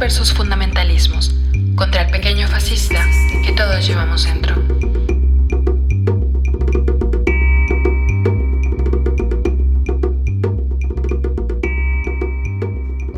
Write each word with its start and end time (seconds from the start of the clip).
versus 0.00 0.32
fundamentalismos, 0.32 1.30
contra 1.76 2.00
el 2.02 2.10
pequeño 2.10 2.48
fascista 2.48 3.04
que 3.44 3.52
todos 3.52 3.86
llevamos 3.86 4.24
dentro. 4.24 4.54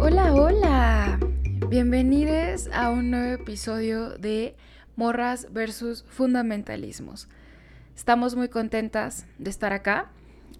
Hola, 0.00 0.34
hola. 0.34 1.20
Bienvenidos 1.68 2.68
a 2.74 2.90
un 2.90 3.12
nuevo 3.12 3.32
episodio 3.32 4.18
de 4.18 4.56
Morras 4.96 5.52
versus 5.52 6.04
Fundamentalismos. 6.08 7.28
Estamos 7.94 8.34
muy 8.34 8.48
contentas 8.48 9.26
de 9.38 9.50
estar 9.50 9.72
acá 9.72 10.10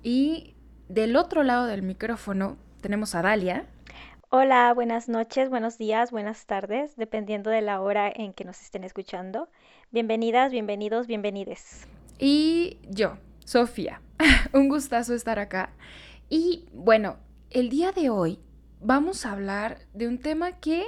y 0.05 0.55
del 0.89 1.17
otro 1.17 1.43
lado 1.43 1.67
del 1.67 1.83
micrófono 1.83 2.59
tenemos 2.81 3.17
a 3.17 3.23
Dalia. 3.23 3.67
Hola, 4.35 4.73
buenas 4.73 5.11
noches, 5.11 5.51
buenos 5.51 5.77
días, 5.77 6.11
buenas 6.11 6.47
tardes, 6.47 6.97
dependiendo 6.97 7.51
de 7.51 7.61
la 7.61 7.83
hora 7.83 8.11
en 8.11 8.33
que 8.33 8.47
nos 8.47 8.63
estén 8.63 8.83
escuchando. 8.83 9.51
Bienvenidas, 9.91 10.53
bienvenidos, 10.53 11.07
bienvenides. 11.07 11.87
Y 12.19 12.79
yo, 12.89 13.19
Sofía. 13.45 14.01
Un 14.55 14.71
gustazo 14.71 15.13
estar 15.13 15.39
acá. 15.39 15.75
Y 16.31 16.65
bueno, 16.73 17.19
el 17.51 17.69
día 17.69 17.93
de 17.93 18.09
hoy 18.09 18.39
vamos 18.81 19.27
a 19.27 19.33
hablar 19.33 19.81
de 19.93 20.09
un 20.09 20.17
tema 20.17 20.53
que, 20.53 20.87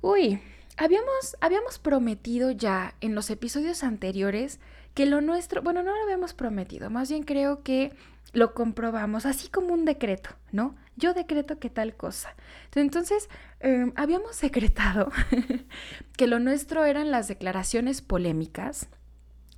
uy, 0.00 0.40
habíamos, 0.76 1.36
habíamos 1.40 1.78
prometido 1.78 2.50
ya 2.50 2.96
en 3.00 3.14
los 3.14 3.30
episodios 3.30 3.84
anteriores 3.84 4.58
que 4.96 5.04
lo 5.04 5.20
nuestro, 5.20 5.60
bueno, 5.60 5.82
no 5.82 5.94
lo 5.94 6.02
habíamos 6.04 6.32
prometido, 6.32 6.88
más 6.88 7.10
bien 7.10 7.22
creo 7.22 7.62
que 7.62 7.92
lo 8.32 8.54
comprobamos, 8.54 9.26
así 9.26 9.48
como 9.48 9.74
un 9.74 9.84
decreto, 9.84 10.30
¿no? 10.52 10.74
Yo 10.96 11.12
decreto 11.12 11.58
que 11.58 11.68
tal 11.68 11.94
cosa. 11.94 12.34
Entonces, 12.74 13.28
em, 13.60 13.92
habíamos 13.94 14.36
secretado 14.36 15.12
que 16.16 16.26
lo 16.26 16.38
nuestro 16.40 16.86
eran 16.86 17.10
las 17.10 17.28
declaraciones 17.28 18.00
polémicas 18.00 18.88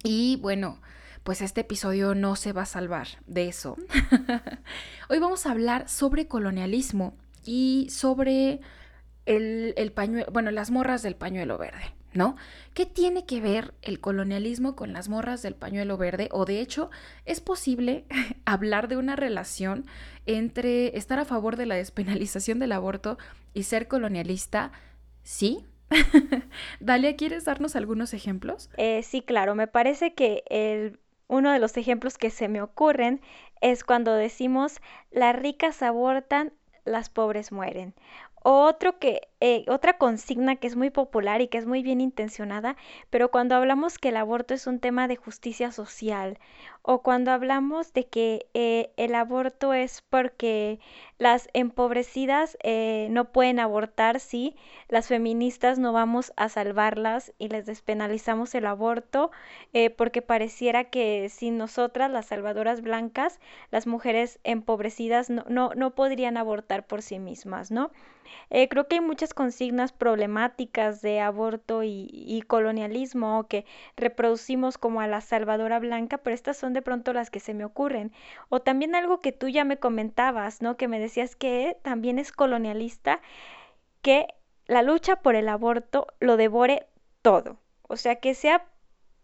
y 0.02 0.38
bueno, 0.42 0.80
pues 1.22 1.40
este 1.40 1.60
episodio 1.60 2.16
no 2.16 2.34
se 2.34 2.52
va 2.52 2.62
a 2.62 2.66
salvar 2.66 3.06
de 3.28 3.46
eso. 3.46 3.76
Hoy 5.08 5.20
vamos 5.20 5.46
a 5.46 5.52
hablar 5.52 5.88
sobre 5.88 6.26
colonialismo 6.26 7.16
y 7.44 7.86
sobre 7.90 8.60
el, 9.24 9.72
el 9.76 9.92
pañuelo, 9.92 10.26
bueno, 10.32 10.50
las 10.50 10.72
morras 10.72 11.02
del 11.02 11.14
pañuelo 11.14 11.58
verde. 11.58 11.97
¿No? 12.14 12.36
¿Qué 12.74 12.86
tiene 12.86 13.26
que 13.26 13.40
ver 13.40 13.74
el 13.82 14.00
colonialismo 14.00 14.76
con 14.76 14.92
las 14.92 15.08
morras 15.08 15.42
del 15.42 15.54
pañuelo 15.54 15.96
verde? 15.96 16.28
O 16.32 16.44
de 16.44 16.60
hecho, 16.60 16.90
¿es 17.24 17.40
posible 17.40 18.04
hablar 18.44 18.88
de 18.88 18.96
una 18.96 19.16
relación 19.16 19.84
entre 20.26 20.96
estar 20.96 21.18
a 21.18 21.24
favor 21.24 21.56
de 21.56 21.66
la 21.66 21.74
despenalización 21.74 22.58
del 22.58 22.72
aborto 22.72 23.18
y 23.54 23.64
ser 23.64 23.88
colonialista? 23.88 24.72
Sí. 25.22 25.64
Dalia, 26.80 27.16
¿quieres 27.16 27.44
darnos 27.44 27.76
algunos 27.76 28.12
ejemplos? 28.14 28.70
Eh, 28.76 29.02
sí, 29.02 29.22
claro, 29.22 29.54
me 29.54 29.66
parece 29.66 30.14
que 30.14 30.42
el, 30.48 30.98
uno 31.28 31.52
de 31.52 31.58
los 31.58 31.76
ejemplos 31.76 32.18
que 32.18 32.30
se 32.30 32.48
me 32.48 32.60
ocurren 32.60 33.20
es 33.60 33.84
cuando 33.84 34.14
decimos 34.14 34.80
las 35.10 35.36
ricas 35.36 35.82
abortan, 35.82 36.52
las 36.84 37.10
pobres 37.10 37.52
mueren. 37.52 37.94
Otro 38.42 38.98
que, 38.98 39.28
eh, 39.40 39.64
otra 39.68 39.98
consigna 39.98 40.56
que 40.56 40.66
es 40.66 40.74
muy 40.74 40.90
popular 40.90 41.40
y 41.40 41.46
que 41.48 41.58
es 41.58 41.66
muy 41.66 41.82
bien 41.84 42.00
intencionada, 42.00 42.76
pero 43.08 43.30
cuando 43.30 43.54
hablamos 43.54 43.96
que 43.98 44.08
el 44.08 44.16
aborto 44.16 44.52
es 44.52 44.66
un 44.66 44.80
tema 44.80 45.06
de 45.06 45.14
justicia 45.14 45.70
social 45.70 46.38
o 46.82 47.02
cuando 47.02 47.30
hablamos 47.30 47.92
de 47.92 48.06
que 48.06 48.46
eh, 48.54 48.90
el 48.96 49.14
aborto 49.14 49.74
es 49.74 50.02
porque 50.10 50.80
las 51.18 51.48
empobrecidas 51.52 52.56
eh, 52.64 53.06
no 53.10 53.26
pueden 53.32 53.60
abortar, 53.60 54.18
sí, 54.18 54.56
las 54.88 55.06
feministas 55.06 55.78
no 55.78 55.92
vamos 55.92 56.32
a 56.36 56.48
salvarlas 56.48 57.32
y 57.38 57.48
les 57.48 57.64
despenalizamos 57.66 58.54
el 58.56 58.66
aborto 58.66 59.30
porque 59.96 60.22
pareciera 60.22 60.84
que 60.84 61.28
sin 61.28 61.58
nosotras, 61.58 62.10
las 62.10 62.26
salvadoras 62.26 62.80
blancas, 62.80 63.38
las 63.70 63.86
mujeres 63.86 64.40
empobrecidas 64.42 65.30
no, 65.30 65.44
no, 65.48 65.70
no 65.76 65.94
podrían 65.94 66.36
abortar 66.36 66.86
por 66.86 67.02
sí 67.02 67.18
mismas, 67.18 67.70
¿no? 67.70 67.90
Eh, 68.50 68.68
creo 68.68 68.88
que 68.88 68.96
hay 68.96 69.00
muchas 69.00 69.27
consignas 69.34 69.92
problemáticas 69.92 71.02
de 71.02 71.20
aborto 71.20 71.82
y, 71.82 72.42
colonialismo 72.46 73.46
que 73.48 73.64
reproducimos 73.96 74.78
como 74.78 75.00
a 75.00 75.06
la 75.06 75.20
salvadora 75.20 75.78
blanca, 75.78 76.18
pero 76.18 76.34
estas 76.34 76.56
son 76.56 76.72
de 76.72 76.82
pronto 76.82 77.12
las 77.12 77.30
que 77.30 77.40
se 77.40 77.54
me 77.54 77.64
ocurren. 77.64 78.12
O 78.48 78.60
también 78.60 78.94
algo 78.94 79.20
que 79.20 79.32
tú 79.32 79.48
ya 79.48 79.64
me 79.64 79.78
comentabas, 79.78 80.62
¿no? 80.62 80.76
Que 80.76 80.88
me 80.88 81.00
decías 81.00 81.36
que 81.36 81.76
también 81.82 82.18
es 82.18 82.32
colonialista, 82.32 83.20
que 84.02 84.28
la 84.66 84.82
lucha 84.82 85.16
por 85.16 85.34
el 85.34 85.48
aborto 85.48 86.06
lo 86.20 86.36
devore 86.36 86.86
todo. 87.22 87.58
O 87.82 87.96
sea, 87.96 88.16
que 88.16 88.34
sea 88.34 88.66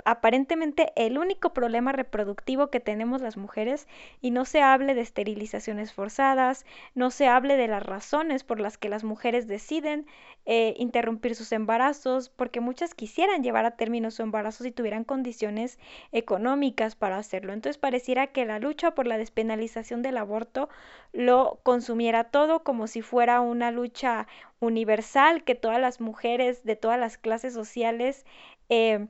aparentemente 0.05 0.93
el 0.97 1.19
único 1.19 1.53
problema 1.53 1.93
reproductivo 1.93 2.69
que 2.69 2.81
tenemos 2.81 3.23
las 3.23 3.37
mujeres 3.37 3.89
y 4.21 4.31
no 4.31 4.45
se 4.45 4.61
hable 4.61 4.95
de 4.95 5.01
esterilizaciones 5.01 5.93
forzadas, 5.93 6.67
no 6.95 7.11
se 7.11 7.27
hable 7.27 7.57
de 7.57 7.69
las 7.69 7.83
razones 7.83 8.45
por 8.45 8.61
las 8.61 8.77
que 8.79 8.89
las 8.89 9.03
mujeres 9.03 9.49
deciden 9.49 10.07
eh, 10.47 10.75
interrumpir 10.77 11.35
sus 11.35 11.53
embarazos, 11.53 12.29
porque 12.29 12.61
muchas 12.61 12.95
quisieran 12.95 13.43
llevar 13.43 13.65
a 13.65 13.77
término 13.77 14.11
su 14.11 14.23
embarazo 14.23 14.63
si 14.63 14.73
tuvieran 14.73 15.05
condiciones 15.05 15.79
económicas 16.13 16.97
para 16.97 17.17
hacerlo. 17.17 17.55
Entonces 17.55 17.79
pareciera 17.79 18.27
que 18.27 18.45
la 18.45 18.59
lucha 18.59 18.95
por 18.95 19.07
la 19.07 19.17
despenalización 19.17 20.03
del 20.03 20.19
aborto 20.19 20.69
lo 21.13 21.61
consumiera 21.63 22.25
todo 22.25 22.63
como 22.63 22.87
si 22.89 23.01
fuera 23.01 23.41
una 23.41 23.71
lucha 23.71 24.27
universal 24.61 25.45
que 25.45 25.55
todas 25.55 25.81
las 25.81 26.01
mujeres 26.01 26.65
de 26.65 26.77
todas 26.77 26.99
las 26.99 27.17
clases 27.17 27.55
sociales 27.55 28.27
eh, 28.69 29.07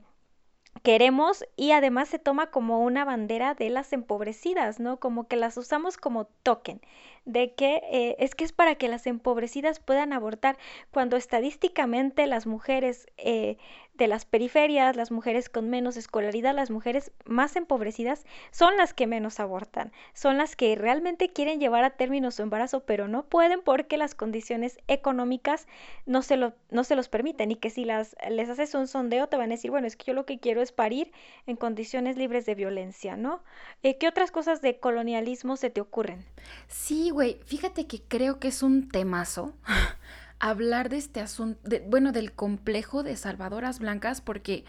queremos 0.83 1.45
y 1.55 1.71
además 1.71 2.09
se 2.09 2.19
toma 2.19 2.51
como 2.51 2.81
una 2.83 3.05
bandera 3.05 3.53
de 3.55 3.69
las 3.69 3.93
empobrecidas, 3.93 4.79
¿no? 4.79 4.99
Como 4.99 5.27
que 5.27 5.35
las 5.35 5.57
usamos 5.57 5.97
como 5.97 6.25
token 6.43 6.81
de 7.25 7.53
que 7.53 7.81
eh, 7.91 8.15
es 8.19 8.35
que 8.35 8.43
es 8.43 8.53
para 8.53 8.75
que 8.75 8.87
las 8.87 9.07
empobrecidas 9.07 9.79
puedan 9.79 10.13
abortar, 10.13 10.57
cuando 10.91 11.17
estadísticamente 11.17 12.27
las 12.27 12.45
mujeres 12.45 13.07
eh, 13.17 13.57
de 13.97 14.07
las 14.07 14.25
periferias, 14.25 14.95
las 14.95 15.11
mujeres 15.11 15.49
con 15.49 15.69
menos 15.69 15.95
escolaridad, 15.97 16.53
las 16.53 16.69
mujeres 16.69 17.11
más 17.23 17.55
empobrecidas, 17.55 18.25
son 18.51 18.75
las 18.77 18.93
que 18.93 19.07
menos 19.07 19.39
abortan, 19.39 19.91
son 20.13 20.37
las 20.37 20.55
que 20.55 20.75
realmente 20.75 21.31
quieren 21.31 21.59
llevar 21.59 21.83
a 21.83 21.91
término 21.91 22.31
su 22.31 22.41
embarazo, 22.41 22.81
pero 22.81 23.07
no 23.07 23.23
pueden 23.23 23.61
porque 23.61 23.97
las 23.97 24.13
condiciones 24.13 24.77
económicas 24.87 25.67
no 26.05 26.21
se, 26.21 26.35
lo, 26.35 26.53
no 26.69 26.83
se 26.83 26.95
los 26.95 27.07
permiten 27.07 27.51
y 27.51 27.55
que 27.55 27.69
si 27.69 27.85
las, 27.85 28.15
les 28.29 28.49
haces 28.49 28.75
un 28.75 28.87
sondeo 28.87 29.27
te 29.27 29.37
van 29.37 29.51
a 29.51 29.55
decir, 29.55 29.71
bueno, 29.71 29.87
es 29.87 29.95
que 29.95 30.05
yo 30.05 30.13
lo 30.13 30.25
que 30.25 30.39
quiero 30.39 30.61
es 30.61 30.71
parir 30.71 31.11
en 31.47 31.55
condiciones 31.55 32.17
libres 32.17 32.45
de 32.45 32.55
violencia, 32.55 33.15
¿no? 33.15 33.43
Eh, 33.81 33.97
¿Qué 33.97 34.07
otras 34.07 34.31
cosas 34.31 34.61
de 34.61 34.77
colonialismo 34.79 35.55
se 35.55 35.69
te 35.69 35.79
ocurren? 35.79 36.25
Sí, 36.67 37.11
güey, 37.15 37.39
fíjate 37.45 37.87
que 37.87 38.01
creo 38.01 38.39
que 38.39 38.49
es 38.49 38.61
un 38.61 38.89
temazo 38.89 39.55
hablar 40.39 40.89
de 40.89 40.97
este 40.97 41.21
asunto, 41.21 41.59
bueno, 41.87 42.11
del 42.11 42.33
complejo 42.33 43.03
de 43.03 43.15
salvadoras 43.15 43.79
blancas, 43.79 44.19
porque 44.19 44.65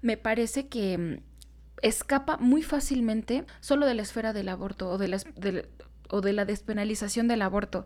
me 0.00 0.16
parece 0.16 0.68
que 0.68 0.96
mm, 0.96 1.16
escapa 1.82 2.36
muy 2.38 2.62
fácilmente 2.62 3.44
solo 3.60 3.84
de 3.84 3.94
la 3.94 4.02
esfera 4.02 4.32
del 4.32 4.48
aborto 4.48 4.88
o 4.90 4.96
de 4.96 5.08
la, 6.32 6.44
despenalización 6.44 7.26
del 7.26 7.42
aborto. 7.42 7.84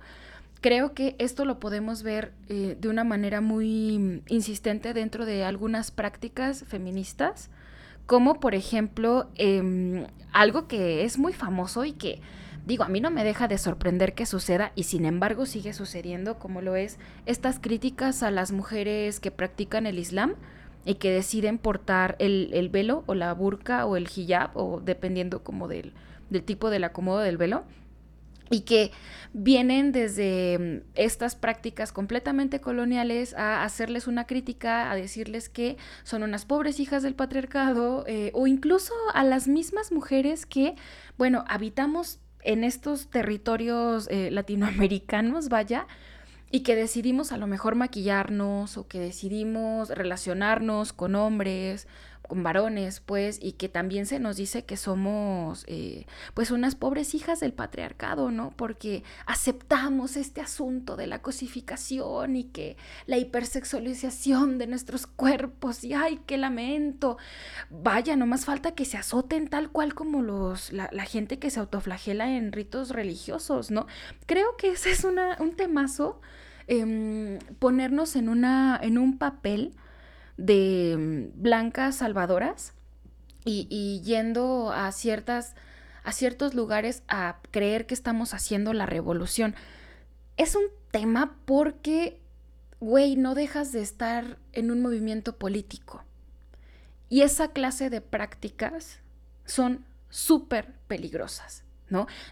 Creo 0.60 0.92
que 0.92 1.16
esto 1.18 1.46
lo 1.46 1.58
podemos 1.58 2.02
ver 2.02 2.34
eh, 2.48 2.76
de 2.78 2.88
una 2.88 3.04
manera 3.04 3.40
muy 3.40 3.98
mm, 3.98 4.22
insistente 4.28 4.92
dentro 4.92 5.24
de 5.24 5.42
algunas 5.42 5.90
prácticas 5.90 6.64
feministas, 6.68 7.48
como 8.04 8.40
por 8.40 8.54
ejemplo 8.54 9.30
em, 9.36 10.06
algo 10.34 10.68
que 10.68 11.04
es 11.04 11.18
muy 11.18 11.32
famoso 11.32 11.86
y 11.86 11.92
que 11.92 12.20
Digo, 12.64 12.84
a 12.84 12.88
mí 12.88 13.00
no 13.00 13.10
me 13.10 13.24
deja 13.24 13.48
de 13.48 13.59
sorprender 13.59 14.14
que 14.14 14.24
suceda 14.24 14.72
y 14.76 14.84
sin 14.84 15.04
embargo 15.04 15.47
sigue 15.47 15.72
sucediendo 15.72 16.38
como 16.38 16.60
lo 16.60 16.76
es 16.76 16.98
estas 17.26 17.59
críticas 17.59 18.22
a 18.22 18.30
las 18.30 18.53
mujeres 18.53 19.18
que 19.18 19.32
practican 19.32 19.84
el 19.86 19.98
Islam 19.98 20.34
y 20.84 20.94
que 20.94 21.10
deciden 21.10 21.59
portar 21.59 22.14
el, 22.20 22.68
velo 22.70 23.03
o 23.06 23.14
la 23.14 23.32
burka 23.34 23.84
o 23.86 23.97
el 23.97 24.09
hijab 24.14 24.56
o 24.56 24.80
dependiendo 24.80 25.42
como 25.42 25.66
del, 25.66 25.92
del 26.30 26.44
tipo 26.44 26.70
del 26.70 26.84
acomodo 26.84 27.18
del 27.18 27.36
velo 27.36 27.64
y 28.53 28.60
que 28.60 28.92
vienen 29.32 29.92
desde 29.92 30.58
mm, 30.58 30.91
estas 30.94 31.34
prácticas 31.34 31.91
completamente 31.91 32.60
coloniales 32.60 33.34
a 33.34 33.65
hacerles 33.65 34.06
una 34.06 34.26
crítica, 34.26 34.91
a 34.91 34.94
decirles 34.94 35.48
que 35.48 35.76
son 36.04 36.22
unas 36.22 36.44
pobres 36.44 36.78
hijas 36.78 37.03
del 37.03 37.15
patriarcado 37.15 38.04
eh, 38.06 38.30
o 38.34 38.47
incluso 38.47 38.92
a 39.15 39.24
las 39.24 39.48
mismas 39.48 39.91
mujeres 39.91 40.47
que, 40.47 40.74
bueno, 41.16 41.44
habitamos 41.48 42.20
en 42.42 42.65
estos 42.65 43.09
territorios 43.09 44.09
eh, 44.10 44.30
latinoamericanos, 44.30 45.48
vaya, 45.48 45.86
y 46.50 46.60
que 46.60 46.77
decidimos 46.77 47.33
a 47.33 47.39
lo 47.39 47.47
mejor 47.47 47.74
maquillarnos 47.74 48.77
o 48.77 48.86
que 48.86 49.00
decidimos 49.00 49.89
relacionarnos 49.89 50.92
con 50.92 51.15
hombres, 51.15 51.89
con 52.32 52.42
varones, 52.42 53.00
pues, 53.00 53.38
y 53.42 53.52
que 53.52 53.68
también 53.68 54.06
se 54.06 54.18
nos 54.18 54.38
dice 54.38 54.64
que 54.64 54.78
somos, 54.78 55.64
eh, 55.66 56.06
pues, 56.32 56.50
unas 56.50 56.74
pobres 56.74 57.14
hijas 57.14 57.40
del 57.40 57.52
patriarcado, 57.52 58.30
¿no? 58.30 58.54
Porque 58.56 59.04
aceptamos 59.26 60.16
este 60.16 60.40
asunto 60.40 60.96
de 60.96 61.06
la 61.06 61.20
cosificación 61.20 62.36
y 62.36 62.44
que 62.44 62.78
la 63.04 63.18
hipersexualización 63.18 64.56
de 64.56 64.66
nuestros 64.66 65.06
cuerpos, 65.06 65.84
y 65.84 65.92
ay, 65.92 66.20
qué 66.24 66.38
lamento. 66.38 67.18
Vaya, 67.68 68.16
no 68.16 68.24
más 68.24 68.46
falta 68.46 68.74
que 68.74 68.86
se 68.86 68.96
azoten 68.96 69.48
tal 69.48 69.68
cual 69.68 69.92
como 69.92 70.22
los, 70.22 70.72
la, 70.72 70.88
gente 71.04 71.38
que 71.38 71.50
se 71.50 71.60
autoflagela 71.60 72.34
en 72.34 72.50
ritos 72.50 72.88
religiosos, 72.88 73.70
¿no? 73.70 73.86
Creo 74.24 74.56
que 74.56 74.70
ese 74.70 74.90
es 74.90 75.04
una, 75.04 75.36
un 75.38 75.54
temazo. 75.54 76.18
Em, 76.66 77.40
ponernos 77.58 78.16
en, 78.16 78.30
una, 78.30 78.78
en 78.80 78.96
un 78.96 79.18
papel 79.18 79.74
de 80.36 80.96
mm, 80.98 81.42
blancas 81.42 81.96
salvadoras 81.96 82.72
y, 83.44 84.00
yendo 84.04 84.72
a 84.72 84.92
ciertas 84.92 85.54
a 86.04 86.12
ciertos 86.12 86.54
lugares 86.54 87.04
a 87.06 87.38
creer 87.52 87.86
que 87.86 87.94
estamos 87.94 88.34
haciendo 88.34 88.72
la 88.72 88.86
revolución. 88.86 89.54
Es 90.36 90.56
un 90.56 90.64
tema 90.90 91.36
porque, 91.44 92.18
güey, 92.80 93.14
no 93.14 93.36
dejas 93.36 93.70
de 93.70 93.82
estar 93.82 94.38
en 94.52 94.72
un 94.72 94.82
movimiento 94.82 95.36
político. 95.36 96.02
Y 97.08 97.20
esa 97.20 97.52
clase 97.52 97.88
de 97.88 98.00
prácticas 98.00 98.98
son 99.44 99.84
súper 100.08 100.72
peligrosas. 100.88 101.62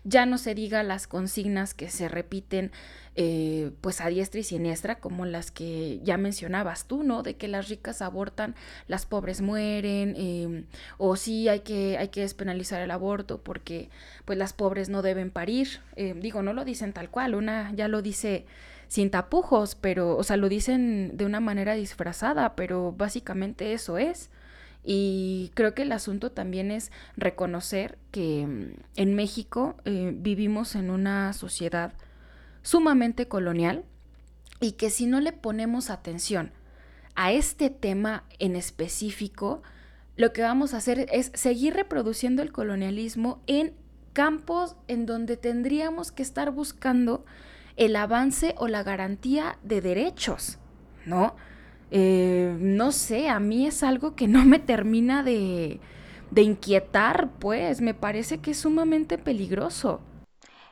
Ya 0.04 0.26
no 0.26 0.38
se 0.38 0.54
diga 0.54 0.82
las 0.82 1.06
consignas 1.06 1.74
que 1.74 1.90
se 1.90 2.08
repiten 2.08 2.70
eh, 3.16 3.72
pues 3.80 4.00
a 4.00 4.08
diestra 4.08 4.40
y 4.40 4.44
siniestra, 4.44 5.00
como 5.00 5.26
las 5.26 5.50
que 5.50 6.00
ya 6.02 6.16
mencionabas 6.16 6.86
tú, 6.86 7.02
¿no? 7.02 7.22
De 7.22 7.34
que 7.34 7.48
las 7.48 7.68
ricas 7.68 8.02
abortan, 8.02 8.54
las 8.86 9.04
pobres 9.04 9.40
mueren, 9.40 10.14
em, 10.16 10.64
o 10.96 11.16
sí 11.16 11.48
hay 11.48 11.60
que, 11.60 11.98
hay 11.98 12.08
que 12.08 12.20
despenalizar 12.20 12.80
el 12.80 12.90
aborto 12.90 13.42
porque 13.42 13.90
pues 14.24 14.38
las 14.38 14.52
pobres 14.52 14.88
no 14.88 15.02
deben 15.02 15.30
parir. 15.30 15.80
Em, 15.96 16.20
digo, 16.20 16.42
no 16.42 16.52
lo 16.52 16.64
dicen 16.64 16.92
tal 16.92 17.10
cual, 17.10 17.34
una 17.34 17.72
ya 17.74 17.88
lo 17.88 18.00
dice 18.00 18.46
sin 18.88 19.10
tapujos, 19.10 19.76
pero, 19.76 20.16
o 20.16 20.24
sea, 20.24 20.36
lo 20.36 20.48
dicen 20.48 21.16
de 21.16 21.24
una 21.24 21.40
manera 21.40 21.74
disfrazada, 21.74 22.56
pero 22.56 22.92
básicamente 22.92 23.72
eso 23.72 23.98
es. 23.98 24.30
Y 24.82 25.50
creo 25.54 25.74
que 25.74 25.82
el 25.82 25.92
asunto 25.92 26.32
también 26.32 26.70
es 26.70 26.90
reconocer 27.16 27.98
que 28.10 28.46
mm, 28.46 28.72
en 28.96 29.14
México 29.14 29.76
eh, 29.84 30.12
vivimos 30.14 30.74
en 30.74 30.90
una 30.90 31.32
sociedad 31.32 31.92
sumamente 32.62 33.28
colonial 33.28 33.84
y 34.60 34.72
que 34.72 34.90
si 34.90 35.06
no 35.06 35.20
le 35.20 35.32
ponemos 35.32 35.90
atención 35.90 36.52
a 37.14 37.32
este 37.32 37.70
tema 37.70 38.24
en 38.38 38.56
específico, 38.56 39.62
lo 40.16 40.32
que 40.32 40.42
vamos 40.42 40.74
a 40.74 40.78
hacer 40.78 41.06
es 41.12 41.32
seguir 41.34 41.74
reproduciendo 41.74 42.42
el 42.42 42.52
colonialismo 42.52 43.42
en 43.46 43.74
campos 44.12 44.76
en 44.88 45.06
donde 45.06 45.36
tendríamos 45.36 46.12
que 46.12 46.22
estar 46.22 46.50
buscando 46.50 47.24
el 47.76 47.96
avance 47.96 48.54
o 48.58 48.68
la 48.68 48.82
garantía 48.82 49.58
de 49.62 49.80
derechos, 49.80 50.58
¿no? 51.06 51.36
Eh, 51.90 52.56
no 52.60 52.92
sé, 52.92 53.28
a 53.28 53.40
mí 53.40 53.66
es 53.66 53.82
algo 53.82 54.14
que 54.14 54.28
no 54.28 54.44
me 54.44 54.58
termina 54.58 55.22
de, 55.22 55.80
de 56.30 56.42
inquietar, 56.42 57.30
pues 57.38 57.80
me 57.80 57.94
parece 57.94 58.38
que 58.40 58.52
es 58.52 58.58
sumamente 58.58 59.18
peligroso. 59.18 60.00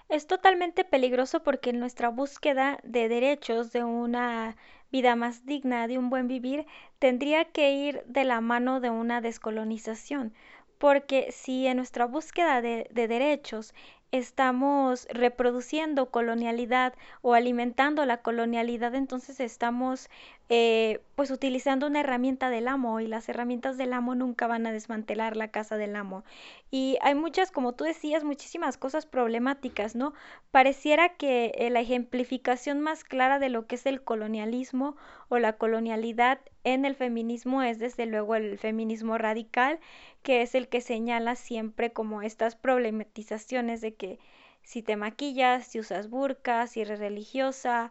Es 0.09 0.27
totalmente 0.27 0.85
peligroso 0.85 1.43
porque 1.43 1.71
en 1.71 1.81
nuestra 1.81 2.09
búsqueda 2.11 2.79
de 2.83 3.09
derechos, 3.09 3.73
de 3.73 3.85
una 3.85 4.57
vida 4.91 5.17
más 5.17 5.45
digna, 5.47 5.87
de 5.87 5.99
un 5.99 6.11
buen 6.11 6.29
vivir, 6.29 6.67
tendría 6.99 7.45
que 7.47 7.73
ir 7.73 8.03
de 8.07 8.25
la 8.25 8.41
mano 8.43 8.81
de 8.81 8.91
una 8.91 9.21
descolonización. 9.21 10.35
Porque 10.79 11.33
si 11.33 11.67
en 11.67 11.77
nuestra 11.79 12.07
búsqueda 12.07 12.61
de, 12.63 12.87
de 12.93 13.09
derechos 13.09 13.75
estamos 14.13 15.07
reproduciendo 15.11 16.11
colonialidad 16.11 16.95
o 17.23 17.35
alimentando 17.35 18.05
la 18.07 18.23
colonialidad, 18.23 18.95
entonces 18.95 19.41
estamos 19.41 20.09
eh, 20.51 21.01
pues 21.15 21.31
utilizando 21.31 21.87
una 21.87 22.01
herramienta 22.01 22.49
del 22.49 22.69
amo 22.69 23.01
y 23.01 23.07
las 23.07 23.29
herramientas 23.29 23.77
del 23.77 23.93
amo 23.93 24.15
nunca 24.15 24.47
van 24.47 24.67
a 24.67 24.73
desmantelar 24.73 25.37
la 25.37 25.49
casa 25.49 25.77
del 25.77 25.95
amo. 25.95 26.25
Y 26.71 26.97
hay 27.03 27.15
muchas, 27.15 27.51
como 27.51 27.75
tú 27.75 27.85
decías, 27.85 28.25
muchísimas 28.25 28.79
cosas 28.79 29.05
problemáticas, 29.05 29.95
¿no? 29.95 30.15
Pareciera 30.51 31.11
que 31.17 31.53
eh, 31.57 31.71
la 31.71 31.81
ejemplificación 31.81 32.81
más 32.81 33.05
clara 33.05 33.39
de 33.39 33.51
lo 33.51 33.67
que 33.67 33.75
es 33.75 33.85
el 33.85 34.03
colonialismo 34.03 34.97
o 35.29 35.39
la 35.39 35.55
colonialidad 35.55 36.41
en 36.65 36.85
el 36.85 36.95
feminismo 36.95 37.63
es 37.63 37.79
desde 37.79 38.07
luego 38.07 38.35
el 38.35 38.59
feminismo 38.59 39.19
radical, 39.19 39.81
que 40.23 40.43
es 40.43 40.55
el 40.55 40.69
que 40.69 40.81
señala 40.81 41.35
siempre 41.35 41.93
como 41.93 42.23
estas 42.23 42.57
problematizaciones 42.57 43.81
de 43.81 43.95
que 43.95 44.19
si 44.63 44.83
te 44.83 44.97
maquillas, 44.97 45.67
si 45.67 45.81
usas 45.81 46.11
burkas, 46.11 46.73
si 46.73 46.83
eres 46.83 46.99
religiosa, 46.99 47.91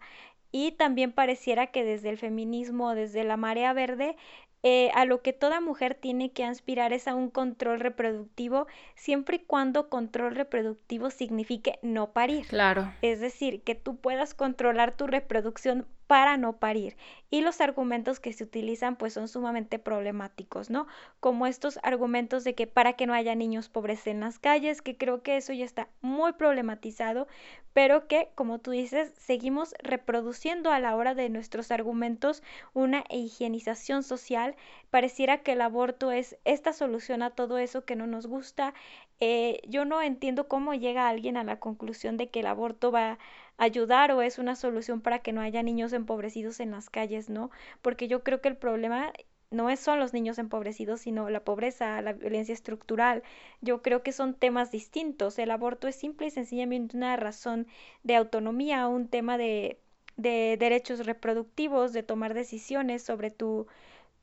y 0.57 0.71
también 0.71 1.11
pareciera 1.11 1.67
que 1.67 1.83
desde 1.83 2.09
el 2.09 2.17
feminismo, 2.17 2.95
desde 2.95 3.23
la 3.23 3.37
marea 3.37 3.73
verde, 3.73 4.15
eh, 4.63 4.89
a 4.95 5.05
lo 5.05 5.21
que 5.21 5.31
toda 5.31 5.61
mujer 5.61 5.93
tiene 5.93 6.31
que 6.31 6.43
aspirar 6.43 6.93
es 6.93 7.07
a 7.07 7.13
un 7.13 7.29
control 7.29 7.79
reproductivo, 7.79 8.65
siempre 8.95 9.35
y 9.35 9.39
cuando 9.45 9.87
control 9.87 10.33
reproductivo 10.33 11.11
signifique 11.11 11.77
no 11.83 12.11
parir. 12.11 12.47
Claro. 12.47 12.91
Es 13.03 13.19
decir, 13.19 13.61
que 13.61 13.75
tú 13.75 13.97
puedas 13.97 14.33
controlar 14.33 14.97
tu 14.97 15.05
reproducción 15.05 15.85
para 16.07 16.37
no 16.37 16.53
parir. 16.57 16.97
Y 17.29 17.41
los 17.41 17.59
argumentos 17.59 18.19
que 18.19 18.31
se 18.33 18.45
utilizan 18.45 18.95
pues 18.95 19.13
son 19.13 19.27
sumamente 19.27 19.77
problemáticos, 19.79 20.69
¿no? 20.69 20.87
Como 21.19 21.45
estos 21.45 21.79
argumentos 21.83 22.45
de 22.45 22.55
que 22.55 22.67
para 22.67 22.93
que 22.93 23.05
no 23.05 23.13
haya 23.13 23.35
niños 23.35 23.67
pobres 23.69 24.07
en 24.07 24.21
las 24.21 24.39
calles, 24.39 24.81
que 24.81 24.97
creo 24.97 25.21
que 25.21 25.37
eso 25.37 25.51
ya 25.51 25.65
está 25.65 25.89
muy 26.01 26.33
problematizado, 26.33 27.27
pero 27.73 28.07
que, 28.07 28.29
como 28.33 28.59
tú 28.59 28.71
dices, 28.71 29.11
seguimos 29.17 29.75
reproduciendo 29.83 30.71
a 30.71 30.79
la 30.79 30.95
hora 30.95 31.13
de 31.13 31.29
nuestros 31.29 31.69
argumentos 31.69 32.41
una 32.73 33.03
higienización 33.09 34.01
social. 34.03 34.55
Pareciera 34.89 35.43
que 35.43 35.51
el 35.51 35.61
aborto 35.61 36.11
es 36.11 36.37
esta 36.45 36.73
solución 36.73 37.21
a 37.21 37.31
todo 37.31 37.57
eso 37.57 37.85
que 37.85 37.95
no 37.95 38.07
nos 38.07 38.25
gusta. 38.25 38.73
Eh, 39.19 39.61
yo 39.67 39.85
no 39.85 40.01
entiendo 40.01 40.47
cómo 40.47 40.73
llega 40.73 41.09
alguien 41.09 41.37
a 41.37 41.43
la 41.43 41.59
conclusión 41.59 42.17
de 42.17 42.29
que 42.29 42.39
el 42.39 42.47
aborto 42.47 42.91
va 42.91 43.19
ayudar 43.57 44.11
o 44.11 44.21
es 44.21 44.39
una 44.39 44.55
solución 44.55 45.01
para 45.01 45.19
que 45.19 45.33
no 45.33 45.41
haya 45.41 45.63
niños 45.63 45.93
empobrecidos 45.93 46.59
en 46.59 46.71
las 46.71 46.89
calles, 46.89 47.29
¿no? 47.29 47.49
Porque 47.81 48.07
yo 48.07 48.23
creo 48.23 48.41
que 48.41 48.49
el 48.49 48.57
problema 48.57 49.11
no 49.49 49.73
son 49.77 49.99
los 49.99 50.13
niños 50.13 50.37
empobrecidos, 50.39 51.01
sino 51.01 51.29
la 51.29 51.43
pobreza, 51.43 52.01
la 52.01 52.13
violencia 52.13 52.53
estructural. 52.53 53.23
Yo 53.61 53.81
creo 53.81 54.03
que 54.03 54.11
son 54.11 54.33
temas 54.33 54.71
distintos. 54.71 55.39
El 55.39 55.51
aborto 55.51 55.87
es 55.87 55.95
simple 55.95 56.27
y 56.27 56.31
sencillamente 56.31 56.97
una 56.97 57.15
razón 57.15 57.67
de 58.03 58.15
autonomía, 58.15 58.87
un 58.87 59.07
tema 59.07 59.37
de, 59.37 59.79
de 60.17 60.57
derechos 60.59 61.05
reproductivos, 61.05 61.93
de 61.93 62.03
tomar 62.03 62.33
decisiones 62.33 63.03
sobre 63.03 63.31
tu, 63.31 63.67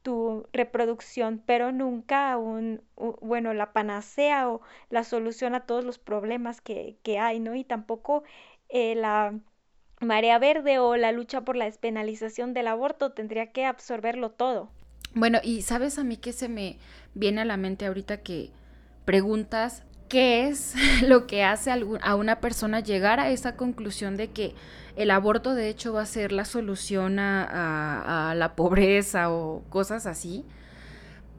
tu 0.02 0.46
reproducción, 0.52 1.42
pero 1.46 1.72
nunca 1.72 2.36
un, 2.36 2.82
bueno, 3.22 3.54
la 3.54 3.72
panacea 3.72 4.50
o 4.50 4.60
la 4.90 5.04
solución 5.04 5.54
a 5.54 5.66
todos 5.66 5.84
los 5.84 5.98
problemas 5.98 6.60
que, 6.60 6.98
que 7.02 7.18
hay, 7.18 7.40
¿no? 7.40 7.54
Y 7.54 7.64
tampoco 7.64 8.22
eh, 8.74 8.96
la 8.96 9.38
marea 10.00 10.38
verde 10.40 10.80
o 10.80 10.96
la 10.96 11.12
lucha 11.12 11.42
por 11.42 11.54
la 11.54 11.66
despenalización 11.66 12.54
del 12.54 12.66
aborto 12.66 13.12
tendría 13.12 13.52
que 13.52 13.64
absorberlo 13.64 14.30
todo. 14.30 14.68
Bueno, 15.14 15.38
y 15.44 15.62
sabes 15.62 15.96
a 15.96 16.02
mí 16.02 16.16
que 16.16 16.32
se 16.32 16.48
me 16.48 16.78
viene 17.14 17.42
a 17.42 17.44
la 17.44 17.56
mente 17.56 17.86
ahorita 17.86 18.22
que 18.22 18.50
preguntas 19.04 19.84
qué 20.08 20.48
es 20.48 20.74
lo 21.06 21.28
que 21.28 21.44
hace 21.44 21.70
a 21.70 22.16
una 22.16 22.40
persona 22.40 22.80
llegar 22.80 23.20
a 23.20 23.30
esa 23.30 23.56
conclusión 23.56 24.16
de 24.16 24.30
que 24.30 24.54
el 24.96 25.12
aborto 25.12 25.54
de 25.54 25.68
hecho 25.68 25.92
va 25.92 26.02
a 26.02 26.06
ser 26.06 26.32
la 26.32 26.44
solución 26.44 27.20
a, 27.20 28.34
la 28.36 28.56
pobreza 28.56 29.30
o 29.30 29.62
cosas 29.70 30.06
así. 30.06 30.44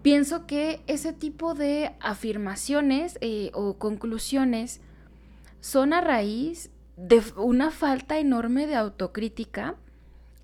Pienso 0.02 0.48
que 0.48 0.80
ese 0.88 1.12
tipo 1.12 1.54
de 1.54 1.92
afirmaciones 2.00 3.18
eh, 3.20 3.52
o 3.54 3.78
conclusiones 3.78 4.80
son 5.60 5.92
a 5.92 6.00
raíz 6.00 6.70
de 6.98 7.22
una 7.36 7.72
falta 7.72 8.20
enorme 8.20 8.68
de 8.68 8.76
autocrítica, 8.76 9.76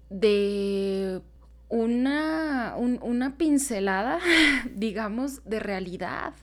de 0.10 1.22
una, 1.70 2.76
una 2.78 3.38
pincelada, 3.38 4.20
digamos, 4.76 5.44
de 5.46 5.60
realidad. 5.60 6.34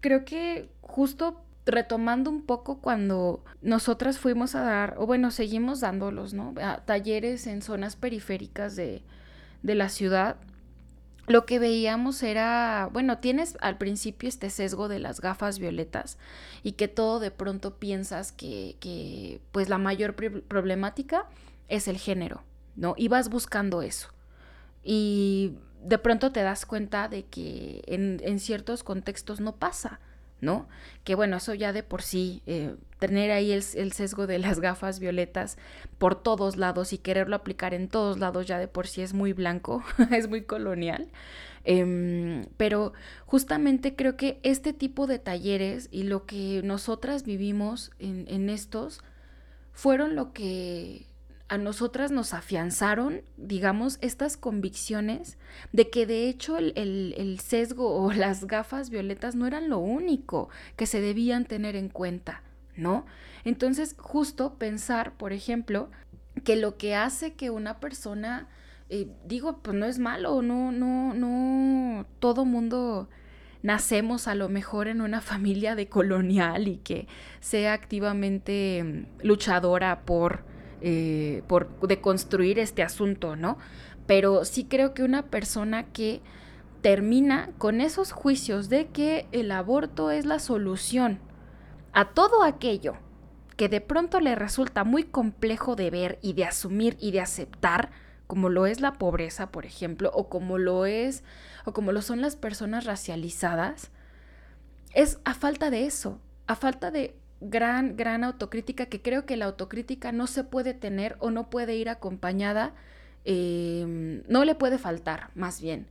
Creo 0.00 0.24
que 0.24 0.70
justo 0.80 1.42
retomando 1.66 2.30
un 2.30 2.42
poco 2.42 2.78
cuando 2.80 3.44
nosotras 3.60 4.18
fuimos 4.18 4.54
a 4.54 4.62
dar, 4.62 4.94
o 4.96 5.06
bueno, 5.06 5.30
seguimos 5.30 5.80
dándolos, 5.80 6.32
¿no? 6.32 6.54
talleres 6.86 7.46
en 7.46 7.60
zonas 7.60 7.94
periféricas 7.96 8.74
de, 8.74 9.02
de 9.62 9.74
la 9.74 9.90
ciudad 9.90 10.36
lo 11.28 11.46
que 11.46 11.58
veíamos 11.58 12.22
era, 12.22 12.88
bueno, 12.92 13.18
tienes 13.18 13.56
al 13.60 13.78
principio 13.78 14.28
este 14.28 14.50
sesgo 14.50 14.88
de 14.88 14.98
las 14.98 15.20
gafas 15.20 15.58
violetas 15.58 16.18
y 16.62 16.72
que 16.72 16.88
todo 16.88 17.20
de 17.20 17.30
pronto 17.30 17.76
piensas 17.76 18.32
que, 18.32 18.76
que 18.80 19.40
pues 19.52 19.68
la 19.68 19.78
mayor 19.78 20.14
problemática 20.14 21.26
es 21.68 21.88
el 21.88 21.98
género, 21.98 22.42
¿no? 22.76 22.94
Y 22.96 23.08
vas 23.08 23.28
buscando 23.28 23.82
eso. 23.82 24.08
Y 24.82 25.54
de 25.82 25.98
pronto 25.98 26.32
te 26.32 26.42
das 26.42 26.66
cuenta 26.66 27.08
de 27.08 27.24
que 27.24 27.82
en, 27.86 28.20
en 28.24 28.40
ciertos 28.40 28.82
contextos 28.82 29.40
no 29.40 29.56
pasa. 29.56 30.00
¿no? 30.40 30.68
Que 31.04 31.14
bueno, 31.14 31.36
eso 31.36 31.54
ya 31.54 31.72
de 31.72 31.82
por 31.82 32.02
sí, 32.02 32.42
eh, 32.46 32.76
tener 32.98 33.30
ahí 33.30 33.52
el, 33.52 33.62
sesgo 33.92 34.26
de 34.26 34.38
las 34.38 34.60
gafas 34.60 34.98
violetas 35.00 35.56
por 35.98 36.20
todos 36.20 36.56
lados 36.56 36.92
y 36.92 36.98
quererlo 36.98 37.36
aplicar 37.36 37.74
en 37.74 37.88
todos 37.88 38.18
lados 38.18 38.46
ya 38.46 38.58
de 38.58 38.68
por 38.68 38.86
sí 38.86 39.02
es 39.02 39.14
muy 39.14 39.32
blanco, 39.32 39.82
es 40.10 40.28
muy 40.28 40.42
colonial. 40.42 41.08
Em, 41.64 42.46
pero 42.56 42.92
justamente 43.26 43.94
creo 43.94 44.16
que 44.16 44.40
este 44.42 44.72
tipo 44.72 45.06
de 45.06 45.18
talleres 45.18 45.88
y 45.90 46.04
lo 46.04 46.24
que 46.24 46.62
nosotras 46.64 47.24
vivimos 47.24 47.90
en, 47.98 48.26
en 48.28 48.48
estos 48.48 49.00
fueron 49.72 50.14
lo 50.16 50.32
que 50.32 51.08
a 51.48 51.56
nosotras 51.56 52.10
nos 52.10 52.34
afianzaron, 52.34 53.22
digamos, 53.36 53.98
estas 54.02 54.36
convicciones 54.36 55.38
de 55.72 55.88
que 55.88 56.06
de 56.06 56.28
hecho 56.28 56.58
el, 56.58 57.38
sesgo 57.42 57.94
o 57.96 58.12
las 58.14 58.46
gafas 58.46 58.90
violetas 58.90 59.34
no 59.34 59.46
eran 59.46 59.68
lo 59.68 59.78
único 59.78 60.50
que 60.76 60.86
se 60.86 61.00
debían 61.00 61.46
tener 61.46 61.74
en 61.74 61.88
cuenta, 61.88 62.42
¿no? 62.78 63.04
Entonces, 63.44 63.94
justo 63.98 64.54
pensar, 64.54 65.12
por 65.16 65.32
ejemplo, 65.32 65.90
que 66.44 66.56
lo 66.56 66.76
que 66.76 66.94
hace 66.94 67.34
que 67.34 67.50
una 67.50 67.80
persona, 67.80 68.48
eh, 68.88 69.08
digo, 69.26 69.58
pues 69.58 69.76
no 69.76 69.86
es 69.86 69.98
malo, 69.98 70.40
no, 70.42 70.72
no, 70.72 71.12
no, 71.14 72.06
todo 72.20 72.44
mundo 72.44 73.08
nacemos 73.62 74.28
a 74.28 74.34
lo 74.34 74.48
mejor 74.48 74.88
en 74.88 75.00
una 75.00 75.20
familia 75.32 75.74
de 75.74 75.88
colonial 75.88 76.68
y 76.68 76.76
que 76.78 77.08
sea 77.40 77.72
activamente 77.74 78.82
mm, 78.84 79.26
luchadora 79.26 80.02
por 80.06 80.44
eh, 80.80 81.42
por 81.48 81.80
deconstruir 81.80 82.60
este 82.60 82.84
asunto, 82.84 83.34
¿no? 83.34 83.58
Pero 84.06 84.44
sí 84.44 84.62
creo 84.62 84.94
que 84.94 85.02
una 85.02 85.26
persona 85.26 85.86
que 85.86 86.20
termina 86.82 87.50
con 87.58 87.80
esos 87.80 88.12
juicios 88.12 88.68
de 88.68 88.86
que 88.86 89.26
el 89.32 89.50
aborto 89.50 90.12
es 90.12 90.24
la 90.24 90.38
solución 90.38 91.18
a 91.92 92.10
todo 92.10 92.42
aquello 92.42 92.96
que 93.56 93.68
de 93.68 93.80
pronto 93.80 94.20
le 94.20 94.36
resulta 94.36 94.84
muy 94.84 95.02
complejo 95.02 95.74
de 95.74 95.90
ver 95.90 96.18
y 96.22 96.32
de 96.34 96.44
asumir 96.44 96.96
y 97.00 97.10
de 97.10 97.20
aceptar, 97.20 97.90
como 98.28 98.50
lo 98.50 98.66
es 98.66 98.80
la 98.80 98.94
pobreza, 98.94 99.50
por 99.50 99.66
ejemplo, 99.66 100.12
o 100.14 100.28
como 100.28 100.58
lo 100.58 100.86
es, 100.86 101.24
o 101.64 101.72
como 101.72 101.90
lo 101.90 102.00
son 102.00 102.20
las 102.20 102.36
personas 102.36 102.84
racializadas, 102.84 103.90
es 104.94 105.18
a 105.24 105.34
falta 105.34 105.70
de 105.70 105.86
eso, 105.86 106.20
a 106.46 106.54
falta 106.54 106.90
de 106.90 107.16
gran, 107.40 107.96
gran 107.96 108.24
autocrítica 108.24 108.86
que 108.86 109.02
creo 109.02 109.26
que 109.26 109.36
la 109.36 109.46
autocrítica 109.46 110.12
no 110.12 110.26
se 110.26 110.44
puede 110.44 110.74
tener 110.74 111.16
o 111.18 111.30
no 111.30 111.50
puede 111.50 111.74
ir 111.74 111.88
acompañada, 111.88 112.74
em, 113.24 114.22
no 114.28 114.44
le 114.44 114.54
puede 114.54 114.78
faltar, 114.78 115.30
más 115.34 115.60
bien, 115.60 115.88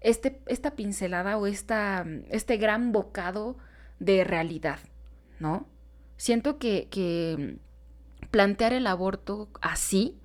este, 0.00 0.40
esta 0.46 0.72
pincelada 0.72 1.36
o 1.36 1.46
esta, 1.46 2.04
este 2.28 2.56
gran 2.56 2.92
bocado 2.92 3.56
de 4.00 4.24
realidad, 4.24 4.78
¿no? 5.44 5.66
Siento 6.16 6.58
que, 6.58 7.58
plantear 8.30 8.72
el 8.72 8.86
aborto 8.86 9.50
así 9.60 10.18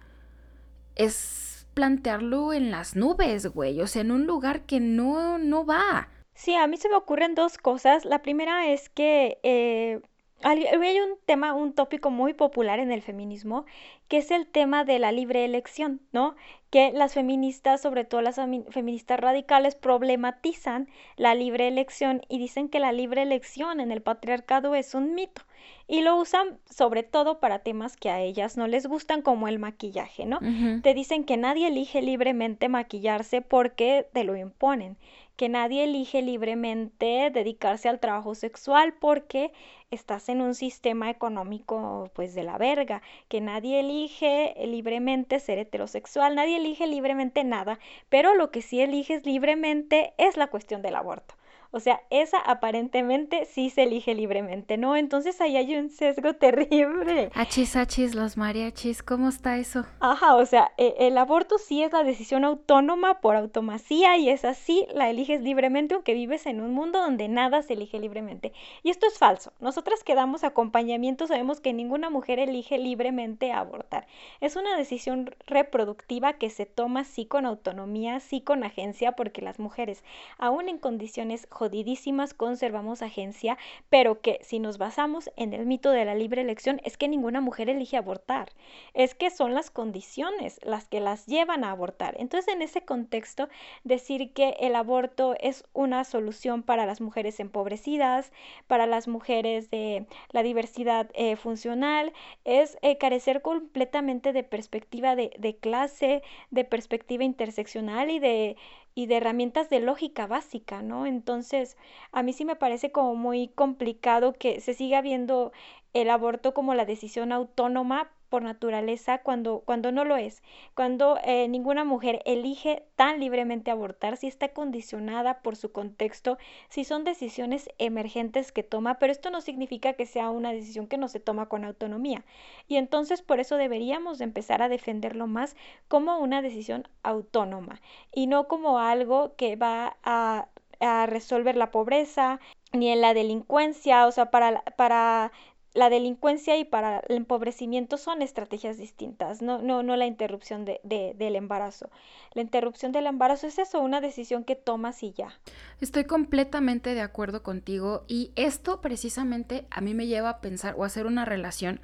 es 0.96 1.68
plantearlo 1.74 2.54
en 2.54 2.72
las 2.72 2.96
nubes, 2.96 3.46
güey, 3.48 3.82
o 3.82 3.88
sea, 3.88 4.02
en 4.02 4.12
un 4.12 4.26
lugar 4.26 4.62
que 4.62 4.80
no, 4.80 5.38
no 5.38 5.66
va. 5.66 6.08
Sí, 6.34 6.56
a 6.56 6.68
mí 6.68 6.78
se 6.78 6.88
me 6.88 6.96
ocurren 6.96 7.36
dos 7.36 7.58
cosas. 7.58 8.06
La 8.06 8.22
primera 8.22 8.72
es 8.72 8.90
que 8.90 9.40
eh, 9.44 10.02
hay 10.42 11.00
un 11.00 11.18
tema, 11.26 11.54
un 11.54 11.74
tópico 11.74 12.10
muy 12.10 12.34
popular 12.34 12.80
en 12.80 12.92
el 12.92 13.02
feminismo, 13.02 13.66
que 14.08 14.18
es 14.20 14.32
el 14.32 14.48
tema 14.48 14.86
de 14.86 15.00
la 15.00 15.12
libre 15.12 15.44
elección, 15.44 16.02
¿no? 16.14 16.36
Que 16.70 16.92
las 16.92 17.14
feministas, 17.14 17.82
sobre 17.82 18.04
todo 18.06 18.22
las 18.22 18.40
feministas 18.70 19.20
radicales, 19.20 19.76
problematizan 19.76 20.88
la 21.16 21.34
libre 21.34 21.68
elección 21.68 22.22
y 22.30 22.38
dicen 22.38 22.70
que 22.70 22.80
la 22.80 22.92
libre 22.92 23.24
elección 23.24 23.80
en 23.80 23.92
el 23.92 24.02
patriarcado 24.02 24.76
es 24.76 24.94
un 24.94 25.16
mito. 25.16 25.42
Y 25.88 26.02
lo 26.02 26.16
usan 26.16 26.60
sobre 26.70 27.04
todo 27.04 27.40
para 27.40 27.60
temas 27.60 27.98
que 27.98 28.10
a 28.10 28.22
ellas 28.22 28.56
no 28.56 28.68
les 28.68 28.86
gustan, 28.86 29.22
como 29.22 29.48
el 29.48 29.58
maquillaje, 29.60 30.26
¿no? 30.26 30.40
Te 30.84 30.94
dicen 30.94 31.24
que 31.24 31.38
nadie 31.38 31.68
elige 31.68 32.02
libremente 32.02 32.70
maquillarse 32.70 33.42
porque 33.42 34.08
te 34.14 34.24
lo 34.24 34.36
imponen 34.36 34.98
que 35.40 35.48
nadie 35.48 35.86
elige 35.86 36.22
libremente 36.22 37.32
dedicarse 37.32 37.88
al 37.88 38.02
trabajo 38.02 38.36
sexual 38.36 38.94
porque 39.00 39.54
estás 39.90 40.28
en 40.28 40.42
un 40.42 40.54
sistema 40.54 41.10
económico 41.10 42.12
pues 42.14 42.36
de 42.36 42.44
la 42.44 42.58
verga, 42.58 43.02
que 43.30 43.40
nadie 43.40 43.80
elige 43.80 44.54
libremente 44.68 45.40
ser 45.40 45.58
heterosexual, 45.58 46.36
nadie 46.36 46.58
elige 46.58 46.88
libremente 46.88 47.46
nada, 47.46 47.80
pero 48.10 48.36
lo 48.36 48.52
que 48.52 48.62
sí 48.62 48.82
eliges 48.82 49.26
libremente 49.26 50.14
es 50.18 50.36
la 50.36 50.48
cuestión 50.48 50.82
del 50.82 50.96
aborto. 50.96 51.36
O 51.72 51.80
sea, 51.80 52.02
esa 52.10 52.40
aparentemente 52.40 53.46
sí 53.46 53.70
se 53.70 53.84
elige 53.84 54.16
libremente, 54.16 54.78
¿no? 54.78 54.96
Entonces 54.96 55.40
ahí 55.40 55.56
hay 55.56 55.76
un 55.76 55.90
sesgo 55.90 56.34
terrible. 56.36 57.30
Achis, 57.36 57.76
achis, 57.76 58.16
los 58.16 58.38
mariachis, 58.38 59.04
¿cómo 59.04 59.30
está 59.30 59.58
eso? 59.58 59.86
Ajá, 60.00 60.36
o 60.36 60.46
sea, 60.46 60.72
e, 60.78 60.96
el 61.00 61.18
aborto 61.18 61.58
sí 61.60 61.84
es 61.84 61.92
la 61.92 62.04
decisión 62.04 62.44
autónoma 62.44 63.22
por 63.22 63.36
automacía 63.36 64.18
y 64.18 64.30
es 64.30 64.46
así, 64.46 64.88
la 64.94 65.10
eliges 65.10 65.42
libremente 65.42 65.94
aunque 65.94 66.14
vives 66.14 66.46
en 66.46 66.62
un 66.62 66.74
mundo 66.74 67.00
donde 67.00 67.28
nada 67.28 67.62
se 67.62 67.74
elige 67.74 68.00
libremente. 68.00 68.52
Y 68.82 68.90
esto 68.90 69.06
es 69.08 69.18
falso. 69.18 69.54
Nosotras 69.60 70.04
que 70.04 70.16
damos 70.16 70.44
acompañamiento 70.44 71.28
sabemos 71.28 71.60
que 71.62 71.74
ninguna 71.74 72.10
mujer 72.10 72.40
elige 72.40 72.78
libremente 72.78 73.52
abortar. 73.52 74.08
Es 74.42 74.56
una 74.56 74.76
decisión 74.76 75.36
reproductiva 75.46 76.34
que 76.34 76.50
se 76.50 76.66
toma 76.66 77.04
sí 77.04 77.26
con 77.26 77.46
autonomía, 77.46 78.20
sí 78.20 78.42
con 78.42 78.64
agencia, 78.64 79.12
porque 79.14 79.42
las 79.42 79.60
mujeres, 79.60 80.04
aún 80.38 80.70
en 80.70 80.78
condiciones 80.78 81.48
jodidísimas 81.60 82.34
conservamos 82.34 83.02
agencia, 83.02 83.58
pero 83.90 84.22
que 84.22 84.40
si 84.42 84.60
nos 84.60 84.78
basamos 84.78 85.30
en 85.36 85.54
el 85.54 85.66
mito 85.66 85.92
de 85.92 86.06
la 86.06 86.16
libre 86.16 86.42
elección 86.42 86.80
es 86.86 86.96
que 86.96 87.10
ninguna 87.10 87.42
mujer 87.42 87.70
elige 87.70 87.98
abortar, 87.98 88.50
es 88.94 89.14
que 89.14 89.30
son 89.30 89.54
las 89.54 89.70
condiciones 89.70 90.60
las 90.64 90.88
que 90.88 91.02
las 91.02 91.26
llevan 91.26 91.66
a 91.66 91.72
abortar. 91.72 92.16
Entonces 92.18 92.54
en 92.54 92.62
ese 92.62 92.86
contexto 92.86 93.50
decir 93.84 94.32
que 94.32 94.56
el 94.62 94.74
aborto 94.74 95.36
es 95.42 95.66
una 95.74 96.06
solución 96.06 96.64
para 96.64 96.86
las 96.86 97.02
mujeres 97.02 97.42
empobrecidas, 97.42 98.32
para 98.68 98.86
las 98.86 99.10
mujeres 99.10 99.70
de 99.70 100.06
la 100.32 100.44
diversidad 100.44 101.10
eh, 101.14 101.36
funcional, 101.36 102.14
es 102.46 102.78
eh, 102.82 102.98
carecer 102.98 103.42
completamente 103.42 104.32
de 104.32 104.44
perspectiva 104.44 105.18
de, 105.18 105.32
de 105.38 105.58
clase, 105.58 106.24
de 106.52 106.64
perspectiva 106.64 107.26
interseccional 107.26 108.10
y 108.12 108.20
de 108.20 108.56
y 108.96 109.06
de 109.08 109.18
herramientas 109.18 109.70
de 109.70 109.80
lógica 109.80 110.28
básica, 110.28 110.82
¿no? 110.82 111.06
Entonces, 111.06 111.78
a 112.12 112.24
mí 112.24 112.34
sí 112.34 112.46
me 112.46 112.56
parece 112.56 112.92
como 112.92 113.16
muy 113.16 113.50
complicado 113.50 114.34
que 114.34 114.62
se 114.62 114.74
siga 114.74 115.02
viendo 115.02 115.52
el 115.94 116.10
aborto 116.10 116.54
como 116.54 116.74
la 116.76 116.86
decisión 116.86 117.32
autónoma 117.32 118.12
por 118.30 118.44
naturaleza 118.44 119.20
cuando, 119.20 119.60
cuando 119.66 119.92
no 119.92 120.06
lo 120.06 120.16
es, 120.16 120.44
cuando 120.76 121.18
eh, 121.24 121.48
ninguna 121.48 121.84
mujer 121.84 122.22
elige 122.26 122.84
tan 122.96 123.20
libremente 123.20 123.72
abortar, 123.72 124.18
si 124.18 124.28
está 124.28 124.50
condicionada 124.50 125.42
por 125.42 125.56
su 125.56 125.72
contexto, 125.72 126.38
si 126.70 126.84
son 126.84 127.04
decisiones 127.04 127.70
emergentes 127.78 128.52
que 128.52 128.64
toma, 128.64 129.00
pero 129.00 129.12
esto 129.12 129.32
no 129.32 129.42
significa 129.42 129.94
que 129.94 130.06
sea 130.06 130.30
una 130.30 130.52
decisión 130.52 130.88
que 130.88 130.98
no 130.98 131.08
se 131.08 131.20
toma 131.20 131.48
con 131.48 131.66
autonomía. 131.66 132.24
Y 132.68 132.78
entonces 132.78 133.22
por 133.22 133.40
eso 133.40 133.58
deberíamos 133.58 134.22
empezar 134.22 134.62
a 134.62 134.70
defenderlo 134.70 135.28
más 135.28 135.56
como 135.88 136.20
una 136.20 136.42
decisión 136.42 136.88
autónoma 137.04 137.82
y 138.14 138.28
no 138.28 138.48
como 138.48 138.80
algo 138.80 139.36
que 139.36 139.56
va 139.56 139.98
a, 140.04 140.48
a 140.80 141.06
resolver 141.06 141.56
la 141.56 141.72
pobreza 141.72 142.40
ni 142.72 142.90
en 142.90 143.02
la 143.02 143.14
delincuencia, 143.14 144.06
o 144.06 144.12
sea, 144.12 144.30
para, 144.32 144.62
para 144.78 145.32
la 145.80 145.90
delincuencia 145.90 146.58
y 146.58 146.66
para 146.66 147.00
el 147.08 147.16
empobrecimiento 147.16 147.98
son 147.98 148.22
estrategias 148.22 148.78
distintas, 148.78 149.42
no, 149.42 149.62
no, 149.62 149.82
no 149.82 149.96
la 149.96 150.08
interrupción 150.08 150.66
de, 150.66 150.82
del 150.84 151.36
embarazo. 151.38 151.90
La 152.34 152.42
interrupción 152.42 152.92
del 152.92 153.08
embarazo 153.08 153.48
es 153.48 153.58
eso, 153.60 153.80
una 153.80 154.02
decisión 154.02 154.44
que 154.44 154.58
tomas 154.58 155.02
y 155.04 155.14
ya. 155.14 155.40
Estoy 155.80 156.04
completamente 156.04 156.94
de 156.94 157.00
acuerdo 157.00 157.44
contigo 157.44 158.04
y 158.10 158.34
esto 158.36 158.82
precisamente 158.82 159.68
a 159.72 159.80
mí 159.80 159.94
me 159.94 160.06
lleva 160.06 160.30
a 160.30 160.42
pensar 160.42 160.76
o 160.78 160.84
a 160.84 160.88
hacer 160.88 161.06
una 161.06 161.24
relación 161.24 161.80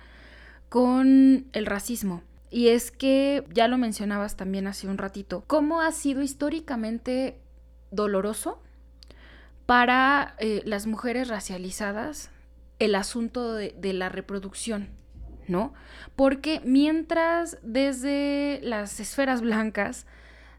con 0.67 1.47
el 1.53 1.65
racismo. 1.65 2.21
Y 2.51 2.67
es 2.67 2.91
que, 2.91 3.45
ya 3.53 3.69
lo 3.69 3.77
mencionabas 3.77 4.35
también 4.35 4.67
hace 4.67 4.89
un 4.89 4.97
ratito, 4.97 5.45
cómo 5.47 5.79
ha 5.79 5.93
sido 5.93 6.21
históricamente 6.21 7.39
doloroso 7.91 8.61
para 9.65 10.35
eh, 10.39 10.61
las 10.65 10.85
mujeres 10.85 11.29
racializadas 11.29 12.29
el 12.79 12.95
asunto 12.95 13.53
de, 13.53 13.93
la 13.93 14.09
reproducción, 14.09 14.89
¿no? 15.47 15.73
Porque 16.15 16.61
mientras 16.65 17.57
desde 17.61 18.59
las 18.63 18.99
esferas 18.99 19.41
blancas, 19.41 20.05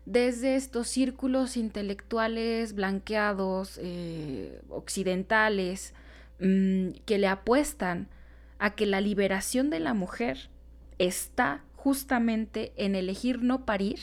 desde 0.07 0.57
estos 0.57 0.89
círculos 0.89 1.57
intelectuales 1.57 2.75
blanqueados, 2.75 3.79
eh, 3.83 4.63
occidentales, 4.69 5.95
mm, 6.41 6.91
que 7.05 7.19
le 7.19 7.27
apuestan 7.27 8.09
a 8.59 8.75
que 8.75 8.87
la 8.87 9.01
liberación 9.01 9.69
de 9.69 9.81
la 9.81 9.93
mujer 9.93 10.49
está 10.99 11.65
justamente 11.75 12.73
en 12.77 12.95
elegir 12.95 13.43
no 13.43 13.67
parir, 13.67 13.99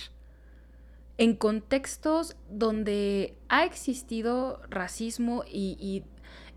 en 1.17 1.35
contextos 1.35 2.35
donde 2.49 3.35
ha 3.47 3.65
existido 3.65 4.61
racismo 4.69 5.43
y 5.47 6.03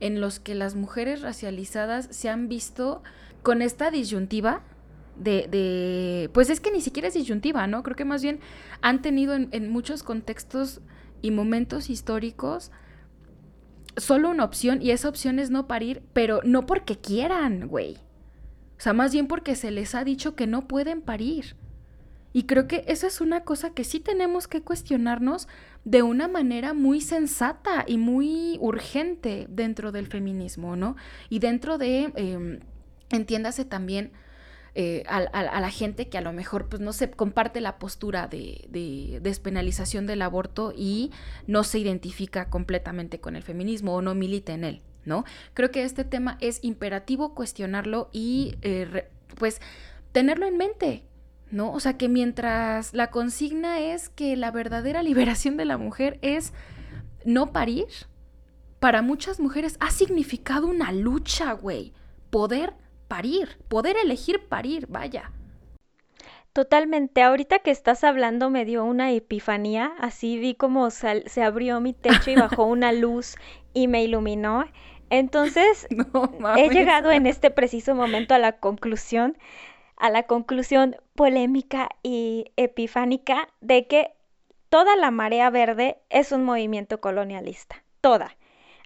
en 0.01 0.21
los 0.21 0.41
que 0.41 0.55
las 0.55 0.75
mujeres 0.75 1.23
racializadas 1.23 2.09
se 2.11 2.29
han 2.29 2.49
visto 2.49 3.03
con 3.43 3.63
esta 3.63 3.91
disyuntiva 3.91 4.63
de, 5.17 5.49
de, 5.51 6.31
pues 6.35 6.51
es 6.51 6.61
que 6.61 6.71
ni 6.71 6.81
siquiera 6.81 7.09
es 7.09 7.15
disyuntiva, 7.15 7.67
¿no? 7.67 7.83
Creo 7.83 7.97
que 7.97 8.05
más 8.05 8.23
bien 8.23 8.41
han 8.83 9.01
tenido 9.03 9.35
en, 9.35 9.49
en 9.53 9.71
muchos 9.71 10.03
contextos 10.03 10.81
y 11.23 11.31
momentos 11.31 11.89
históricos 11.89 12.71
solo 13.97 14.31
una 14.31 14.45
opción 14.45 14.83
y 14.83 14.91
esa 14.91 15.09
opción 15.09 15.39
es 15.39 15.51
no 15.51 15.67
parir, 15.67 16.03
pero 16.13 16.41
no 16.45 16.67
porque 16.67 16.97
quieran, 16.97 17.69
güey. 17.69 17.97
O 18.79 18.81
sea, 18.81 18.93
más 18.93 19.13
bien 19.13 19.27
porque 19.27 19.57
se 19.57 19.71
les 19.71 19.95
ha 19.95 20.05
dicho 20.05 20.35
que 20.35 20.47
no 20.47 20.69
pueden 20.69 21.01
parir. 21.01 21.57
Y 22.37 22.43
creo 22.43 22.69
que 22.69 22.85
esa 22.87 23.07
es 23.07 23.23
una 23.23 23.45
cosa 23.45 23.71
que 23.71 23.83
sí 23.83 23.99
tenemos 23.99 24.47
que 24.47 24.61
cuestionarnos 24.61 25.49
de 25.87 26.03
una 26.03 26.29
manera 26.29 26.75
muy 26.75 27.01
sensata 27.01 27.87
y 27.89 27.97
muy 27.97 28.59
urgente 28.61 29.47
dentro 29.49 29.91
del 29.91 30.07
feminismo, 30.07 30.77
¿no? 30.77 30.97
Y 31.31 31.39
dentro 31.39 31.79
de, 31.79 32.13
eh, 32.15 32.61
entiéndase 33.09 33.65
también, 33.65 34.13
eh, 34.75 35.03
a, 35.09 35.61
la 35.63 35.71
gente 35.71 36.11
que 36.11 36.19
a 36.19 36.21
lo 36.21 36.35
mejor 36.35 36.69
pues 36.69 36.83
no 36.83 36.93
se 36.93 37.11
comparte 37.11 37.63
la 37.63 37.79
postura 37.79 38.27
de, 38.27 38.67
de, 38.69 39.21
despenalización 39.23 40.07
del 40.07 40.21
aborto 40.21 40.75
y 40.77 41.13
no 41.47 41.65
se 41.65 41.79
identifica 41.79 42.51
completamente 42.51 43.19
con 43.19 43.35
el 43.37 43.45
feminismo 43.45 43.95
o 43.95 44.03
no 44.03 44.15
milita 44.15 44.53
en 44.53 44.65
él, 44.65 44.83
¿no? 45.07 45.25
Creo 45.55 45.71
que 45.71 45.85
este 45.85 46.05
tema 46.05 46.37
es 46.43 46.59
imperativo 46.61 47.35
cuestionarlo 47.35 48.11
y 48.13 48.57
eh, 48.61 49.09
pues 49.37 49.63
tenerlo 50.13 50.45
en 50.45 50.59
mente, 50.59 51.07
¿no? 51.51 51.73
O 51.73 51.81
sea 51.81 51.97
que 51.97 52.09
mientras 52.09 52.95
la 52.95 53.11
consigna 53.11 53.79
es 53.81 54.09
que 54.09 54.37
la 54.37 54.51
verdadera 54.51 55.03
liberación 55.05 55.57
de 55.57 55.65
la 55.65 55.79
mujer 55.79 56.19
es 56.23 56.53
no 57.25 57.53
parir, 57.53 57.87
para 58.81 59.03
muchas 59.03 59.41
mujeres 59.41 59.77
ha 59.81 59.91
significado 59.91 60.67
una 60.67 60.93
lucha, 60.93 61.53
güey. 61.53 61.93
Poder 62.31 62.75
parir, 63.09 63.59
poder 63.69 63.97
elegir 63.97 64.47
parir, 64.49 64.87
vaya. 64.89 65.33
Totalmente, 66.53 67.23
ahorita 67.23 67.59
que 67.59 67.71
estás 67.71 68.03
hablando 68.03 68.49
me 68.49 68.65
dio 68.65 68.85
una 68.85 69.13
epifanía, 69.13 69.93
así 69.99 70.39
vi 70.39 70.55
como 70.55 70.91
se 70.91 71.43
abrió 71.43 71.81
mi 71.81 71.93
techo 71.93 72.31
y 72.31 72.37
bajó 72.37 72.65
una 72.67 72.93
luz 72.93 73.37
y 73.75 73.89
me 73.89 74.03
iluminó. 74.03 74.65
Entonces, 75.11 75.87
no, 76.13 76.57
he 76.57 76.71
llegado 76.71 77.13
en 77.13 77.27
este 77.27 77.51
preciso 77.51 77.95
momento 77.95 78.35
a 78.35 78.39
la 78.39 78.53
conclusión, 78.53 79.37
a 79.97 80.11
la 80.11 80.25
conclusión 80.25 80.97
polémica 81.15 81.89
y 82.03 82.53
epifánica 82.57 83.49
de 83.61 83.87
que 83.87 84.13
toda 84.69 84.97
la 84.97 85.11
marea 85.11 85.51
verde 85.51 85.99
es 86.11 86.33
un 86.33 86.45
movimiento 86.45 87.01
colonialista, 87.01 87.83
toda. 88.01 88.37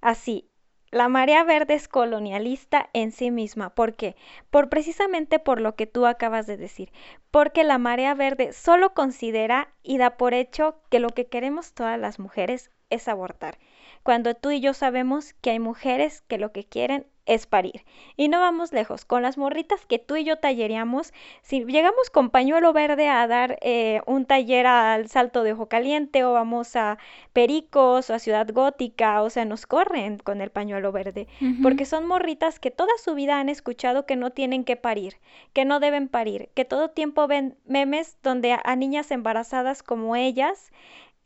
Así, 0.01 0.51
la 0.93 1.09
marea 1.09 1.45
verde 1.45 1.75
es 1.75 1.87
colonialista 1.87 2.91
en 2.93 3.13
sí 3.13 3.31
misma. 3.31 3.71
¿Por 3.71 3.95
qué? 3.95 4.17
Por 4.51 4.69
precisamente 4.69 5.39
por 5.39 5.61
lo 5.61 5.77
que 5.77 5.87
tú 5.87 6.05
acabas 6.07 6.47
de 6.49 6.57
decir. 6.57 6.93
Porque 7.31 7.63
la 7.63 7.79
marea 7.79 8.15
verde 8.15 8.53
solo 8.53 8.93
considera 8.93 9.73
y 9.85 9.99
da 9.99 10.17
por 10.17 10.35
hecho 10.35 10.81
que 10.91 10.99
lo 10.99 11.11
que 11.11 11.29
queremos 11.29 11.75
todas 11.75 11.99
las 11.99 12.19
mujeres 12.19 12.73
es 12.91 13.07
abortar. 13.07 13.59
Cuando 14.03 14.35
tú 14.35 14.51
y 14.51 14.61
yo 14.61 14.75
sabemos 14.75 15.35
que 15.35 15.51
hay 15.51 15.59
mujeres 15.59 16.23
que 16.23 16.39
lo 16.39 16.53
que 16.53 16.65
quieren 16.65 17.07
es 17.27 17.47
parir. 17.47 17.85
Y 18.17 18.29
no 18.29 18.41
vamos 18.41 18.73
lejos, 18.73 19.05
con 19.05 19.23
las 19.23 19.39
morritas 19.39 19.87
que 19.87 20.01
tú 20.01 20.17
y 20.17 20.25
yo 20.25 20.39
talleríamos, 20.39 21.13
si 21.43 21.65
llegamos 21.65 22.11
con 22.11 22.31
pañuelo 22.31 22.73
verde 22.73 23.09
a 23.09 23.27
dar 23.29 23.59
eh, 23.63 24.01
un 24.07 24.25
taller 24.25 24.67
al 24.67 25.09
Salto 25.09 25.45
de 25.45 25.53
Ojo 25.53 25.67
Caliente 25.69 26.25
o 26.25 26.33
vamos 26.33 26.75
a 26.75 26.99
Pericos 27.33 28.11
o 28.11 28.15
a 28.15 28.19
Ciudad 28.19 28.49
Gótica, 28.53 29.23
o 29.23 29.31
sea, 29.31 29.45
nos 29.45 29.67
corren 29.67 30.19
con 30.19 30.41
el 30.41 30.51
pañuelo 30.51 30.91
verde, 30.91 31.29
uh 31.41 31.45
-huh. 31.45 31.63
porque 31.63 31.85
son 31.85 32.07
morritas 32.07 32.59
que 32.59 32.73
toda 32.73 32.93
su 32.99 33.15
vida 33.15 33.39
han 33.39 33.49
escuchado 33.49 34.07
que 34.07 34.17
no 34.17 34.31
tienen 34.31 34.65
que 34.65 34.77
parir, 34.77 35.19
que 35.53 35.65
no 35.65 35.79
deben 35.79 36.09
parir, 36.09 36.49
que 36.55 36.65
todo 36.65 36.91
tiempo 36.91 37.29
ven 37.29 37.57
memes 37.65 38.19
donde 38.25 38.53
a, 38.53 38.61
a 38.65 38.75
niñas 38.75 39.11
embarazadas 39.13 39.85
como 39.85 40.17
ellas 40.17 40.73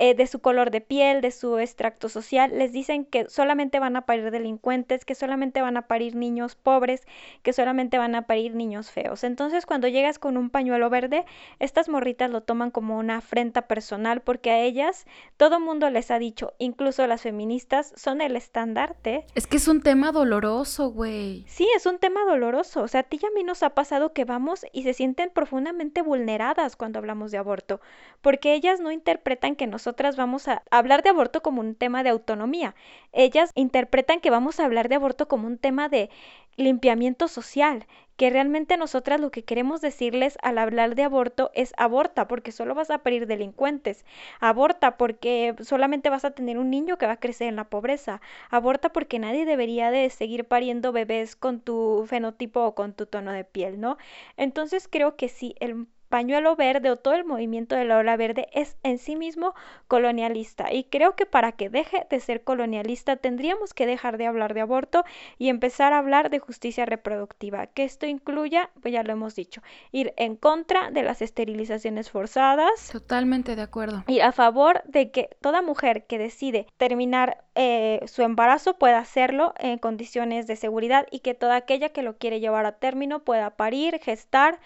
eh, 0.01 0.15
de 0.15 0.27
su 0.27 0.41
color 0.41 0.73
de 0.73 0.81
piel, 0.81 1.21
de 1.21 1.31
su 1.31 1.59
extracto 1.59 2.09
social, 2.09 2.59
les 2.59 2.73
dicen 2.73 3.05
que 3.05 3.29
solamente 3.29 3.79
van 3.79 3.97
a 3.97 4.07
parir 4.07 4.33
delincuentes, 4.33 5.05
que 5.05 5.15
solamente 5.15 5.63
van 5.63 5.77
a 5.77 5.87
parir 5.87 6.17
niños 6.17 6.57
pobres, 6.57 7.03
que 7.43 7.53
solamente 7.53 7.97
van 7.97 8.17
a 8.17 8.23
parir 8.23 8.57
niños 8.57 8.91
feos. 8.91 9.23
Entonces, 9.23 9.67
cuando 9.67 9.87
llegas 9.87 10.19
con 10.19 10.37
un 10.37 10.51
pañuelo 10.51 10.91
verde, 10.91 11.25
estas 11.61 11.89
morritas 11.89 12.29
lo 12.31 12.41
toman 12.41 12.73
como 12.73 12.99
una 12.99 13.19
afrenta 13.19 13.63
personal 13.63 14.21
porque 14.21 14.51
a 14.51 14.61
ellas 14.61 15.07
todo 15.37 15.61
mundo 15.61 15.89
les 15.91 16.11
ha 16.11 16.19
dicho, 16.19 16.55
incluso 16.59 17.07
las 17.07 17.23
feministas, 17.23 17.93
son 17.97 18.21
el 18.21 18.35
estandarte. 18.35 19.27
Es 19.37 19.47
que 19.47 19.59
es 19.59 19.69
un 19.69 19.81
tema 19.81 20.11
doloroso, 20.11 20.91
güey. 20.91 21.45
Sí, 21.47 21.69
es 21.77 21.87
un 21.87 21.99
tema 21.99 22.25
doloroso. 22.25 22.83
O 22.83 22.89
sea, 22.89 23.01
a 23.01 23.05
ti 23.05 23.21
y 23.23 23.27
a 23.27 23.31
mí 23.31 23.45
nos 23.45 23.63
ha 23.63 23.71
pasado 23.71 24.13
que 24.13 24.25
vamos 24.25 24.67
y 24.73 24.83
se 24.83 24.93
sienten 24.93 25.31
profundamente 25.31 26.03
vulneradas 26.03 26.75
cuando 26.75 26.99
hablamos 26.99 27.31
de 27.31 27.39
aborto, 27.39 27.81
porque 28.23 28.55
ellas 28.55 28.81
no 28.81 28.91
interpretan 28.91 29.55
que 29.55 29.69
nos 29.69 29.84
nosotras 29.85 30.17
vamos 30.17 30.49
a 30.49 30.63
hablar 30.71 31.03
de 31.03 31.11
aborto 31.11 31.43
como 31.43 31.61
un 31.61 31.75
tema 31.75 32.03
de 32.03 32.09
autonomía. 32.09 32.75
Ellas 33.13 33.51
interpretan 33.55 34.21
que 34.21 34.31
vamos 34.31 34.59
a 34.59 34.65
hablar 34.65 34.89
de 34.89 34.95
aborto 34.95 35.29
como 35.29 35.47
un 35.47 35.59
tema 35.59 35.91
de 35.91 36.09
limpiamiento 36.57 37.29
social, 37.29 37.87
que 38.17 38.31
realmente 38.31 38.79
nosotras 38.79 39.21
lo 39.21 39.31
que 39.31 39.45
queremos 39.45 39.83
decirles 39.83 40.39
al 40.41 40.57
hablar 40.57 40.95
de 40.95 41.03
aborto 41.03 41.51
es 41.53 41.75
aborta 41.77 42.27
porque 42.29 42.51
solo 42.51 42.75
vas 42.75 42.91
a 42.91 42.99
parir 43.03 43.27
delincuentes, 43.27 44.07
aborta 44.41 44.97
porque 44.97 45.55
solamente 45.61 46.09
vas 46.09 46.25
a 46.25 46.31
tener 46.31 46.57
un 46.57 46.71
niño 46.71 46.97
que 46.97 47.07
va 47.07 47.13
a 47.15 47.21
crecer 47.21 47.49
en 47.49 47.57
la 47.57 47.69
pobreza, 47.69 48.23
aborta 48.49 48.91
porque 48.91 49.19
nadie 49.19 49.45
debería 49.45 49.91
de 49.91 50.09
seguir 50.09 50.47
pariendo 50.47 50.93
bebés 50.93 51.37
con 51.37 51.61
tu 51.61 52.07
fenotipo 52.09 52.65
o 52.65 52.75
con 52.75 52.95
tu 52.95 53.05
tono 53.05 53.33
de 53.33 53.45
piel, 53.45 53.79
¿no? 53.81 53.99
Entonces 54.39 54.89
creo 54.91 55.17
que 55.17 55.29
sí, 55.29 55.55
el 55.61 55.87
pañuelo 56.15 56.55
verde 56.55 56.93
o 56.93 56.97
todo 56.97 57.15
el 57.15 57.25
movimiento 57.25 57.75
de 57.75 57.85
la 57.85 57.99
ola 57.99 58.17
verde 58.17 58.47
es 58.53 58.77
en 58.85 58.99
sí 58.99 59.17
mismo 59.17 59.53
colonialista 59.89 60.73
y 60.73 60.85
creo 60.85 61.17
que 61.17 61.27
para 61.27 61.51
que 61.51 61.71
deje 61.71 62.07
de 62.09 62.21
ser 62.21 62.45
colonialista 62.45 63.17
tendríamos 63.17 63.75
que 63.75 63.85
dejar 63.85 64.17
de 64.17 64.29
hablar 64.29 64.55
de 64.55 64.61
aborto 64.61 65.05
y 65.39 65.49
empezar 65.49 65.93
a 65.93 65.99
hablar 65.99 66.31
de 66.31 66.39
justicia 66.39 66.87
reproductiva, 66.87 67.67
que 67.67 67.83
esto 67.83 68.07
incluya, 68.07 68.71
pues 68.81 68.95
ya 68.95 69.03
lo 69.03 69.13
hemos 69.13 69.35
dicho, 69.35 69.61
ir 69.91 70.15
en 70.17 70.37
contra 70.37 70.93
de 70.93 71.03
las 71.03 71.21
esterilizaciones 71.21 72.13
forzadas. 72.13 72.91
Totalmente 72.93 73.57
de 73.57 73.63
acuerdo. 73.63 74.05
Y 74.07 74.21
a 74.21 74.31
favor 74.31 74.85
de 74.85 75.11
que 75.11 75.31
toda 75.41 75.63
mujer 75.63 76.07
que 76.07 76.19
decide 76.19 76.69
terminar 76.77 77.44
eh, 77.55 78.01
su 78.07 78.23
embarazo 78.23 78.75
pueda 78.75 78.99
hacerlo 78.99 79.55
en 79.59 79.79
condiciones 79.79 80.47
de 80.47 80.57
seguridad 80.57 81.07
y 81.11 81.21
que 81.21 81.35
toda 81.35 81.57
aquella 81.57 81.91
que 81.91 82.03
lo 82.03 82.17
quiere 82.17 82.41
llevar 82.41 82.67
a 82.67 82.79
término 82.79 83.21
pueda 83.21 83.51
parir, 83.51 84.01
gestar 84.01 84.59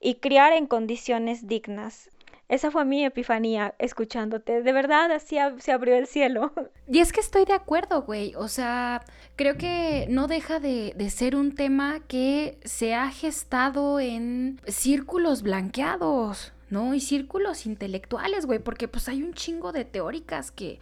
y 0.00 0.16
criar 0.16 0.52
en 0.52 0.66
condiciones 0.66 1.46
dignas. 1.46 2.10
Esa 2.48 2.70
fue 2.70 2.84
mi 2.84 3.04
epifanía 3.04 3.74
escuchándote. 3.78 4.62
De 4.62 4.72
verdad, 4.72 5.10
así 5.10 5.38
se 5.58 5.72
abrió 5.72 5.96
el 5.96 6.06
cielo. 6.06 6.52
Y 6.86 6.98
es 6.98 7.12
que 7.14 7.20
estoy 7.20 7.46
de 7.46 7.54
acuerdo, 7.54 8.02
güey. 8.02 8.34
O 8.34 8.48
sea, 8.48 9.02
creo 9.36 9.56
que 9.56 10.06
no 10.10 10.26
deja 10.28 10.60
de, 10.60 10.92
de, 10.94 11.08
ser 11.08 11.34
un 11.34 11.54
tema 11.54 12.00
que 12.06 12.58
se 12.64 12.94
ha 12.94 13.10
gestado 13.10 13.98
en 14.00 14.60
círculos 14.66 15.42
blanqueados, 15.42 16.52
¿no? 16.68 16.92
Y 16.92 17.00
círculos 17.00 17.64
intelectuales, 17.64 18.44
güey. 18.44 18.58
Porque 18.58 18.86
pues 18.86 19.08
hay 19.08 19.22
un 19.22 19.32
chingo 19.32 19.72
de 19.72 19.86
teóricas 19.86 20.50
que 20.50 20.78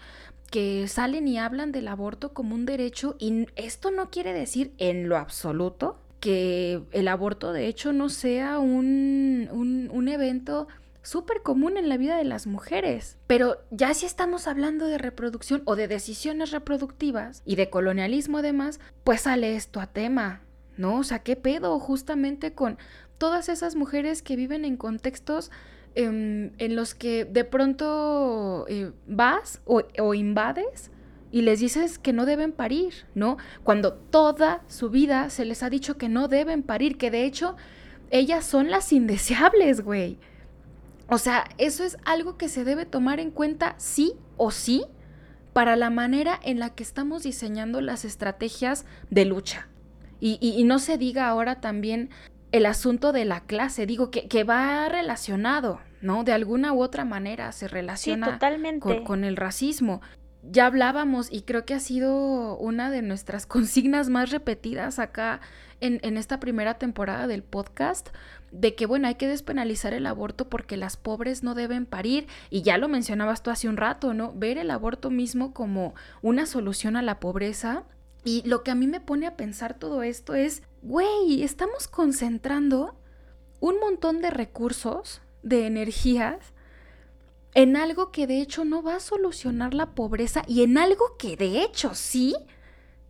que 0.53 0.87
salen 0.87 1.27
y 1.27 1.39
hablan 1.39 1.73
del 1.73 1.89
aborto 1.89 2.35
como 2.35 2.55
un 2.55 2.67
derecho 2.67 3.17
y 3.19 3.47
esto 3.57 3.91
no 3.91 4.11
quiere 4.11 4.35
decir 4.35 4.75
en 4.77 5.09
lo 5.09 5.17
absoluto 5.17 5.99
que 6.21 6.83
el 6.93 7.09
aborto 7.09 7.55
de 7.55 7.67
hecho 7.67 7.95
no 7.95 8.11
sea 8.11 8.59
un, 8.59 9.49
un, 9.51 10.09
evento 10.09 10.69
súper 11.01 11.41
común 11.43 11.79
en 11.79 11.89
la 11.89 11.97
vida 11.97 12.19
de 12.19 12.25
las 12.25 12.47
mujeres. 12.47 13.17
Pero 13.27 13.63
ya 13.71 13.95
si 13.95 14.05
estamos 14.05 14.47
hablando 14.47 14.87
de 14.87 14.99
reproducción 14.99 15.63
o 15.65 15.75
de 15.75 15.89
decisiones 15.89 16.51
reproductivas 16.51 17.43
y 17.47 17.57
de 17.57 17.71
colonialismo 17.71 18.39
además, 18.39 18.79
pues 19.05 19.23
sale 19.23 19.57
esto 19.57 19.81
a 19.81 19.87
tema, 19.87 20.43
¿no? 20.77 20.99
O 20.99 21.03
sea, 21.03 21.21
¿qué 21.21 21.35
pedo 21.35 21.81
justamente 21.81 22.53
con 22.53 22.77
todas 23.17 23.49
esas 23.49 23.75
mujeres 23.75 24.21
que 24.21 24.37
viven 24.37 24.67
en 24.67 24.77
contextos 24.77 25.51
eh, 25.95 26.53
en 26.59 26.77
los 26.77 26.95
que 26.95 27.25
de 27.25 27.45
pronto 27.45 28.65
eh, 28.69 28.93
vas 29.07 29.61
o, 29.67 30.15
invades 30.15 30.91
y 31.31 31.43
les 31.43 31.61
dices 31.61 31.99
que 31.99 32.13
no 32.13 32.25
deben 32.27 32.53
parir, 32.53 32.95
¿no? 33.15 33.37
Cuando 33.63 33.93
toda 33.93 34.63
su 34.69 34.91
vida 34.91 35.31
se 35.31 35.45
les 35.45 35.63
ha 35.63 35.71
dicho 35.71 35.99
que 35.99 36.09
no 36.09 36.29
deben 36.29 36.63
parir, 36.63 36.99
que 36.99 37.11
de 37.11 37.25
hecho 37.25 37.57
ellas 38.11 38.45
son 38.45 38.71
las 38.71 38.93
indeseables, 38.93 39.83
güey. 39.83 40.19
O 41.09 41.19
sea, 41.19 41.45
eso 41.59 41.85
es 41.85 41.99
algo 42.05 42.39
que 42.39 42.49
se 42.49 42.65
debe 42.65 42.87
tomar 42.87 43.21
en 43.21 43.31
cuenta 43.31 43.75
sí 43.79 44.15
o 44.37 44.51
sí 44.51 44.85
para 45.53 45.77
la 45.77 45.91
manera 45.91 46.39
en 46.43 46.59
la 46.59 46.71
que 46.71 46.83
estamos 46.83 47.23
diseñando 47.23 47.81
las 47.81 48.05
estrategias 48.05 48.87
de 49.11 49.25
lucha. 49.25 49.69
Y 50.25 50.63
no 50.63 50.79
se 50.79 50.99
diga 50.99 51.27
ahora 51.27 51.61
también 51.61 52.11
el 52.53 52.67
asunto 52.67 53.13
de 53.13 53.25
la 53.25 53.41
clase, 53.41 53.87
digo 53.87 54.11
que, 54.11 54.29
que 54.29 54.45
va 54.45 54.89
relacionado, 54.89 55.81
¿no? 56.03 56.23
De 56.23 56.33
alguna 56.33 56.73
u 56.73 56.83
otra 56.83 57.05
manera 57.05 57.51
se 57.53 57.67
relaciona 57.67 58.33
totalmente. 58.33 59.03
Con, 59.03 59.25
el 59.25 59.37
racismo. 59.37 60.03
Ya 60.43 60.67
hablábamos 60.67 61.33
y 61.33 61.43
creo 61.43 61.65
que 61.65 61.75
ha 61.75 61.81
sido 61.81 62.57
una 62.59 62.91
de 62.91 63.01
nuestras 63.01 63.47
consignas 63.47 64.11
más 64.11 64.31
repetidas 64.31 64.99
acá 64.99 65.41
en, 65.81 65.99
en 66.03 66.17
esta 66.17 66.41
primera 66.41 66.75
temporada 66.75 67.27
del 67.27 67.43
podcast, 67.43 68.11
de 68.51 68.75
que, 68.75 68.85
bueno, 68.85 69.09
hay 69.09 69.15
que 69.15 69.29
despenalizar 69.29 69.95
el 69.95 70.07
aborto 70.07 70.49
porque 70.49 70.77
las 70.77 70.99
pobres 70.99 71.43
no 71.43 71.55
deben 71.55 71.87
parir, 71.87 72.27
y 72.51 72.63
ya 72.63 72.77
lo 72.77 72.89
mencionabas 72.89 73.43
tú 73.43 73.51
hace 73.51 73.69
un 73.69 73.79
rato, 73.79 74.13
¿no? 74.13 74.33
Ver 74.35 74.59
el 74.59 74.71
aborto 74.71 75.11
mismo 75.11 75.55
como 75.55 75.95
una 76.21 76.45
solución 76.45 76.97
a 76.97 77.03
la 77.03 77.19
pobreza. 77.19 77.85
Y 78.25 78.43
lo 78.47 78.63
que 78.63 78.71
a 78.71 78.75
mí 78.75 78.87
me 78.87 79.01
pone 79.01 79.27
a 79.27 79.37
pensar 79.37 79.75
todo 79.79 80.03
esto 80.03 80.35
es, 80.35 80.63
güey, 80.83 81.43
estamos 81.43 81.89
concentrando 81.89 82.97
un 83.61 83.79
montón 83.81 84.21
de 84.21 84.31
recursos, 84.31 85.23
de 85.43 85.67
energías, 85.67 86.53
en 87.55 87.77
algo 87.77 88.13
que 88.13 88.27
de 88.27 88.41
hecho 88.41 88.65
no 88.65 88.83
va 88.83 88.97
a 88.97 89.01
solucionar 89.01 89.75
la 89.75 89.95
pobreza 89.95 90.43
y 90.47 90.63
en 90.63 90.79
algo 90.79 91.17
que 91.19 91.37
de 91.37 91.63
hecho 91.63 91.95
sí 91.95 92.35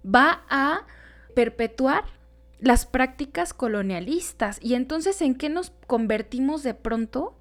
va 0.04 0.44
a 0.48 0.86
perpetuar 1.34 2.04
las 2.58 2.86
prácticas 2.86 3.54
colonialistas. 3.54 4.58
Y 4.60 4.74
entonces, 4.74 5.20
¿en 5.20 5.34
qué 5.34 5.48
nos 5.48 5.72
convertimos 5.86 6.62
de 6.62 6.74
pronto? 6.74 7.36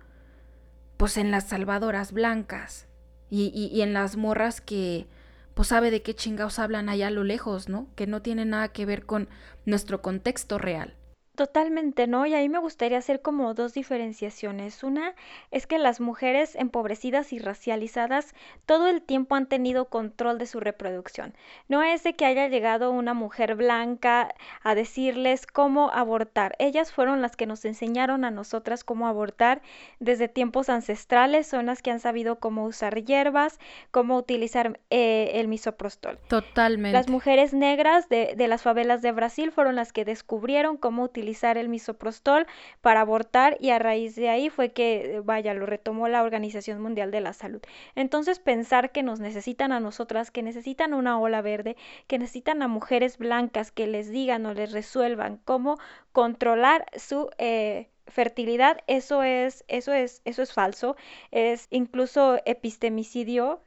Pues 0.98 1.18
en 1.18 1.32
las 1.32 1.50
salvadoras 1.50 2.12
blancas 2.12 2.88
y, 3.30 3.52
y, 3.54 3.82
en 3.82 3.94
las 3.94 4.18
morras 4.18 4.62
que, 4.62 5.08
pues 5.54 5.70
sabe 5.70 5.92
de 5.92 6.02
qué 6.02 6.14
chingados 6.16 6.60
hablan 6.60 6.90
allá 6.90 7.08
a 7.08 7.12
lo 7.12 7.24
lejos, 7.24 7.70
¿no? 7.70 7.88
Que 7.96 8.08
no 8.08 8.22
tiene 8.22 8.46
nada 8.46 8.70
que 8.70 8.86
ver 8.86 9.06
con 9.06 9.30
nuestro 9.66 10.02
contexto 10.02 10.58
real. 10.58 10.96
Totalmente, 11.36 12.08
¿no? 12.08 12.26
Y 12.26 12.34
ahí 12.34 12.50
me 12.50 12.60
gustaría 12.60 12.98
hacer 12.98 13.22
como 13.22 13.54
dos 13.54 13.74
diferenciaciones. 13.74 14.84
Una 14.84 15.16
es 15.50 15.66
que 15.66 15.80
las 15.80 16.02
mujeres 16.02 16.56
empobrecidas 16.56 17.32
y 17.32 17.40
racializadas 17.40 18.36
todo 18.66 18.90
el 18.90 19.02
tiempo 19.02 19.36
han 19.36 19.46
tenido 19.46 19.86
control 19.86 20.38
de 20.38 20.46
su 20.46 20.60
reproducción. 20.60 21.34
No 21.70 21.84
es 21.84 22.04
de 22.04 22.16
que 22.16 22.26
haya 22.26 22.50
llegado 22.50 22.92
una 22.92 23.14
mujer 23.14 23.56
blanca 23.56 24.36
a 24.62 24.76
decirles 24.76 25.48
cómo 25.48 25.90
abortar. 25.92 26.54
Ellas 26.60 26.92
fueron 26.92 27.22
las 27.22 27.38
que 27.38 27.46
nos 27.46 27.64
enseñaron 27.64 28.26
a 28.26 28.32
nosotras 28.32 28.84
cómo 28.84 29.08
abortar 29.08 29.62
desde 30.00 30.28
tiempos 30.28 30.68
ancestrales. 30.68 31.48
Son 31.48 31.68
las 31.68 31.82
que 31.82 31.92
han 31.92 32.02
sabido 32.02 32.40
cómo 32.40 32.66
usar 32.66 33.06
hierbas, 33.06 33.58
cómo 33.92 34.18
utilizar 34.18 34.82
eh, 34.90 35.32
el 35.36 35.48
misoprostol. 35.48 36.20
Totalmente. 36.28 36.92
Las 36.92 37.08
mujeres 37.08 37.54
negras 37.54 38.10
de, 38.10 38.34
de 38.36 38.48
las 38.50 38.64
favelas 38.64 39.02
de 39.02 39.14
Brasil 39.14 39.54
fueron 39.54 39.78
las 39.78 39.94
que 39.94 40.04
descubrieron 40.04 40.76
cómo 40.76 41.04
utilizar 41.04 41.21
el 41.58 41.70
misoprostol 41.70 42.48
para 42.82 43.02
abortar 43.02 43.58
y 43.60 43.70
a 43.70 43.80
raíz 43.80 44.16
de 44.16 44.30
ahí 44.30 44.50
fue 44.50 44.72
que, 44.72 45.22
vaya, 45.24 45.54
lo 45.54 45.66
retomó 45.66 46.08
la 46.08 46.24
Organización 46.24 46.82
Mundial 46.82 47.12
de 47.12 47.22
la 47.22 47.34
Salud. 47.34 47.62
Entonces 47.96 48.40
pensar 48.40 48.92
que 48.92 49.04
nos 49.04 49.20
necesitan 49.20 49.72
a 49.72 49.80
nosotras, 49.80 50.32
que 50.32 50.44
necesitan 50.44 50.94
una 50.94 51.20
ola 51.20 51.42
verde, 51.42 51.76
que 52.08 52.20
necesitan 52.20 52.62
a 52.62 52.68
mujeres 52.68 53.18
blancas 53.18 53.72
que 53.72 53.88
les 53.88 54.10
digan 54.10 54.46
o 54.46 54.54
les 54.54 54.72
resuelvan 54.72 55.40
cómo 55.46 55.78
controlar 56.12 56.86
su... 56.98 57.30
Eh, 57.38 57.88
fertilidad, 58.08 58.80
eso 58.88 59.24
es, 59.24 59.64
eso 59.68 59.94
es, 59.94 60.22
eso 60.26 60.42
es 60.42 60.52
falso, 60.54 60.96
es 61.32 61.68
incluso 61.70 62.40
epistemicidio, 62.46 63.62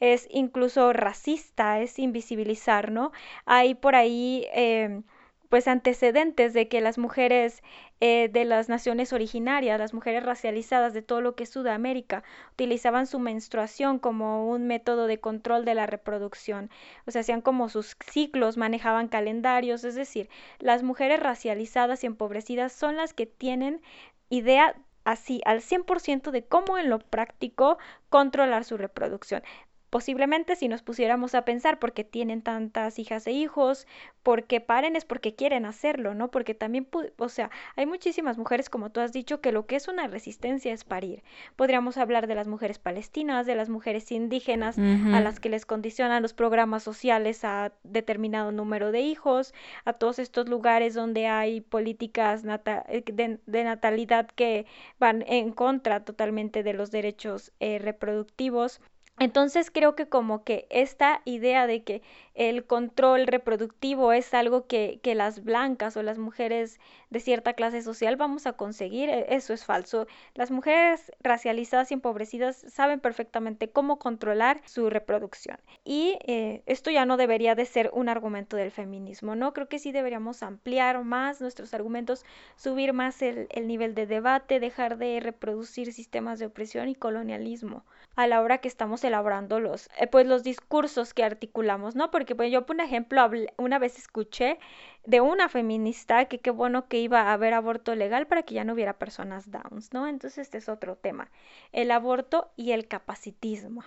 es 0.00 0.26
incluso 0.30 0.92
racista, 0.92 1.80
es 1.80 1.98
invisibilizar, 1.98 2.90
¿no? 2.90 3.12
Hay 3.44 3.74
por 3.74 3.94
ahí 3.94 4.46
eh, 4.54 5.02
pues 5.50 5.68
antecedentes 5.68 6.54
de 6.54 6.68
que 6.68 6.80
las 6.80 6.96
mujeres 6.96 7.62
eh, 8.00 8.30
de 8.32 8.44
las 8.44 8.68
naciones 8.68 9.12
originarias, 9.12 9.78
las 9.80 9.92
mujeres 9.92 10.22
racializadas 10.24 10.94
de 10.94 11.02
todo 11.02 11.20
lo 11.20 11.34
que 11.34 11.42
es 11.42 11.50
Sudamérica, 11.50 12.22
utilizaban 12.52 13.06
su 13.06 13.18
menstruación 13.18 13.98
como 13.98 14.48
un 14.48 14.66
método 14.68 15.06
de 15.06 15.20
control 15.20 15.64
de 15.64 15.74
la 15.74 15.86
reproducción. 15.86 16.70
O 17.06 17.10
sea, 17.10 17.22
hacían 17.22 17.42
como 17.42 17.68
sus 17.68 17.96
ciclos, 18.10 18.56
manejaban 18.56 19.08
calendarios, 19.08 19.84
es 19.84 19.96
decir, 19.96 20.30
las 20.60 20.84
mujeres 20.84 21.20
racializadas 21.20 22.04
y 22.04 22.06
empobrecidas 22.06 22.72
son 22.72 22.96
las 22.96 23.12
que 23.12 23.26
tienen 23.26 23.82
idea 24.30 24.76
así 25.04 25.40
al 25.44 25.60
100% 25.62 26.30
de 26.30 26.44
cómo 26.44 26.78
en 26.78 26.88
lo 26.90 27.00
práctico 27.00 27.78
controlar 28.08 28.64
su 28.64 28.76
reproducción. 28.76 29.42
Posiblemente 29.90 30.56
si 30.56 30.68
nos 30.68 30.82
pusiéramos 30.82 31.34
a 31.34 31.44
pensar 31.44 31.78
por 31.78 31.92
qué 31.92 32.04
tienen 32.04 32.42
tantas 32.42 32.98
hijas 32.98 33.26
e 33.26 33.32
hijos, 33.32 33.86
por 34.22 34.44
qué 34.44 34.60
paren 34.60 34.94
es 34.96 35.04
porque 35.04 35.34
quieren 35.34 35.66
hacerlo, 35.66 36.14
¿no? 36.14 36.30
Porque 36.30 36.54
también, 36.54 36.86
o 37.16 37.28
sea, 37.28 37.50
hay 37.74 37.86
muchísimas 37.86 38.38
mujeres, 38.38 38.70
como 38.70 38.90
tú 38.90 39.00
has 39.00 39.12
dicho, 39.12 39.40
que 39.40 39.50
lo 39.50 39.66
que 39.66 39.76
es 39.76 39.88
una 39.88 40.06
resistencia 40.06 40.72
es 40.72 40.84
parir. 40.84 41.24
Podríamos 41.56 41.96
hablar 41.96 42.26
de 42.26 42.36
las 42.36 42.46
mujeres 42.46 42.78
palestinas, 42.78 43.46
de 43.46 43.56
las 43.56 43.68
mujeres 43.68 44.12
indígenas, 44.12 44.78
a 44.78 45.20
las 45.20 45.40
que 45.40 45.48
les 45.48 45.66
condicionan 45.66 46.22
los 46.22 46.34
programas 46.34 46.82
sociales 46.82 47.44
a 47.44 47.72
determinado 47.82 48.52
número 48.52 48.92
de 48.92 49.00
hijos, 49.00 49.54
a 49.84 49.92
todos 49.94 50.18
estos 50.18 50.48
lugares 50.48 50.94
donde 50.94 51.26
hay 51.26 51.60
políticas 51.60 52.44
eh, 52.44 53.02
de, 53.06 53.64
natalidad 53.64 54.28
que 54.28 54.66
van 54.98 55.24
en 55.26 55.52
contra 55.52 56.04
totalmente 56.04 56.62
de 56.62 56.74
los 56.74 56.90
derechos 56.90 57.52
eh, 57.60 57.78
reproductivos. 57.78 58.80
Entonces 59.20 59.70
creo 59.70 59.94
que 59.94 60.08
como 60.08 60.44
que 60.44 60.66
esta 60.70 61.20
idea 61.26 61.66
de 61.66 61.84
que 61.84 62.00
el 62.34 62.64
control 62.64 63.26
reproductivo 63.26 64.14
es 64.14 64.32
algo 64.32 64.66
que, 64.66 64.98
que, 65.02 65.14
las 65.14 65.44
blancas 65.44 65.94
o 65.98 66.02
las 66.02 66.16
mujeres 66.16 66.80
de 67.10 67.20
cierta 67.20 67.52
clase 67.52 67.82
social 67.82 68.16
vamos 68.16 68.46
a 68.46 68.54
conseguir, 68.54 69.10
e, 69.10 69.26
eso 69.34 69.52
es 69.52 69.66
falso. 69.66 70.06
Las 70.32 70.50
mujeres 70.50 71.12
racializadas 71.22 71.90
y 71.90 71.94
empobrecidas 71.94 72.64
saben 72.68 72.98
perfectamente 72.98 73.68
cómo 73.68 73.98
controlar 73.98 74.62
su 74.64 74.88
reproducción. 74.88 75.58
Y 75.84 76.16
eh, 76.26 76.62
esto 76.64 76.90
ya 76.90 77.04
no 77.04 77.18
debería 77.18 77.54
de 77.54 77.66
ser 77.66 77.90
un 77.92 78.08
argumento 78.08 78.56
del 78.56 78.70
feminismo, 78.70 79.34
¿no? 79.34 79.52
Creo 79.52 79.68
que 79.68 79.78
sí 79.78 79.92
deberíamos 79.92 80.42
ampliar 80.42 81.04
más 81.04 81.42
nuestros 81.42 81.74
argumentos, 81.74 82.24
subir 82.56 82.94
más 82.94 83.20
el, 83.20 83.48
el 83.50 83.66
nivel 83.66 83.94
de 83.94 84.06
debate, 84.06 84.60
dejar 84.60 84.96
de 84.96 85.20
reproducir 85.20 85.92
sistemas 85.92 86.38
de 86.38 86.46
opresión 86.46 86.88
y 86.88 86.94
colonialismo 86.94 87.84
a 88.16 88.26
la 88.26 88.40
hora 88.40 88.58
que 88.58 88.68
estamos 88.68 89.04
elaborando 89.10 89.60
los, 89.60 89.88
eh, 89.98 90.06
pues 90.06 90.26
los 90.26 90.42
discursos 90.42 91.12
que 91.12 91.22
articulamos, 91.22 91.94
¿no? 91.94 92.10
Porque 92.10 92.34
pues 92.34 92.50
yo, 92.50 92.64
por 92.64 92.80
ejemplo, 92.80 93.28
una 93.58 93.78
vez 93.78 93.98
escuché 93.98 94.58
de 95.06 95.20
una 95.20 95.48
feminista 95.48 96.26
que 96.26 96.38
qué 96.38 96.50
bueno 96.50 96.86
que 96.86 97.00
iba 97.00 97.22
a 97.22 97.32
haber 97.32 97.54
aborto 97.54 97.94
legal 97.94 98.26
para 98.26 98.42
que 98.42 98.54
ya 98.54 98.64
no 98.64 98.74
hubiera 98.74 98.98
personas 98.98 99.50
downs, 99.50 99.92
¿no? 99.92 100.06
Entonces 100.06 100.38
este 100.38 100.58
es 100.58 100.68
otro 100.68 100.96
tema, 100.96 101.30
el 101.72 101.90
aborto 101.90 102.50
y 102.56 102.72
el 102.72 102.86
capacitismo. 102.86 103.82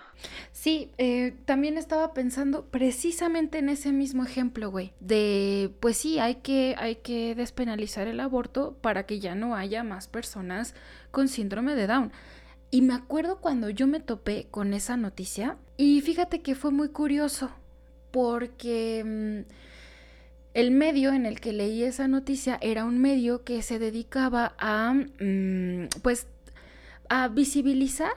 Sí, 0.52 0.92
eh, 0.98 1.36
también 1.46 1.78
estaba 1.78 2.14
pensando 2.14 2.66
precisamente 2.66 3.60
en 3.60 3.70
ese 3.70 3.92
mismo 3.92 4.24
ejemplo, 4.24 4.72
güey, 4.72 4.94
de 5.00 5.72
pues 5.80 5.98
sí, 5.98 6.20
hay 6.20 6.36
que, 6.36 6.76
hay 6.78 6.96
que 6.96 7.36
despenalizar 7.36 8.08
el 8.08 8.20
aborto 8.20 8.76
para 8.82 9.06
que 9.06 9.20
ya 9.20 9.36
no 9.36 9.56
haya 9.56 9.84
más 9.84 10.08
personas 10.08 10.74
con 11.12 11.28
síndrome 11.28 11.76
de 11.76 11.88
Down. 11.88 12.12
Y 12.74 12.82
me 12.82 12.96
acuerdo 12.96 13.38
cuando 13.38 13.70
yo 13.70 13.86
me 13.86 14.00
topé 14.00 14.48
con 14.50 14.74
esa 14.74 14.98
noticia 14.98 15.58
y 15.78 16.02
fíjate 16.02 16.42
que 16.42 16.56
fue 16.56 16.72
muy 16.72 16.90
curioso 16.90 17.52
porque 18.10 19.04
mm, 19.06 19.52
el 20.56 20.72
medio 20.72 21.14
en 21.14 21.28
el 21.28 21.40
que 21.40 21.54
leí 21.54 21.84
esa 21.84 22.08
noticia 22.08 22.58
era 22.62 22.86
un 22.86 22.98
medio 22.98 23.44
que 23.44 23.62
se 23.62 23.78
dedicaba 23.78 24.56
a 24.58 24.92
mm, 24.92 25.90
pues 26.02 26.26
a 27.10 27.28
visibilizar 27.28 28.16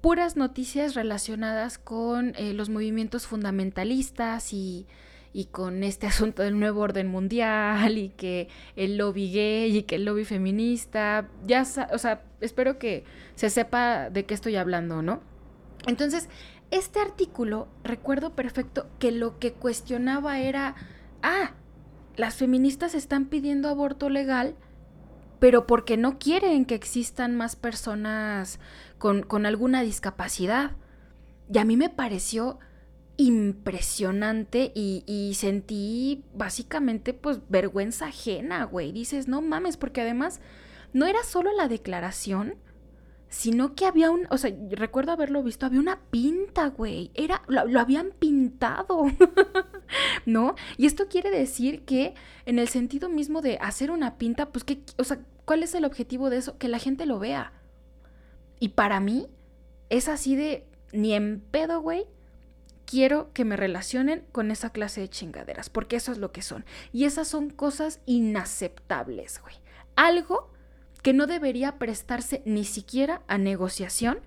puras 0.00 0.36
noticias 0.36 0.94
relacionadas 0.94 1.78
con 1.78 2.36
eh, 2.36 2.52
los 2.52 2.68
movimientos 2.68 3.26
fundamentalistas 3.26 4.52
y 4.52 4.86
y 5.32 5.46
con 5.46 5.82
este 5.82 6.06
asunto 6.08 6.42
del 6.42 6.58
nuevo 6.58 6.80
orden 6.80 7.08
mundial 7.08 7.98
y 7.98 8.10
que 8.10 8.48
el 8.76 8.96
lobby 8.96 9.32
gay 9.32 9.76
y 9.76 9.82
que 9.82 9.96
el 9.96 10.04
lobby 10.04 10.24
feminista, 10.24 11.28
ya, 11.46 11.64
o 11.92 11.98
sea, 11.98 12.22
espero 12.40 12.78
que 12.78 13.04
se 13.34 13.50
sepa 13.50 14.10
de 14.10 14.24
qué 14.24 14.34
estoy 14.34 14.56
hablando, 14.56 15.02
¿no? 15.02 15.20
Entonces, 15.86 16.28
este 16.70 17.00
artículo, 17.00 17.68
recuerdo 17.84 18.34
perfecto 18.34 18.88
que 18.98 19.10
lo 19.12 19.38
que 19.38 19.52
cuestionaba 19.52 20.38
era, 20.38 20.74
ah, 21.22 21.52
las 22.16 22.36
feministas 22.36 22.94
están 22.94 23.26
pidiendo 23.26 23.68
aborto 23.68 24.08
legal, 24.08 24.54
pero 25.38 25.66
porque 25.66 25.96
no 25.96 26.18
quieren 26.18 26.64
que 26.64 26.74
existan 26.74 27.36
más 27.36 27.56
personas 27.56 28.60
con, 28.98 29.22
con 29.22 29.44
alguna 29.44 29.82
discapacidad. 29.82 30.72
Y 31.52 31.58
a 31.58 31.64
mí 31.64 31.76
me 31.76 31.88
pareció 31.88 32.58
impresionante 33.16 34.72
y, 34.74 35.32
sentí 35.34 36.24
básicamente 36.34 37.14
pues 37.14 37.40
vergüenza 37.48 38.06
ajena, 38.06 38.64
güey. 38.64 38.92
Dices, 38.92 39.28
no 39.28 39.42
mames, 39.42 39.76
porque 39.76 40.00
además 40.00 40.40
no 40.92 41.06
era 41.06 41.22
solo 41.24 41.50
la 41.56 41.68
declaración, 41.68 42.54
sino 43.28 43.74
que 43.74 43.86
había 43.86 44.10
un, 44.10 44.26
o 44.30 44.36
sea, 44.36 44.54
recuerdo 44.70 45.12
haberlo 45.12 45.42
visto, 45.42 45.64
había 45.66 45.80
una 45.80 46.00
pinta, 46.10 46.68
güey. 46.68 47.10
Era, 47.14 47.42
lo, 47.48 47.66
lo 47.66 47.80
habían 47.80 48.12
pintado, 48.18 49.06
¿no? 50.26 50.54
Y 50.76 50.86
esto 50.86 51.08
quiere 51.08 51.30
decir 51.30 51.84
que 51.84 52.14
en 52.44 52.58
el 52.58 52.68
sentido 52.68 53.08
mismo 53.08 53.40
de 53.40 53.58
hacer 53.58 53.90
una 53.90 54.18
pinta, 54.18 54.50
pues 54.52 54.64
que, 54.64 54.82
o 54.98 55.04
sea, 55.04 55.20
¿cuál 55.44 55.62
es 55.62 55.74
el 55.74 55.84
objetivo 55.84 56.30
de 56.30 56.38
eso? 56.38 56.58
Que 56.58 56.68
la 56.68 56.78
gente 56.78 57.06
lo 57.06 57.18
vea. 57.18 57.52
Y 58.60 58.70
para 58.70 59.00
mí 59.00 59.28
es 59.88 60.08
así 60.08 60.36
de 60.36 60.66
ni 60.92 61.14
en 61.14 61.40
pedo, 61.40 61.80
güey. 61.80 62.06
Quiero 62.86 63.32
que 63.32 63.44
me 63.44 63.56
relacionen 63.56 64.24
con 64.32 64.50
esa 64.50 64.70
clase 64.70 65.00
de 65.00 65.08
chingaderas, 65.08 65.70
porque 65.70 65.96
eso 65.96 66.12
es 66.12 66.18
lo 66.18 66.32
que 66.32 66.42
son. 66.42 66.64
Y 66.92 67.04
esas 67.04 67.28
son 67.28 67.50
cosas 67.50 68.00
inaceptables, 68.06 69.40
güey. 69.40 69.54
Algo 69.96 70.50
que 71.02 71.12
no 71.12 71.26
debería 71.26 71.78
prestarse 71.78 72.42
ni 72.44 72.64
siquiera 72.64 73.22
a 73.26 73.38
negociación 73.38 74.20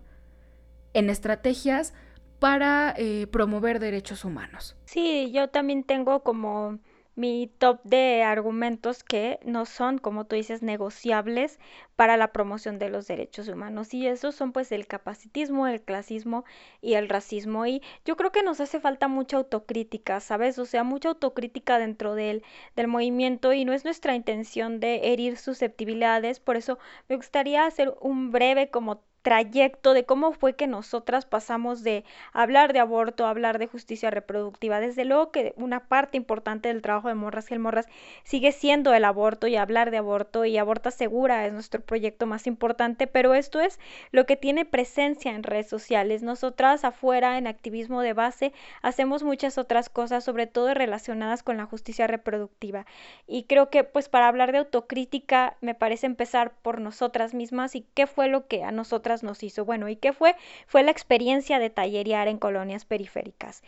en 0.94 1.10
estrategias 1.10 1.94
para 2.40 2.94
eh, 2.98 3.28
promover 3.28 3.80
derechos 3.80 4.26
humanos. 4.26 4.76
Sí, 4.86 5.32
yo 5.34 5.50
también 5.50 5.84
tengo 5.84 6.24
como 6.24 6.80
mi 7.16 7.48
top 7.60 7.82
de 7.84 8.24
argumentos 8.24 9.04
que 9.04 9.40
no 9.46 9.66
son, 9.66 9.98
como 9.98 10.26
tú 10.26 10.36
dices, 10.36 10.62
negociables 10.62 11.60
para 11.96 12.18
la 12.18 12.32
promoción 12.34 12.78
de 12.80 12.90
los 12.90 13.08
derechos 13.08 13.48
humanos. 13.48 13.94
Y 13.94 14.08
esos 14.08 14.36
son 14.36 14.52
pues 14.52 14.72
el 14.72 14.88
capacitismo, 14.88 15.68
el 15.68 15.82
clasismo 15.82 16.46
y 16.82 16.96
el 16.96 17.10
racismo. 17.10 17.66
Y 17.66 17.82
yo 18.06 18.16
creo 18.18 18.32
que 18.32 18.44
nos 18.44 18.60
hace 18.60 18.80
falta 18.80 19.08
mucha 19.08 19.38
autocrítica, 19.38 20.20
¿sabes? 20.20 20.60
O 20.60 20.66
sea, 20.66 20.84
mucha 20.84 21.10
autocrítica 21.10 21.80
dentro 21.80 22.16
del, 22.16 22.44
del 22.76 22.88
movimiento 22.88 23.54
y 23.54 23.66
no 23.66 23.74
es 23.74 23.86
nuestra 23.86 24.16
intención 24.16 24.80
de 24.80 25.14
herir 25.14 25.38
susceptibilidades. 25.38 26.40
Por 26.40 26.58
eso 26.58 26.78
me 27.08 27.16
gustaría 27.16 27.66
hacer 27.66 27.96
un 28.02 28.32
breve 28.32 28.70
como 28.70 29.02
trayecto 29.26 29.96
de 29.96 30.06
cómo 30.06 30.34
fue 30.34 30.54
que 30.54 30.68
nosotras 30.68 31.26
pasamos 31.26 31.82
de 31.82 32.04
hablar 32.32 32.74
de 32.74 32.80
aborto 32.80 33.26
a 33.26 33.32
hablar 33.32 33.58
de 33.58 33.66
justicia 33.66 34.12
reproductiva. 34.12 34.80
Desde 34.80 35.04
luego 35.04 35.32
que 35.32 35.56
una 35.58 35.88
parte 35.88 36.16
importante 36.16 36.68
del 36.68 36.84
trabajo 36.84 37.08
de 37.08 37.16
Morras 37.16 37.50
y 37.50 37.56
el 37.56 37.60
Morras 37.60 37.88
sigue 38.24 38.52
siendo 38.52 38.94
el 38.94 39.04
aborto 39.04 39.48
y 39.48 39.56
hablar 39.56 39.90
de 39.90 39.98
aborto 39.98 40.46
y 40.46 40.60
aborta 40.60 40.92
segura 40.92 41.44
es 41.48 41.54
nuestro 41.54 41.82
proyecto 41.82 42.28
más 42.28 42.46
importante, 42.46 43.08
pero 43.08 43.34
esto 43.34 43.60
es 43.62 43.80
lo 44.12 44.28
que 44.28 44.36
tiene 44.36 44.64
presencia 44.64 45.32
en 45.32 45.42
redes 45.42 45.70
sociales. 45.70 46.22
Nosotras 46.22 46.86
afuera 46.86 47.40
en 47.40 47.48
activismo 47.48 48.02
de 48.02 48.14
base 48.14 48.54
hacemos 48.84 49.24
muchas 49.24 49.58
otras 49.58 49.90
cosas, 49.90 50.24
sobre 50.24 50.46
todo 50.46 50.72
relacionadas 50.76 51.42
con 51.42 51.58
la 51.58 51.66
justicia 51.66 52.06
reproductiva. 52.06 52.86
Y 53.26 53.46
creo 53.46 53.72
que 53.72 53.84
pues 53.84 54.08
para 54.08 54.28
hablar 54.28 54.52
de 54.52 54.60
autocrítica 54.60 55.58
me 55.62 55.74
parece 55.74 56.06
empezar 56.06 56.54
por 56.62 56.80
nosotras 56.80 57.34
mismas 57.34 57.76
y 57.76 57.88
qué 57.96 58.06
fue 58.06 58.28
lo 58.28 58.46
que 58.46 58.64
a 58.64 58.72
nosotras 58.72 59.15
nos 59.24 59.44
hizo. 59.44 59.66
Bueno, 59.66 59.90
¿y 59.90 59.96
qué 59.96 60.14
fue? 60.14 60.36
Fue 60.68 60.84
la 60.84 60.92
experiencia 60.92 61.60
de 61.60 61.70
tallerear 61.70 62.28
en 62.28 62.38
colonias 62.38 62.86
periféricas. 62.86 63.64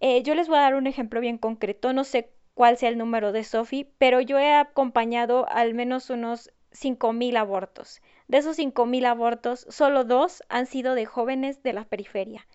Eh, 0.00 0.22
yo 0.22 0.34
les 0.34 0.48
voy 0.48 0.58
a 0.58 0.62
dar 0.62 0.74
un 0.74 0.86
ejemplo 0.86 1.20
bien 1.20 1.38
concreto, 1.38 1.92
no 1.92 2.04
sé 2.04 2.30
cuál 2.54 2.76
sea 2.76 2.88
el 2.88 2.98
número 2.98 3.32
de 3.32 3.44
Sophie, 3.44 3.90
pero 3.98 4.20
yo 4.20 4.38
he 4.38 4.52
acompañado 4.54 5.46
al 5.48 5.74
menos 5.74 6.10
unos 6.10 6.50
5.000 6.72 7.36
abortos. 7.36 8.02
De 8.28 8.38
esos 8.38 8.58
5.000 8.58 9.06
abortos, 9.06 9.66
solo 9.68 10.04
dos 10.04 10.42
han 10.48 10.66
sido 10.66 10.94
de 10.94 11.06
jóvenes 11.06 11.62
de 11.62 11.72
la 11.72 11.84
periferia 11.84 12.46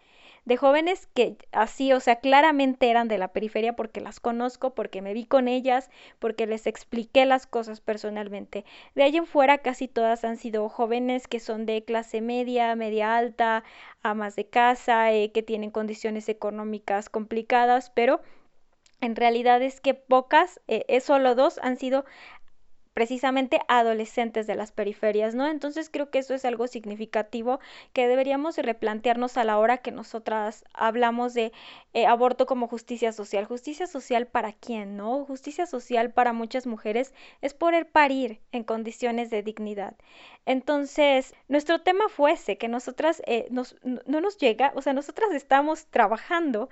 de 0.45 0.58
jóvenes 0.58 1.08
que 1.13 1.38
así, 1.52 1.93
o 1.93 1.99
sea, 1.99 2.17
claramente 2.17 2.89
eran 2.89 3.08
de 3.08 3.17
la 3.17 3.30
periferia 3.30 3.75
porque 3.75 4.02
las 4.02 4.19
conozco, 4.19 4.73
porque 4.73 5.02
me 5.02 5.13
vi 5.13 5.25
con 5.25 5.47
ellas, 5.47 5.89
porque 6.19 6.47
les 6.47 6.67
expliqué 6.67 7.25
las 7.25 7.47
cosas 7.47 7.82
personalmente. 7.82 8.65
De 8.95 9.04
ahí 9.04 9.17
en 9.17 9.25
fuera 9.25 9.60
casi 9.60 9.88
todas 9.88 10.23
han 10.23 10.38
sido 10.38 10.69
jóvenes 10.69 11.28
que 11.28 11.39
son 11.39 11.65
de 11.65 11.84
clase 11.84 12.21
media, 12.21 12.75
media 12.75 13.17
alta, 13.17 13.63
amas 14.02 14.36
de 14.36 14.45
casa, 14.47 15.12
eh, 15.13 15.32
que 15.32 15.43
tienen 15.43 15.71
condiciones 15.71 16.30
económicas 16.30 17.10
complicadas, 17.10 17.89
pero 17.91 18.21
en 19.02 19.15
realidad 19.15 19.62
es 19.62 19.80
que 19.82 19.93
pocas, 19.93 20.60
eh, 20.67 20.99
solo 21.02 21.36
dos, 21.36 21.60
han 21.63 21.78
sido 21.78 22.06
precisamente 23.00 23.62
adolescentes 23.70 24.46
de 24.46 24.56
las 24.56 24.74
periferias, 24.74 25.34
¿no? 25.34 25.48
Entonces 25.48 25.90
creo 25.90 26.10
que 26.10 26.20
eso 26.20 26.34
es 26.34 26.44
algo 26.44 26.68
significativo 26.68 27.62
que 27.94 28.10
deberíamos 28.10 28.58
replantearnos 28.58 29.38
a 29.38 29.46
la 29.46 29.58
hora 29.58 29.78
que 29.78 29.94
nosotras 29.94 30.66
hablamos 30.74 31.34
de 31.34 31.54
eh, 31.94 32.06
aborto 32.06 32.46
como 32.46 32.68
justicia 32.68 33.14
social. 33.14 33.46
Justicia 33.46 33.88
social 33.88 34.28
para 34.28 34.52
quién, 34.52 34.98
¿no? 34.98 35.24
Justicia 35.24 35.66
social 35.66 36.12
para 36.12 36.34
muchas 36.34 36.68
mujeres 36.68 37.14
es 37.40 37.54
poder 37.54 37.90
parir 37.90 38.42
en 38.52 38.66
condiciones 38.66 39.30
de 39.30 39.44
dignidad. 39.44 39.96
Entonces, 40.46 41.34
nuestro 41.48 41.80
tema 41.80 42.10
fue 42.10 42.34
ese, 42.34 42.58
que 42.58 42.68
nosotras 42.68 43.22
eh, 43.28 43.48
no 43.50 44.20
nos 44.20 44.38
llega, 44.38 44.74
o 44.76 44.82
sea, 44.82 44.92
nosotras 44.92 45.32
estamos 45.32 45.86
trabajando 45.86 46.68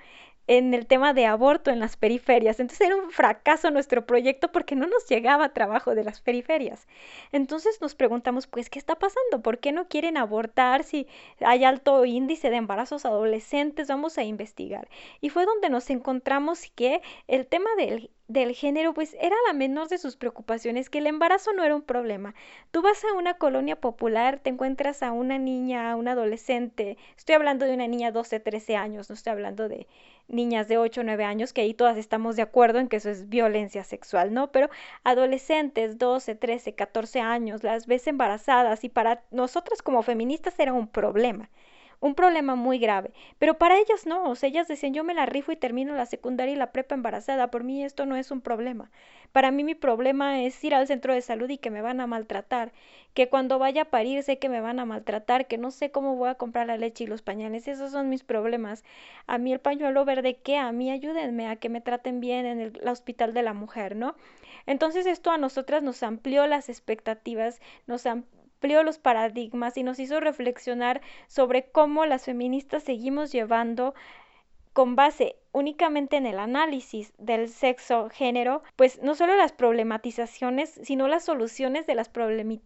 en 0.48 0.74
el 0.74 0.88
tema 0.88 1.14
de 1.14 1.26
aborto 1.26 1.72
en 1.72 1.80
las 1.80 1.98
periferias. 1.98 2.60
Entonces 2.60 2.88
era 2.88 2.96
un 2.96 3.12
fracaso 3.12 3.70
nuestro 3.70 4.06
proyecto 4.06 4.52
porque 4.52 4.76
no 4.76 4.88
nos 4.88 5.06
llegaba 5.08 5.54
trabajo 5.54 5.94
de 5.94 6.04
las 6.06 6.17
periferias. 6.22 6.88
Entonces 7.32 7.80
nos 7.82 7.96
preguntamos, 7.96 8.48
pues, 8.48 8.70
¿qué 8.70 8.80
está 8.80 8.96
pasando? 8.96 9.42
¿Por 9.42 9.60
qué 9.60 9.72
no 9.72 9.88
quieren 9.88 10.18
abortar 10.18 10.84
si 10.84 11.08
hay 11.40 11.64
alto 11.64 12.06
índice 12.06 12.50
de 12.50 12.58
embarazos 12.58 13.06
adolescentes? 13.06 13.88
Vamos 13.88 14.18
a 14.18 14.24
investigar. 14.24 14.88
Y 15.22 15.30
fue 15.30 15.46
donde 15.46 15.70
nos 15.70 15.90
encontramos 15.90 16.70
que 16.76 17.02
el 17.28 17.48
tema 17.48 17.70
del 17.78 18.12
del 18.28 18.54
género, 18.54 18.94
pues 18.94 19.16
era 19.22 19.36
la 19.48 19.54
menor 19.54 19.88
de 19.88 19.98
sus 19.98 20.18
preocupaciones, 20.18 20.90
que 20.90 20.98
el 20.98 21.08
embarazo 21.08 21.54
no 21.54 21.64
era 21.64 21.76
un 21.76 21.82
problema. 21.82 22.36
Tú 22.72 22.82
vas 22.82 23.04
a 23.06 23.14
una 23.14 23.36
colonia 23.36 23.80
popular, 23.80 24.40
te 24.40 24.50
encuentras 24.50 25.02
a 25.04 25.12
una 25.12 25.38
niña, 25.38 25.92
a 25.92 25.96
una 25.96 26.12
adolescente, 26.12 26.98
estoy 27.18 27.36
hablando 27.36 27.66
de 27.66 27.74
una 27.74 27.88
niña 27.88 28.12
12, 28.12 28.40
13 28.40 28.76
años, 28.76 29.10
no 29.10 29.16
estoy 29.16 29.32
hablando 29.32 29.70
de 29.70 29.88
niñas 30.28 30.68
de 30.68 30.78
8, 30.78 31.04
9 31.04 31.24
años, 31.24 31.54
que 31.54 31.62
ahí 31.62 31.74
todas 31.74 31.98
estamos 31.98 32.36
de 32.36 32.42
acuerdo 32.42 32.80
en 32.80 32.90
que 32.90 32.98
eso 32.98 33.10
es 33.10 33.30
violencia 33.30 33.84
sexual, 33.84 34.34
¿no? 34.34 34.52
Pero 34.52 34.70
adolescentes, 35.04 35.98
12, 35.98 36.36
13, 36.36 36.76
14 36.76 37.22
años, 37.22 37.64
las 37.64 37.88
ves 37.88 38.08
embarazadas 38.08 38.84
y 38.84 38.90
para 38.90 39.24
nosotras 39.32 39.82
como 39.82 40.04
feministas 40.04 40.60
era 40.60 40.74
un 40.74 40.88
problema 40.88 41.50
un 42.00 42.16
problema 42.16 42.56
muy 42.56 42.80
grave. 42.80 43.12
Pero 43.40 43.58
para 43.58 43.78
ellas 43.78 44.06
no, 44.06 44.30
o 44.30 44.36
sea, 44.36 44.50
ellas 44.50 44.68
decían, 44.68 44.94
yo 44.94 45.04
me 45.04 45.14
la 45.14 45.26
rifo 45.26 45.52
y 45.52 45.56
termino 45.56 45.96
la 45.96 46.06
secundaria 46.06 46.54
y 46.54 46.58
la 46.58 46.72
prepa 46.72 46.96
embarazada, 46.96 47.50
por 47.50 47.64
mí 47.64 47.84
esto 47.84 48.06
no 48.06 48.16
es 48.16 48.32
un 48.32 48.42
problema. 48.42 48.92
Para 49.32 49.52
mí 49.52 49.64
mi 49.64 49.76
problema 49.76 50.42
es 50.42 50.64
ir 50.64 50.74
al 50.74 50.88
centro 50.88 51.14
de 51.14 51.22
salud 51.22 51.50
y 51.50 51.58
que 51.58 51.70
me 51.70 51.82
van 51.82 52.00
a 52.00 52.08
maltratar, 52.08 52.72
que 53.14 53.30
cuando 53.30 53.60
vaya 53.60 53.84
a 53.84 53.86
parir 53.86 54.24
sé 54.24 54.40
que 54.40 54.50
me 54.50 54.62
van 54.62 54.80
a 54.80 54.86
maltratar, 54.86 55.48
que 55.48 55.58
no 55.58 55.72
sé 55.72 55.92
cómo 55.92 56.16
voy 56.16 56.30
a 56.30 56.36
comprar 56.36 56.68
la 56.68 56.78
leche 56.78 57.04
y 57.04 57.08
los 57.08 57.22
pañales, 57.22 57.68
esos 57.68 57.92
son 57.92 58.10
mis 58.10 58.24
problemas. 58.24 58.84
A 59.26 59.38
mí 59.38 59.52
el 59.52 59.60
pañuelo 59.60 60.06
verde, 60.06 60.38
¿qué? 60.38 60.58
A 60.58 60.72
mí 60.72 60.92
ayúdenme 60.92 61.48
a 61.48 61.56
que 61.56 61.70
me 61.70 61.82
traten 61.82 62.20
bien 62.20 62.46
en 62.46 62.60
el, 62.62 62.88
hospital 62.88 63.34
de 63.34 63.44
la 63.44 63.54
mujer, 63.54 63.96
¿no? 63.96 64.16
Entonces 64.66 65.06
esto 65.06 65.32
a 65.32 65.38
nosotras 65.38 65.84
nos 65.84 66.04
amplió 66.04 66.46
las 66.48 66.70
expectativas, 66.70 67.60
nos, 67.86 68.06
amplió 68.06 68.37
los 68.84 69.00
paradigmas 69.00 69.78
y 69.78 69.84
nos 69.84 70.00
hizo 70.00 70.20
reflexionar 70.20 71.02
sobre 71.28 71.70
cómo 71.72 72.06
las 72.06 72.26
feministas 72.26 72.84
seguimos 72.84 73.32
llevando 73.32 73.94
con 74.74 74.96
base 74.96 75.36
únicamente 75.54 76.18
en 76.18 76.28
el 76.28 76.38
análisis 76.38 77.12
del 77.18 77.50
sexo 77.50 78.10
género, 78.10 78.62
pues 78.76 79.02
no 79.02 79.16
solo 79.16 79.36
las 79.36 79.52
problematizaciones, 79.52 80.80
sino 80.84 81.08
las 81.08 81.26
soluciones 81.26 81.88
de 81.88 81.96
las 81.96 82.10
problemi 82.10 82.62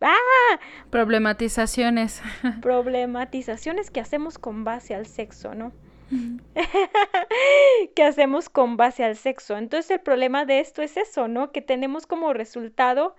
¡ah! 0.00 0.58
problematizaciones. 0.90 2.22
problematizaciones 2.60 3.90
que 3.90 4.00
hacemos 4.00 4.38
con 4.38 4.64
base 4.64 4.94
al 4.94 5.06
sexo, 5.06 5.54
¿no? 5.54 5.72
que 7.94 8.02
hacemos 8.02 8.48
con 8.48 8.76
base 8.76 9.04
al 9.04 9.16
sexo. 9.16 9.56
Entonces 9.56 9.90
el 9.90 10.00
problema 10.00 10.44
de 10.44 10.60
esto 10.60 10.82
es 10.82 10.96
eso, 10.96 11.28
¿no? 11.28 11.52
Que 11.52 11.62
tenemos 11.62 12.06
como 12.06 12.32
resultado 12.32 13.14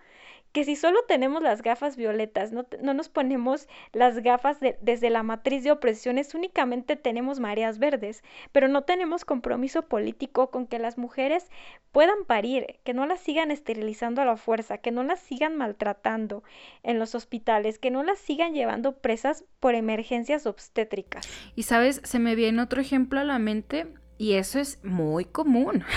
que 0.52 0.64
si 0.64 0.76
solo 0.76 1.00
tenemos 1.08 1.42
las 1.42 1.62
gafas 1.62 1.96
violetas, 1.96 2.52
no, 2.52 2.66
no 2.82 2.94
nos 2.94 3.10
ponemos 3.10 3.68
las 3.94 4.20
gafas 4.20 4.58
desde 4.82 5.10
la 5.10 5.24
matriz 5.24 5.64
de 5.64 5.72
opresiones, 5.72 6.34
únicamente 6.34 6.96
tenemos 6.96 7.40
mareas 7.40 7.80
verdes, 7.80 8.24
pero 8.52 8.68
no 8.68 8.84
tenemos 8.84 9.26
compromiso 9.26 9.84
político 9.84 10.50
con 10.50 10.66
que 10.68 10.80
las 10.80 10.98
mujeres 10.98 11.50
puedan 11.92 12.26
parir, 12.26 12.80
que 12.84 12.94
no 12.94 13.06
las 13.06 13.20
sigan 13.20 13.52
esterilizando 13.52 14.22
a 14.22 14.26
la 14.26 14.38
fuerza, 14.38 14.80
que 14.80 14.92
no 14.92 15.04
las 15.04 15.20
sigan 15.20 15.56
maltratando 15.56 16.44
en 16.84 17.00
los 17.00 17.16
hospitales, 17.16 17.80
que 17.80 17.92
no 17.92 18.04
las 18.04 18.20
sigan 18.20 18.54
llevando 18.54 18.98
presas 18.98 19.46
por 19.60 19.76
emergencias 19.76 20.46
obstétricas. 20.46 21.28
Y 21.56 21.64
sabes, 21.64 22.02
se 22.04 22.20
me 22.20 22.36
viene 22.36 22.62
otro 22.62 22.82
ejemplo 22.82 23.20
a 23.20 23.24
la 23.24 23.40
mente 23.40 23.88
y 24.18 24.34
eso 24.34 24.60
es 24.60 24.84
muy 24.84 25.26
común. 25.26 25.84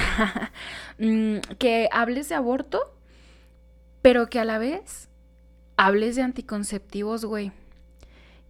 Mm, 0.99 1.39
que 1.59 1.89
hables 1.91 2.29
de 2.29 2.37
aborto 2.37 2.95
pero 4.03 4.29
que 4.29 4.41
a 4.41 4.45
la 4.45 4.59
vez 4.59 5.09
hables 5.77 6.17
de 6.17 6.23
anticonceptivos, 6.23 7.25
güey. 7.25 7.53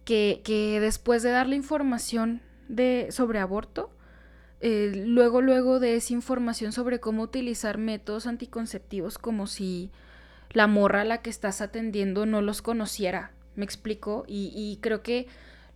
Que, 0.05 0.41
que 0.43 0.81
después 0.81 1.23
de 1.23 1.29
darle 1.29 1.55
información 1.55 2.41
de, 2.67 3.07
sobre 3.11 3.39
aborto, 3.39 3.89
eh, 4.59 4.91
luego, 5.05 5.41
luego 5.41 5.79
de 5.79 5.95
esa 5.95 6.13
información 6.13 6.73
sobre 6.73 6.99
cómo 6.99 7.23
utilizar 7.23 7.77
métodos 7.77 8.27
anticonceptivos 8.27 9.17
como 9.17 9.47
si 9.47 9.91
la 10.51 10.67
morra 10.67 11.01
a 11.01 11.05
la 11.05 11.21
que 11.21 11.29
estás 11.29 11.61
atendiendo 11.61 12.25
no 12.25 12.41
los 12.41 12.61
conociera. 12.61 13.31
¿Me 13.55 13.63
explico? 13.63 14.25
Y, 14.27 14.51
y 14.55 14.79
creo 14.81 15.03
que 15.03 15.27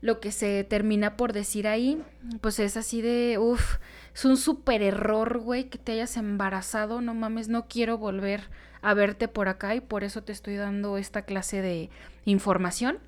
lo 0.02 0.20
que 0.20 0.32
se 0.32 0.64
termina 0.64 1.16
por 1.16 1.34
decir 1.34 1.68
ahí, 1.68 2.02
pues 2.42 2.60
es 2.60 2.78
así 2.78 3.02
de, 3.02 3.38
uff, 3.40 3.78
es 4.14 4.26
un 4.26 4.38
súper 4.38 4.82
error, 4.82 5.40
güey, 5.40 5.66
que 5.66 5.78
te 5.78 5.94
hayas 5.94 6.18
embarazado, 6.18 7.02
no 7.02 7.14
mames, 7.14 7.50
no 7.50 7.68
quiero 7.68 7.98
volver 7.98 8.50
a 8.82 8.94
verte 8.94 9.28
por 9.28 9.48
acá 9.48 9.76
y 9.76 9.82
por 9.82 10.04
eso 10.04 10.24
te 10.24 10.32
estoy 10.32 10.56
dando 10.56 10.98
esta 10.98 11.24
clase 11.24 11.62
de 11.62 11.90
información 12.26 13.00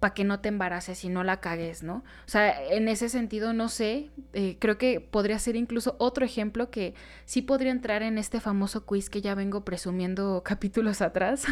para 0.00 0.12
que 0.12 0.24
no 0.24 0.40
te 0.40 0.48
embaraces 0.48 1.04
y 1.04 1.08
no 1.08 1.24
la 1.24 1.40
cagues, 1.40 1.82
¿no? 1.82 2.04
O 2.26 2.28
sea, 2.28 2.62
en 2.70 2.88
ese 2.88 3.08
sentido, 3.08 3.52
no 3.54 3.68
sé, 3.68 4.10
eh, 4.34 4.56
creo 4.58 4.76
que 4.76 5.00
podría 5.00 5.38
ser 5.38 5.56
incluso 5.56 5.96
otro 5.98 6.24
ejemplo 6.24 6.70
que 6.70 6.94
sí 7.24 7.40
podría 7.40 7.72
entrar 7.72 8.02
en 8.02 8.18
este 8.18 8.40
famoso 8.40 8.84
quiz 8.84 9.08
que 9.08 9.22
ya 9.22 9.34
vengo 9.34 9.64
presumiendo 9.64 10.42
capítulos 10.44 11.00
atrás, 11.00 11.46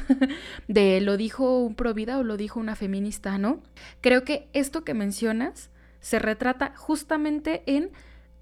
de 0.68 1.00
lo 1.00 1.16
dijo 1.16 1.58
un 1.60 1.74
provida 1.74 2.18
o 2.18 2.22
lo 2.22 2.36
dijo 2.36 2.60
una 2.60 2.76
feminista, 2.76 3.38
¿no? 3.38 3.62
Creo 4.02 4.24
que 4.24 4.48
esto 4.52 4.84
que 4.84 4.92
mencionas 4.92 5.70
se 6.00 6.18
retrata 6.18 6.74
justamente 6.76 7.62
en 7.66 7.92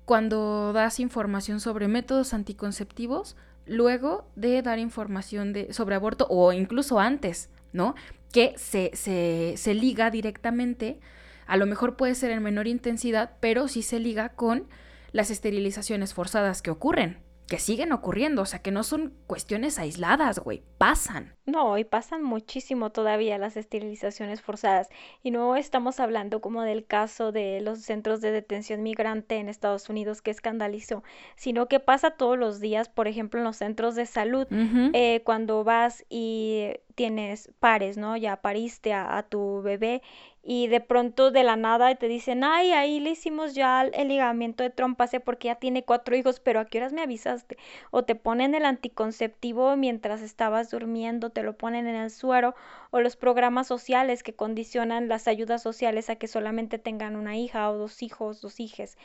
cuando 0.05 0.73
das 0.73 0.99
información 0.99 1.61
sobre 1.61 1.87
métodos 1.87 2.35
anticonceptivos, 2.35 3.37
luego 3.67 4.27
de 4.37 4.63
dar 4.63 4.79
información 4.79 5.53
de, 5.53 5.73
sobre 5.73 5.95
aborto 5.95 6.27
o 6.29 6.53
incluso 6.53 6.99
antes, 6.99 7.51
¿no? 7.73 7.95
que 8.33 8.55
se, 8.57 8.91
se, 8.95 9.55
se 9.57 9.75
liga 9.75 10.11
directamente, 10.11 11.01
a 11.47 11.57
lo 11.57 11.67
mejor 11.67 11.97
puede 11.97 12.15
ser 12.15 12.31
en 12.31 12.43
menor 12.43 12.67
intensidad, 12.67 13.33
pero 13.41 13.69
sí 13.69 13.83
se 13.83 14.01
liga 14.01 14.31
con 14.31 14.67
las 15.13 15.31
esterilizaciones 15.31 16.15
forzadas 16.15 16.63
que 16.63 16.71
ocurren 16.71 17.19
que 17.53 17.59
siguen 17.59 17.93
ocurriendo, 17.93 18.41
o 18.41 18.47
sea, 18.47 18.61
que 18.61 18.71
no 18.71 18.83
son 18.83 19.13
cuestiones 19.27 19.79
aisladas, 19.79 20.39
güey, 20.39 20.63
pasan. 20.79 21.37
No, 21.45 21.77
y 21.77 21.85
pasan 21.85 22.23
muchísimo 22.23 22.93
todavía 22.93 23.37
las 23.37 23.59
esterilizaciones 23.59 24.41
forzadas. 24.41 24.89
Y 25.23 25.33
no 25.33 25.55
estamos 25.55 26.01
hablando 26.01 26.41
como 26.41 26.63
del 26.63 26.87
caso 26.87 27.31
de 27.31 27.61
los 27.61 27.81
centros 27.81 28.23
de 28.23 28.31
detención 28.31 28.83
migrante 28.83 29.37
en 29.37 29.51
Estados 29.51 29.91
Unidos 29.91 30.23
que 30.23 30.31
escandalizó, 30.31 31.03
sino 31.37 31.69
que 31.69 31.79
pasa 31.79 32.13
todos 32.13 32.39
los 32.39 32.59
días, 32.59 32.89
por 32.89 33.07
ejemplo, 33.07 33.39
en 33.39 33.45
los 33.45 33.59
centros 33.59 33.97
de 33.97 34.07
salud, 34.07 34.47
eh, 34.95 35.21
cuando 35.27 35.63
vas 35.63 36.07
y 36.09 36.71
tienes 36.95 37.51
pares, 37.59 37.97
¿no? 37.97 38.17
Ya 38.17 38.37
pariste 38.37 38.93
a, 38.93 39.23
tu 39.23 39.63
bebé 39.63 40.03
y 40.43 40.67
de 40.69 40.81
pronto 40.81 41.31
de 41.31 41.45
la 41.45 41.57
nada 41.57 41.95
te 41.95 42.09
dicen, 42.09 42.45
ay, 42.45 42.73
ahí 42.73 43.01
le 43.01 43.11
hicimos 43.11 43.55
ya 43.55 43.83
el 43.83 44.09
ligamiento 44.09 44.63
de 44.63 44.71
trompa, 44.71 45.07
sé 45.07 45.21
porque 45.21 45.49
ya 45.49 45.57
tiene 45.57 45.85
cuatro 45.85 46.17
hijos, 46.17 46.41
pero 46.41 46.61
¿a 46.61 46.65
qué 46.67 46.79
horas 46.79 46.93
me 46.93 47.03
avisaste? 47.03 47.57
O 47.91 48.05
te 48.05 48.15
ponen 48.15 48.55
el 48.55 48.65
anticonceptivo 48.65 49.77
mientras 49.77 50.21
estabas 50.23 50.71
durmiendo, 50.71 51.31
te 51.31 51.43
lo 51.43 51.57
ponen 51.57 51.87
en 51.87 51.97
el 51.97 52.11
suero, 52.11 52.55
o 52.91 53.01
los 53.01 53.17
programas 53.17 53.67
sociales 53.67 54.23
que 54.23 54.35
condicionan 54.35 55.09
las 55.09 55.29
ayudas 55.29 55.63
sociales 55.63 56.11
a 56.11 56.17
que 56.17 56.29
solamente 56.29 56.79
tengan 56.79 57.17
una 57.17 57.37
hija 57.37 57.71
o 57.71 57.79
dos 57.79 58.03
hijos, 58.03 58.41
dos 58.41 58.61
hijes 58.61 58.99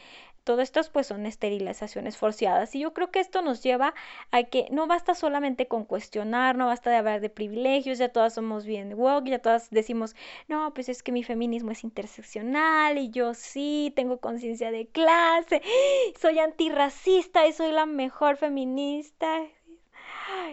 todo 0.48 0.62
esto 0.62 0.80
pues 0.94 1.08
son 1.08 1.26
esterilizaciones 1.26 2.16
forzadas. 2.16 2.74
Y 2.74 2.80
yo 2.80 2.94
creo 2.94 3.12
que 3.12 3.20
esto 3.20 3.42
nos 3.42 3.62
lleva 3.62 3.94
a 4.32 4.44
que 4.44 4.68
no 4.72 4.88
basta 4.88 5.14
solamente 5.14 5.68
con 5.68 5.84
cuestionar, 5.84 6.56
no 6.56 6.68
basta 6.68 6.90
de 6.90 6.96
hablar 6.96 7.20
de 7.20 7.30
privilegios, 7.30 7.98
ya 7.98 8.10
todas 8.14 8.36
somos 8.36 8.66
bien 8.66 8.94
woke, 8.94 9.28
ya 9.28 9.40
todas 9.40 9.70
decimos, 9.72 10.16
no, 10.48 10.74
pues 10.74 10.88
es 10.88 11.04
que 11.04 11.12
mi 11.12 11.24
feminismo 11.24 11.72
es 11.72 11.84
interseccional 11.84 12.98
y 12.98 13.10
yo 13.10 13.34
sí 13.34 13.92
tengo 13.94 14.20
conciencia 14.20 14.72
de 14.72 14.88
clase, 14.88 15.62
soy 16.22 16.40
antirracista 16.40 17.46
y 17.46 17.52
soy 17.52 17.74
la 17.74 17.86
mejor 17.86 18.38
feminista 18.38 19.28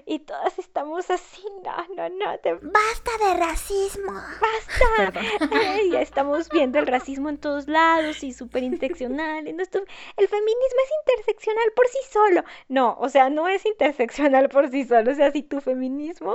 y 0.07 0.21
todas 0.21 0.59
estamos 0.59 1.11
así, 1.11 1.43
no, 1.65 1.77
no, 1.95 2.09
no. 2.09 2.27
Basta 2.63 3.11
de 3.27 3.35
racismo. 3.35 4.13
Basta. 4.13 5.21
ya 5.91 6.01
estamos 6.01 6.49
viendo 6.49 6.79
el 6.79 6.87
racismo 6.87 7.29
en 7.29 7.39
todos 7.39 7.69
lados 7.69 8.23
y 8.23 8.33
súper 8.33 8.63
interseccional. 8.63 9.47
el 9.47 9.55
feminismo 9.57 10.81
es 10.85 10.91
interseccional 11.07 11.73
por 11.75 11.87
sí 11.89 11.99
solo. 12.11 12.45
No, 12.69 12.97
o 13.01 13.09
sea, 13.09 13.31
no 13.31 13.49
es 13.49 13.65
interseccional 13.67 14.49
por 14.49 14.71
sí 14.71 14.85
solo. 14.85 15.13
O 15.13 15.15
sea, 15.15 15.31
si 15.33 15.43
tu 15.43 15.61
feminismo 15.61 16.35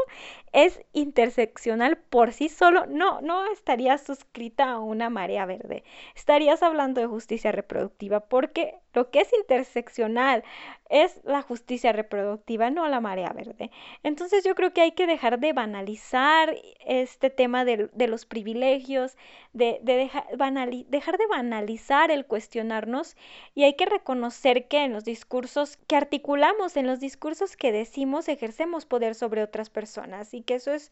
es 0.52 0.82
interseccional 0.94 1.98
por 1.98 2.34
sí 2.34 2.50
solo, 2.50 2.86
no, 2.88 3.22
no 3.22 3.52
estarías 3.52 4.04
suscrita 4.04 4.72
a 4.72 4.80
una 4.80 5.10
marea 5.10 5.46
verde. 5.46 5.84
Estarías 6.16 6.64
hablando 6.64 7.02
de 7.02 7.08
justicia 7.08 7.52
reproductiva 7.52 8.22
porque 8.22 8.80
lo 8.94 9.12
que 9.12 9.22
es 9.22 9.32
interseccional 9.34 10.44
es 10.90 11.22
la 11.24 11.44
justicia 11.44 11.94
reproductiva, 11.94 12.72
no 12.72 12.88
la 12.88 13.00
marea 13.00 13.32
verde. 13.32 13.72
Entonces 14.04 14.44
yo 14.44 14.56
creo 14.56 14.74
que 14.74 14.82
hay 14.82 14.92
que 14.94 15.06
dejar 15.08 15.40
de 15.40 15.54
banalizar 15.54 16.56
este 16.86 17.30
tema 17.30 17.64
de, 17.64 17.90
los 18.08 18.26
privilegios, 18.26 19.16
de, 19.54 19.80
dejar 19.84 21.18
de 21.18 21.28
banalizar 21.28 22.12
el 22.12 22.26
cuestionarnos 22.26 23.16
y 23.54 23.64
hay 23.64 23.76
que 23.76 23.86
reconocer 23.86 24.68
que 24.68 24.84
en 24.84 24.94
los 24.94 25.06
discursos 25.06 25.78
que 25.88 25.96
articulamos, 25.96 26.76
en 26.76 26.88
los 26.88 27.00
discursos 27.00 27.56
que 27.56 27.72
decimos, 27.72 28.28
ejercemos 28.28 28.86
poder 28.86 29.14
sobre 29.14 29.44
otras 29.44 29.70
personas 29.70 30.34
y 30.34 30.42
que 30.42 30.56
eso 30.56 30.72
es 30.72 30.92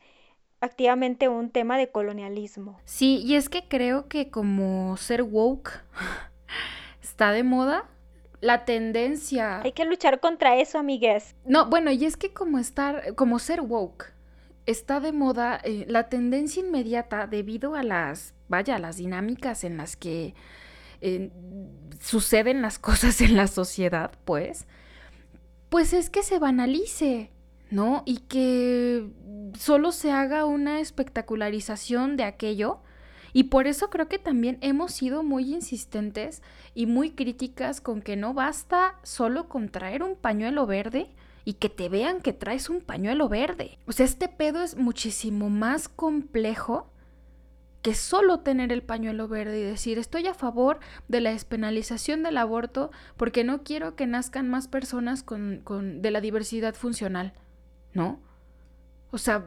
activamente 0.61 1.27
un 1.27 1.49
tema 1.49 1.77
de 1.77 1.89
colonialismo. 1.89 2.79
Sí, 2.85 3.21
y 3.25 3.35
es 3.35 3.49
que 3.49 3.67
creo 3.67 4.07
que 4.07 4.29
como 4.29 4.95
ser 4.97 5.23
woke 5.23 5.83
está 7.01 7.31
de 7.31 7.43
moda, 7.43 7.85
la 8.41 8.65
tendencia. 8.65 9.61
Hay 9.61 9.71
que 9.71 9.85
luchar 9.85 10.19
contra 10.19 10.57
eso, 10.57 10.77
amigues. 10.77 11.35
No, 11.45 11.69
bueno, 11.69 11.91
y 11.91 12.05
es 12.05 12.17
que 12.17 12.33
como 12.33 12.59
estar, 12.59 13.15
como 13.15 13.39
ser 13.39 13.61
woke, 13.61 14.13
está 14.65 14.99
de 14.99 15.11
moda 15.11 15.59
eh, 15.63 15.85
la 15.87 16.09
tendencia 16.09 16.61
inmediata 16.61 17.25
debido 17.27 17.75
a 17.75 17.83
las, 17.83 18.33
vaya, 18.47 18.75
a 18.75 18.79
las 18.79 18.97
dinámicas 18.97 19.63
en 19.63 19.77
las 19.77 19.95
que 19.95 20.35
eh, 21.01 21.31
suceden 21.99 22.61
las 22.61 22.79
cosas 22.79 23.21
en 23.21 23.35
la 23.35 23.47
sociedad, 23.47 24.11
pues, 24.25 24.65
pues 25.69 25.93
es 25.93 26.09
que 26.09 26.23
se 26.23 26.39
banalice, 26.39 27.31
¿no? 27.71 28.03
Y 28.05 28.19
que 28.19 29.09
solo 29.57 29.91
se 29.91 30.11
haga 30.11 30.45
una 30.45 30.79
espectacularización 30.79 32.15
de 32.15 32.23
aquello 32.23 32.81
y 33.37 33.43
por 33.43 33.67
eso 33.67 33.91
creo 33.91 34.07
que 34.07 34.17
también 34.17 34.57
hemos 34.61 34.91
sido 34.93 35.21
muy 35.21 35.53
insistentes 35.53 36.41
y 36.73 36.87
muy 36.87 37.11
críticas 37.11 37.81
con 37.81 38.01
que 38.01 38.15
no 38.15 38.33
basta 38.33 38.95
solo 39.03 39.47
con 39.47 39.69
traer 39.69 40.01
un 40.01 40.15
pañuelo 40.15 40.65
verde 40.65 41.11
y 41.45 41.53
que 41.53 41.69
te 41.69 41.87
vean 41.87 42.19
que 42.21 42.33
traes 42.33 42.67
un 42.67 42.81
pañuelo 42.81 43.29
verde. 43.29 43.77
O 43.85 43.91
sea, 43.91 44.07
este 44.07 44.27
pedo 44.27 44.63
es 44.63 44.75
muchísimo 44.75 45.51
más 45.51 45.87
complejo 45.87 46.91
que 47.83 47.93
solo 47.93 48.39
tener 48.39 48.71
el 48.71 48.81
pañuelo 48.81 49.27
verde 49.27 49.59
y 49.59 49.63
decir 49.63 49.99
estoy 49.99 50.25
a 50.25 50.33
favor 50.33 50.79
de 51.07 51.21
la 51.21 51.29
despenalización 51.29 52.23
del 52.23 52.37
aborto 52.37 52.89
porque 53.17 53.43
no 53.43 53.63
quiero 53.63 53.95
que 53.95 54.07
nazcan 54.07 54.49
más 54.49 54.67
personas 54.67 55.21
con, 55.21 55.61
con 55.63 56.01
de 56.01 56.09
la 56.09 56.21
diversidad 56.21 56.73
funcional, 56.73 57.33
¿no? 57.93 58.19
O 59.11 59.19
sea, 59.19 59.45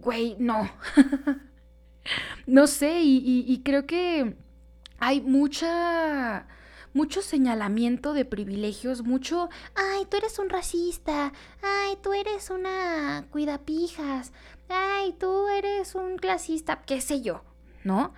güey, 0.00 0.36
no. 0.38 0.70
no 2.46 2.66
sé, 2.66 3.00
y, 3.02 3.60
creo 3.64 3.86
que 3.86 4.36
hay 4.98 5.20
mucha 5.20 6.46
mucho 6.94 7.22
señalamiento 7.22 8.12
de 8.12 8.26
privilegios, 8.26 9.02
mucho, 9.02 9.48
ay, 9.74 10.04
tú 10.10 10.18
eres 10.18 10.38
un 10.38 10.50
racista, 10.50 11.32
ay, 11.62 11.96
tú 12.02 12.12
eres 12.12 12.50
una 12.50 13.24
cuidapijas, 13.30 14.32
ay, 14.68 15.14
tú 15.18 15.48
eres 15.48 15.94
un 15.94 16.18
clasista, 16.18 16.82
qué 16.82 17.00
sé 17.00 17.22
yo, 17.22 17.42
¿no? 17.82 18.12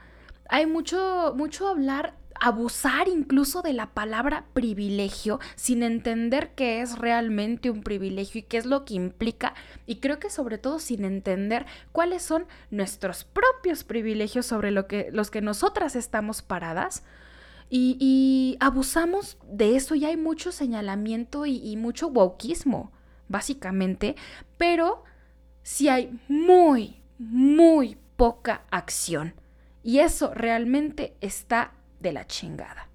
Hay 0.48 0.66
mucho, 0.66 1.34
mucho 1.36 1.68
hablar 1.68 2.14
abusar 2.40 3.08
incluso 3.08 3.62
de 3.62 3.72
la 3.72 3.90
palabra 3.90 4.44
privilegio 4.52 5.40
sin 5.56 5.82
entender 5.82 6.52
qué 6.54 6.80
es 6.80 6.98
realmente 6.98 7.70
un 7.70 7.82
privilegio 7.82 8.40
y 8.40 8.42
qué 8.42 8.56
es 8.58 8.66
lo 8.66 8.84
que 8.84 8.94
implica 8.94 9.54
y 9.86 9.96
creo 9.96 10.18
que 10.18 10.30
sobre 10.30 10.58
todo 10.58 10.78
sin 10.78 11.04
entender 11.04 11.66
cuáles 11.92 12.22
son 12.22 12.46
nuestros 12.70 13.24
propios 13.24 13.84
privilegios 13.84 14.46
sobre 14.46 14.70
lo 14.70 14.86
que, 14.86 15.10
los 15.12 15.30
que 15.30 15.40
nosotras 15.40 15.96
estamos 15.96 16.42
paradas. 16.42 17.04
Y, 17.70 18.56
abusamos 18.60 19.36
de 19.50 19.74
eso 19.74 19.94
y 19.94 20.04
hay 20.04 20.16
mucho 20.16 20.52
señalamiento 20.52 21.44
y, 21.46 21.76
mucho 21.76 22.08
wokismo, 22.08 22.92
básicamente, 23.28 24.14
pero 24.58 25.02
sí 25.62 25.88
hay 25.88 26.16
muy, 26.28 27.00
muy 27.18 27.96
poca 28.16 28.62
acción. 28.70 29.34
Y 29.82 29.98
eso 29.98 30.32
realmente 30.34 31.16
está 31.20 31.72
de 32.04 32.12
la 32.12 32.26
chingada, 32.26 32.88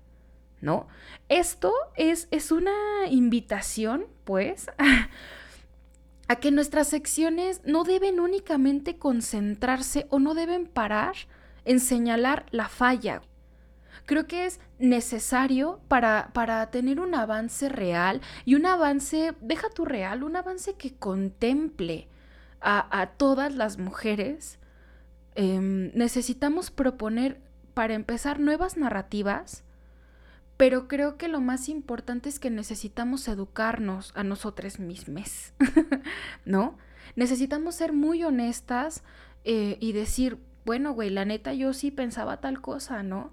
¿no? 0.62 0.88
Esto 1.28 1.74
es, 1.95 2.30
es 2.32 2.51
una 2.51 3.07
invitación, 3.10 4.05
pues, 4.24 4.68
a, 6.28 6.36
que 6.38 6.51
nuestras 6.51 6.88
secciones 6.88 7.62
no 7.66 7.84
deben 7.84 8.20
únicamente 8.20 8.97
concentrarse 8.97 10.05
o 10.10 10.20
no 10.20 10.36
deben 10.36 10.68
parar 10.68 11.16
en 11.66 11.80
señalar 11.80 12.45
la 12.51 12.70
falla. 12.70 13.24
Creo 14.05 14.28
que 14.28 14.45
es 14.45 14.60
necesario 14.78 15.82
para, 15.88 16.30
para 16.34 16.70
tener 16.70 16.99
un 16.99 17.16
avance 17.16 17.68
real 17.68 18.22
y 18.45 18.55
un 18.55 18.66
avance, 18.66 19.34
deja 19.41 19.70
tu 19.70 19.86
real, 19.86 20.24
un 20.24 20.36
avance 20.36 20.76
que 20.76 20.93
contemple 20.93 22.07
a, 22.62 23.12
todas 23.18 23.55
las 23.55 23.78
mujeres. 23.78 24.60
Em, 25.36 25.91
necesitamos 25.93 26.72
proponer 26.72 27.39
para 27.80 27.93
empezar, 27.93 28.41
nuevas 28.41 28.75
narrativas, 28.75 29.63
pero 30.57 30.89
creo 30.89 31.15
que 31.15 31.30
lo 31.30 31.39
más 31.39 31.69
importante 31.69 32.27
es 32.27 32.38
que 32.38 32.49
necesitamos 32.49 33.25
educarnos 33.30 34.11
a 34.15 34.23
nosotros 34.25 34.80
mismos, 34.80 35.53
¿no? 36.43 36.77
Necesitamos 37.15 37.75
ser 37.75 37.93
muy 37.93 38.21
honestas 38.25 39.01
eh, 39.45 39.77
y 39.80 39.93
decir, 39.93 40.39
bueno, 40.65 40.91
güey, 40.91 41.09
la 41.09 41.23
neta 41.23 41.53
yo 41.53 41.71
sí 41.71 41.89
pensaba 41.89 42.41
tal 42.41 42.59
cosa, 42.59 43.01
¿no? 43.01 43.32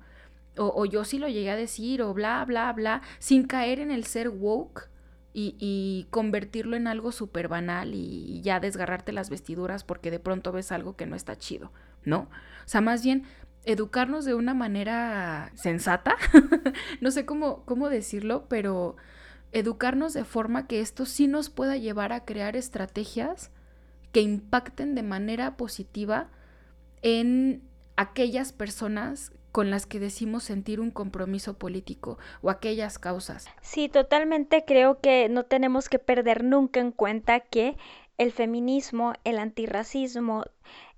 O, 0.57 0.85
yo 0.85 1.03
sí 1.03 1.19
lo 1.19 1.27
llegué 1.27 1.51
a 1.51 1.57
decir, 1.57 2.01
o 2.01 2.15
bla, 2.15 2.45
bla, 2.45 2.73
bla, 2.73 3.03
sin 3.19 3.49
caer 3.49 3.81
en 3.81 3.91
el 3.91 4.05
ser 4.05 4.29
woke 4.29 4.89
y, 5.35 5.57
y 5.59 6.07
convertirlo 6.11 6.77
en 6.77 6.87
algo 6.87 7.11
súper 7.11 7.49
banal 7.49 7.95
y, 7.95 8.27
y 8.29 8.43
ya 8.43 8.61
desgarrarte 8.61 9.11
las 9.11 9.29
vestiduras 9.29 9.83
porque 9.83 10.13
de 10.13 10.21
pronto 10.21 10.53
ves 10.53 10.71
algo 10.71 10.95
que 10.95 11.07
no 11.07 11.17
está 11.17 11.37
chido, 11.37 11.73
¿no? 12.05 12.29
O 12.65 12.69
sea, 12.69 12.81
más 12.81 13.03
bien 13.03 13.25
educarnos 13.67 14.25
de 14.25 14.35
una 14.35 14.55
manera 14.55 15.51
sensata, 15.55 16.17
no 17.01 17.11
sé 17.11 17.27
cómo, 17.27 17.65
cómo 17.65 17.91
decirlo, 17.91 18.47
pero 18.49 18.97
educarnos 19.53 20.15
de 20.15 20.25
forma 20.25 20.67
que 20.67 20.81
esto 20.81 21.05
sí 21.05 21.27
nos 21.27 21.51
pueda 21.51 21.77
llevar 21.77 22.13
a 22.13 22.25
crear 22.25 22.57
estrategias 22.57 23.51
que 24.13 24.21
impacten 24.21 24.95
de 24.95 25.03
manera 25.03 25.57
positiva 25.57 26.31
en 27.03 27.63
aquellas 27.97 28.53
personas 28.53 29.33
con 29.51 29.71
las 29.71 29.87
que 29.87 29.99
decimos 29.99 30.45
sentir 30.45 30.81
un 30.81 30.91
compromiso 30.91 31.59
político 31.59 32.19
o 32.43 32.51
aquellas 32.51 32.99
causas. 32.99 33.49
Sí, 33.63 33.89
totalmente 33.89 34.65
creo 34.67 35.01
que 35.01 35.29
no 35.29 35.45
tenemos 35.45 35.89
que 35.89 35.99
perder 35.99 36.45
nunca 36.45 36.79
en 36.81 36.93
cuenta 36.93 37.41
que 37.41 37.77
el 38.19 38.33
feminismo, 38.33 39.15
el 39.25 39.39
antirracismo, 39.39 40.45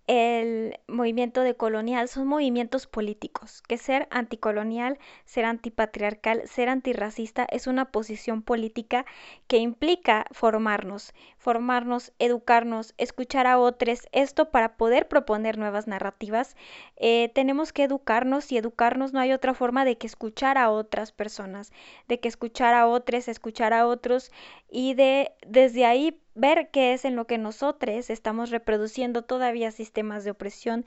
el 0.09 0.81
movimiento 0.89 1.43
decolonial 1.43 2.09
son 2.09 2.27
movimientos 2.27 2.87
políticos, 2.87 3.63
que 3.69 3.77
ser 3.77 4.09
anticolonial, 4.11 4.99
ser 5.27 5.45
antipatriarcal, 5.45 6.49
ser 6.49 6.71
antirracista 6.71 7.47
es 7.51 7.67
una 7.67 7.93
posición 7.93 8.43
política 8.43 9.05
que 9.49 9.59
implica 9.59 10.25
formarnos, 10.33 11.13
formarnos, 11.49 12.13
educarnos, 12.19 12.93
escuchar 12.99 13.47
a 13.47 13.59
otros, 13.59 14.07
esto 14.13 14.51
para 14.51 14.77
poder 14.77 15.09
proponer 15.09 15.57
nuevas 15.57 15.87
narrativas, 15.87 16.57
eh, 16.99 17.31
tenemos 17.35 17.73
que 17.73 17.85
educarnos 17.85 18.53
y 18.53 18.59
educarnos 18.59 19.15
no 19.15 19.21
hay 19.21 19.33
otra 19.33 19.55
forma 19.55 19.87
de 19.87 19.97
que 19.97 20.07
escuchar 20.07 20.59
a 20.59 20.69
otras 20.69 21.11
personas, 21.11 21.73
de 22.07 22.21
que 22.21 22.29
escuchar 22.29 22.75
a 22.75 22.87
otros, 22.87 23.29
escuchar 23.29 23.73
a 23.73 23.87
otros 23.87 24.31
y 24.71 24.93
de 24.93 25.33
desde 25.47 25.87
ahí 25.87 26.21
ver 26.35 26.69
qué 26.71 26.93
es 26.93 27.07
en 27.07 27.17
lo 27.17 27.27
que 27.27 27.39
nosotros 27.39 28.11
estamos 28.11 28.51
reproduciendo 28.51 29.23
todavía 29.23 29.71
sistemas 29.71 30.25
de 30.25 30.33
opresión, 30.33 30.85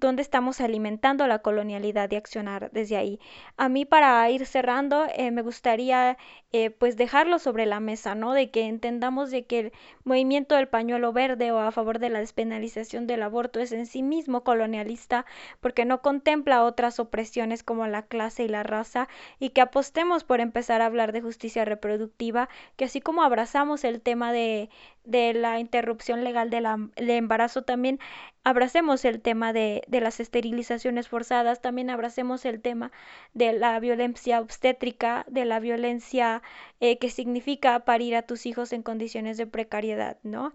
dónde 0.00 0.22
estamos 0.22 0.60
alimentando 0.60 1.26
la 1.26 1.40
colonialidad 1.40 2.10
y 2.10 2.16
accionar 2.16 2.70
desde 2.72 2.96
ahí. 2.96 3.20
A 3.56 3.68
mí 3.68 3.84
para 3.84 4.28
ir 4.30 4.46
cerrando 4.46 5.06
eh, 5.14 5.30
me 5.30 5.42
gustaría 5.42 6.16
eh, 6.52 6.70
pues 6.70 6.96
dejarlo 6.96 7.38
sobre 7.38 7.66
la 7.66 7.80
mesa, 7.80 8.14
¿no? 8.14 8.32
De 8.32 8.50
que 8.50 8.66
entendamos 8.66 9.30
de 9.30 9.44
que 9.46 9.58
el 9.58 9.72
movimiento 10.04 10.54
del 10.54 10.68
pañuelo 10.68 11.12
verde 11.12 11.52
o 11.52 11.58
a 11.58 11.72
favor 11.72 11.98
de 11.98 12.10
la 12.10 12.20
despenalización 12.20 13.06
del 13.06 13.22
aborto 13.22 13.60
es 13.60 13.72
en 13.72 13.86
sí 13.86 14.02
mismo 14.02 14.44
colonialista 14.44 15.26
porque 15.60 15.84
no 15.84 16.00
contempla 16.02 16.64
otras 16.64 16.98
opresiones 17.00 17.62
como 17.62 17.86
la 17.86 18.02
clase 18.06 18.44
y 18.44 18.48
la 18.48 18.62
raza 18.62 19.08
y 19.38 19.50
que 19.50 19.60
apostemos 19.60 20.24
por 20.24 20.40
empezar 20.40 20.80
a 20.80 20.86
hablar 20.86 21.12
de 21.12 21.20
justicia 21.20 21.64
reproductiva, 21.64 22.48
que 22.76 22.84
así 22.86 23.00
como 23.00 23.22
abrazamos 23.22 23.84
el 23.84 24.00
tema 24.00 24.32
de, 24.32 24.70
de 25.04 25.34
la 25.34 25.58
interrupción 25.60 26.24
legal 26.24 26.50
del 26.50 26.66
embarazo, 27.10 27.62
también 27.62 27.98
abracemos 28.44 29.04
el 29.04 29.20
tema 29.20 29.52
de, 29.52 29.82
de 29.88 30.00
las 30.00 30.20
esterilizaciones 30.20 31.08
forzadas, 31.08 31.60
también 31.60 31.90
abracemos 31.90 32.44
el 32.44 32.60
tema 32.60 32.92
de 33.34 33.52
la 33.52 33.78
violencia 33.80 34.40
obstétrica, 34.40 35.24
de 35.28 35.44
la 35.44 35.60
violencia 35.60 36.42
eh, 36.80 36.98
que 36.98 37.10
significa 37.10 37.80
parir 37.84 38.16
a 38.16 38.22
tus 38.22 38.46
hijos 38.46 38.72
en 38.72 38.82
condiciones 38.82 39.36
de 39.36 39.46
precariedad, 39.46 40.18
¿no? 40.22 40.52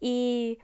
Y 0.00 0.58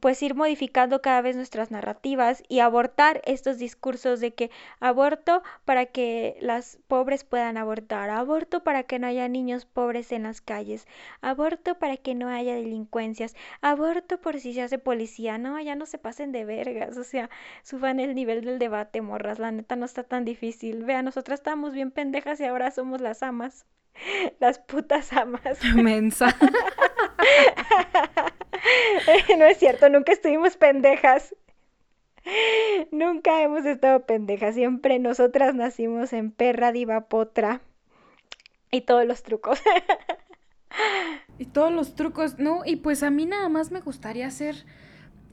pues 0.00 0.22
ir 0.22 0.34
modificando 0.34 1.02
cada 1.02 1.20
vez 1.22 1.36
nuestras 1.36 1.70
narrativas 1.70 2.42
y 2.48 2.60
abortar 2.60 3.20
estos 3.24 3.58
discursos 3.58 4.20
de 4.20 4.34
que 4.34 4.50
aborto 4.80 5.42
para 5.64 5.86
que 5.86 6.36
las 6.40 6.78
pobres 6.88 7.24
puedan 7.24 7.56
abortar, 7.56 8.10
aborto 8.10 8.62
para 8.64 8.84
que 8.84 8.98
no 8.98 9.06
haya 9.06 9.28
niños 9.28 9.64
pobres 9.66 10.12
en 10.12 10.24
las 10.24 10.40
calles, 10.40 10.86
aborto 11.20 11.78
para 11.78 11.96
que 11.96 12.14
no 12.14 12.28
haya 12.28 12.54
delincuencias, 12.54 13.34
aborto 13.60 14.20
por 14.20 14.40
si 14.40 14.54
se 14.54 14.62
hace 14.62 14.78
policía, 14.78 15.38
no, 15.38 15.60
ya 15.60 15.74
no 15.74 15.86
se 15.86 15.98
pasen 15.98 16.32
de 16.32 16.44
vergas, 16.44 16.96
o 16.96 17.04
sea, 17.04 17.30
suban 17.62 18.00
el 18.00 18.14
nivel 18.14 18.44
del 18.44 18.58
debate, 18.58 19.00
morras, 19.02 19.38
la 19.38 19.52
neta 19.52 19.76
no 19.76 19.86
está 19.86 20.04
tan 20.04 20.24
difícil, 20.24 20.84
vea, 20.84 21.02
nosotras 21.02 21.40
estábamos 21.40 21.72
bien 21.72 21.90
pendejas 21.90 22.40
y 22.40 22.44
ahora 22.44 22.70
somos 22.70 23.00
las 23.00 23.22
amas, 23.22 23.66
las 24.40 24.58
putas 24.58 25.12
amas. 25.12 25.58
Mensa. 25.74 26.28
no 29.38 29.44
es 29.44 29.58
cierto, 29.58 29.88
nunca 29.88 30.12
estuvimos 30.12 30.56
pendejas. 30.56 31.34
Nunca 32.92 33.42
hemos 33.42 33.66
estado 33.66 34.06
pendejas. 34.06 34.54
Siempre 34.54 34.98
nosotras 34.98 35.54
nacimos 35.54 36.12
en 36.12 36.30
perra 36.30 36.70
diva 36.70 37.08
potra. 37.08 37.62
Y 38.70 38.82
todos 38.82 39.04
los 39.04 39.22
trucos. 39.22 39.60
y 41.38 41.46
todos 41.46 41.72
los 41.72 41.94
trucos, 41.94 42.38
¿no? 42.38 42.62
Y 42.64 42.76
pues 42.76 43.02
a 43.02 43.10
mí 43.10 43.26
nada 43.26 43.48
más 43.48 43.72
me 43.72 43.80
gustaría 43.80 44.28
hacer 44.28 44.64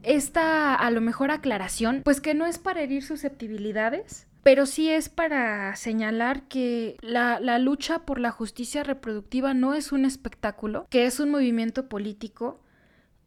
esta, 0.02 0.74
a 0.74 0.90
lo 0.90 1.00
mejor, 1.00 1.30
aclaración. 1.30 2.02
Pues 2.02 2.20
que 2.20 2.34
no 2.34 2.46
es 2.46 2.58
para 2.58 2.82
herir 2.82 3.04
susceptibilidades. 3.04 4.26
Pero 4.42 4.66
sí 4.66 4.88
es 4.88 5.08
para 5.08 5.76
señalar 5.76 6.48
que 6.48 6.96
la, 7.02 7.40
la 7.40 7.58
lucha 7.58 8.00
por 8.00 8.20
la 8.20 8.30
justicia 8.30 8.82
reproductiva 8.82 9.54
no 9.54 9.74
es 9.74 9.92
un 9.92 10.04
espectáculo, 10.04 10.86
que 10.90 11.04
es 11.04 11.20
un 11.20 11.30
movimiento 11.30 11.88
político 11.88 12.60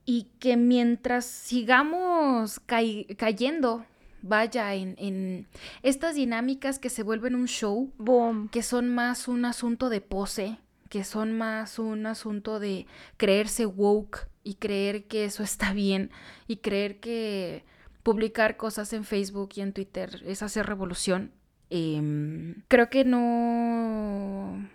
y 0.05 0.28
que 0.39 0.57
mientras 0.57 1.26
sigamos 1.26 2.59
cayendo, 2.59 3.86
vaya, 4.22 4.74
en, 4.74 4.95
en, 4.97 5.47
estas 5.82 6.16
dinámicas 6.16 6.80
que 6.80 6.89
se 6.89 7.03
vuelven 7.03 7.36
un 7.36 7.47
show, 7.47 7.91
Boom. 7.97 8.49
que 8.49 8.64
son 8.64 8.89
más 8.89 9.28
un 9.28 9.45
asunto 9.45 9.89
de 9.89 10.01
pose, 10.01 10.57
que 10.89 11.03
son 11.03 11.32
más 11.38 11.80
un 11.80 12.05
asunto 12.05 12.59
de 12.59 12.86
creerse 13.18 13.66
woke 13.66 14.28
y 14.43 14.55
creer 14.55 15.05
que 15.05 15.26
eso 15.26 15.43
está 15.43 15.74
bien 15.74 16.11
y 16.47 16.57
creer 16.57 16.99
que 16.99 17.64
publicar 18.03 18.57
cosas 18.57 18.93
en 18.93 19.05
Facebook 19.05 19.49
y 19.55 19.61
en 19.61 19.73
Twitter 19.73 20.21
es 20.25 20.43
hacer 20.43 20.65
revolución. 20.65 21.31
Eh, 21.69 22.55
creo 22.67 22.89
que 22.89 23.05
no, 23.05 24.69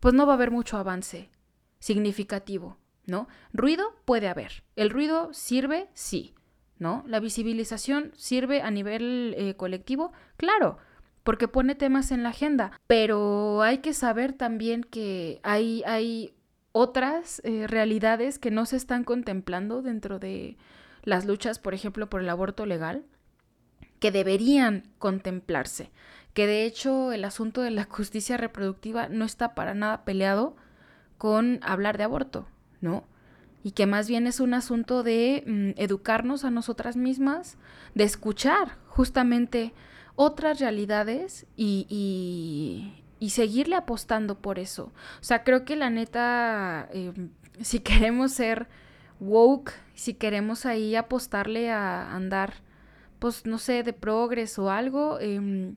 pues 0.00 0.14
no 0.14 0.26
va 0.26 0.32
a 0.32 0.36
haber 0.36 0.50
mucho 0.50 0.76
avance 0.76 1.30
significativo. 1.78 2.78
¿no? 3.06 3.28
Ruido 3.52 3.94
puede 4.04 4.28
haber. 4.28 4.64
El 4.76 4.90
ruido 4.90 5.32
sirve, 5.32 5.88
sí, 5.94 6.34
¿no? 6.78 7.04
La 7.06 7.20
visibilización 7.20 8.12
sirve 8.16 8.62
a 8.62 8.70
nivel 8.70 9.34
eh, 9.36 9.54
colectivo, 9.56 10.12
claro, 10.36 10.78
porque 11.22 11.48
pone 11.48 11.74
temas 11.74 12.10
en 12.10 12.22
la 12.22 12.30
agenda, 12.30 12.80
pero 12.86 13.62
hay 13.62 13.78
que 13.78 13.94
saber 13.94 14.32
también 14.32 14.82
que 14.82 15.40
hay, 15.42 15.82
hay 15.86 16.34
otras 16.72 17.40
eh, 17.44 17.66
realidades 17.66 18.38
que 18.38 18.50
no 18.50 18.66
se 18.66 18.76
están 18.76 19.04
contemplando 19.04 19.82
dentro 19.82 20.18
de 20.18 20.56
las 21.04 21.24
luchas, 21.24 21.58
por 21.58 21.74
ejemplo, 21.74 22.08
por 22.08 22.20
el 22.20 22.28
aborto 22.28 22.66
legal, 22.66 23.04
que 24.00 24.10
deberían 24.10 24.88
contemplarse, 24.98 25.90
que 26.32 26.46
de 26.46 26.64
hecho 26.64 27.12
el 27.12 27.24
asunto 27.24 27.62
de 27.62 27.70
la 27.70 27.84
justicia 27.88 28.36
reproductiva 28.36 29.08
no 29.08 29.24
está 29.24 29.54
para 29.54 29.74
nada 29.74 30.04
peleado 30.04 30.56
con 31.18 31.60
hablar 31.62 31.96
de 31.96 32.04
aborto, 32.04 32.46
¿no? 32.80 33.04
Y 33.62 33.70
que 33.70 33.86
más 33.86 34.08
bien 34.08 34.26
es 34.26 34.40
un 34.40 34.52
asunto 34.52 35.02
de 35.02 35.42
mm, 35.46 35.80
educarnos 35.80 36.44
a 36.44 36.50
nosotras 36.50 36.96
mismas, 36.96 37.56
de 37.94 38.04
escuchar 38.04 38.76
justamente 38.88 39.72
otras 40.16 40.60
realidades 40.60 41.46
y, 41.56 41.86
y, 41.88 43.02
y, 43.24 43.30
seguirle 43.30 43.76
apostando 43.76 44.38
por 44.38 44.58
eso. 44.58 44.92
O 45.20 45.24
sea, 45.24 45.44
creo 45.44 45.64
que 45.64 45.76
la 45.76 45.88
neta, 45.88 46.88
eh, 46.92 47.12
si 47.62 47.80
queremos 47.80 48.32
ser 48.32 48.68
woke, 49.20 49.72
si 49.94 50.14
queremos 50.14 50.66
ahí 50.66 50.96
apostarle 50.96 51.70
a 51.70 52.14
andar, 52.14 52.54
pues 53.18 53.46
no 53.46 53.58
sé, 53.58 53.82
de 53.82 53.92
progreso 53.92 54.64
o 54.64 54.70
algo, 54.70 55.18
eh, 55.20 55.74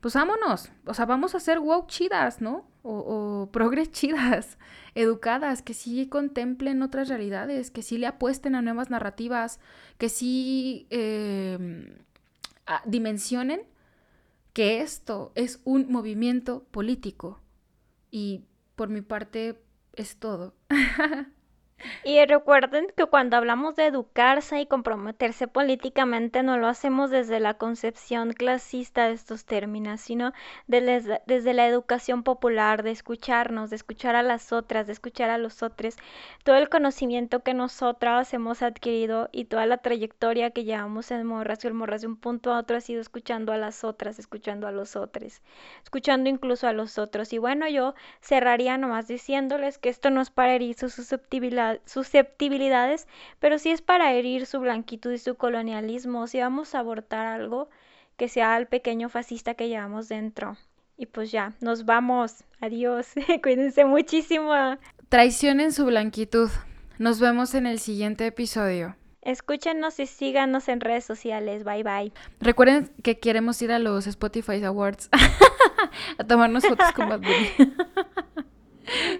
pues 0.00 0.14
vámonos. 0.14 0.70
O 0.86 0.94
sea, 0.94 1.06
vamos 1.06 1.34
a 1.34 1.40
ser 1.40 1.58
woke 1.58 1.88
chidas, 1.88 2.40
¿no? 2.40 2.68
o, 2.88 3.48
progres 3.52 3.90
chidas, 3.90 4.58
educadas, 4.94 5.62
que 5.62 5.74
sí 5.74 6.06
contemplen 6.08 6.82
otras 6.82 7.08
realidades, 7.08 7.70
que 7.70 7.82
sí 7.82 7.98
le 7.98 8.06
apuesten 8.06 8.54
a 8.54 8.62
nuevas 8.62 8.90
narrativas, 8.90 9.60
que 9.98 10.08
sí 10.08 10.86
eh, 10.90 11.96
dimensionen 12.86 13.62
que 14.52 14.80
esto 14.80 15.32
es 15.34 15.60
un 15.64 15.90
movimiento 15.92 16.64
político. 16.70 17.40
Y 18.10 18.44
por 18.74 18.88
mi 18.88 19.02
parte 19.02 19.60
es 19.92 20.16
todo. 20.16 20.54
Y 22.02 22.24
recuerden 22.24 22.88
que 22.96 23.06
cuando 23.06 23.36
hablamos 23.36 23.76
de 23.76 23.86
educarse 23.86 24.60
y 24.60 24.66
comprometerse 24.66 25.46
políticamente 25.46 26.42
no 26.42 26.58
lo 26.58 26.66
hacemos 26.66 27.10
desde 27.10 27.38
la 27.38 27.54
concepción 27.54 28.32
clasista 28.32 29.06
de 29.06 29.12
estos 29.12 29.44
términos, 29.44 30.00
sino 30.00 30.32
desde, 30.66 31.54
la 31.54 31.66
educación 31.66 32.24
popular, 32.24 32.82
de 32.82 32.90
escucharnos, 32.90 33.70
de 33.70 33.76
escuchar 33.76 34.16
a 34.16 34.22
las 34.22 34.52
otras, 34.52 34.86
de 34.86 34.92
escuchar 34.92 35.30
a 35.30 35.38
los 35.38 35.62
otros, 35.62 35.96
todo 36.44 36.56
el 36.56 36.68
conocimiento 36.68 37.44
que 37.44 37.54
nosotras 37.54 38.32
hemos 38.34 38.62
adquirido 38.62 39.28
y 39.30 39.44
toda 39.44 39.66
la 39.66 39.78
trayectoria 39.78 40.50
que 40.50 40.64
llevamos 40.64 41.10
en 41.12 41.24
Morras 41.26 41.64
y 41.64 41.68
el 41.68 41.74
Morras 41.74 42.00
de 42.00 42.08
un 42.08 42.16
punto 42.16 42.52
a 42.52 42.58
otro 42.58 42.76
ha 42.76 42.80
sido 42.80 43.00
escuchando 43.00 43.52
a 43.52 43.56
las 43.56 43.84
otras, 43.84 44.18
escuchando 44.18 44.66
a 44.66 44.72
los 44.72 44.96
otros, 44.96 45.42
escuchando 45.84 46.28
incluso 46.28 46.66
a 46.66 46.72
los 46.72 46.98
otros. 46.98 47.32
Y 47.32 47.38
bueno, 47.38 47.68
yo 47.68 47.94
cerraría 48.20 48.78
nomás 48.78 49.06
diciéndoles 49.06 49.78
que 49.78 49.90
esto 49.90 50.10
no 50.10 50.20
es 50.20 50.30
para 50.30 50.54
herir 50.54 50.74
su 50.74 50.88
susceptibilidad 50.88 51.67
susceptibilidades, 51.84 53.06
pero 53.38 53.58
si 53.58 53.70
es 53.70 53.82
para 53.82 54.12
herir 54.12 54.46
su 54.46 54.60
blanquitud 54.60 55.12
y 55.12 55.18
su 55.18 55.36
colonialismo, 55.36 56.26
si 56.26 56.40
vamos 56.40 56.74
a 56.74 56.80
abortar 56.80 57.26
algo 57.26 57.68
que 58.16 58.28
sea 58.28 58.56
el 58.58 58.66
pequeño 58.66 59.08
fascista 59.08 59.54
que 59.54 59.68
llevamos 59.68 60.08
dentro. 60.08 60.56
Y 60.96 61.06
pues 61.06 61.30
ya, 61.30 61.54
nos 61.60 61.84
vamos. 61.84 62.44
Adiós. 62.60 63.06
Cuídense 63.42 63.84
muchísimo. 63.84 64.52
Traicionen 65.08 65.72
su 65.72 65.86
blanquitud. 65.86 66.50
Nos 66.98 67.20
vemos 67.20 67.54
en 67.54 67.66
el 67.66 67.78
siguiente 67.78 68.26
episodio. 68.26 68.96
Escúchenos 69.22 70.00
y 70.00 70.06
síganos 70.06 70.68
en 70.68 70.80
redes 70.80 71.04
sociales. 71.04 71.62
Bye 71.62 71.84
bye. 71.84 72.12
Recuerden 72.40 72.90
que 73.02 73.18
queremos 73.20 73.60
ir 73.62 73.70
a 73.70 73.78
los 73.78 74.06
Spotify 74.06 74.62
Awards 74.64 75.08
a 76.18 76.24
tomarnos 76.24 76.66
fotos 76.66 76.90
con 76.92 77.08
Bad 77.08 77.20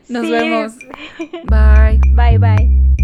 Nos 0.09 0.29
vemos. 0.29 0.75
Bye. 1.45 2.01
Bye 2.15 2.39
bye. 2.39 2.98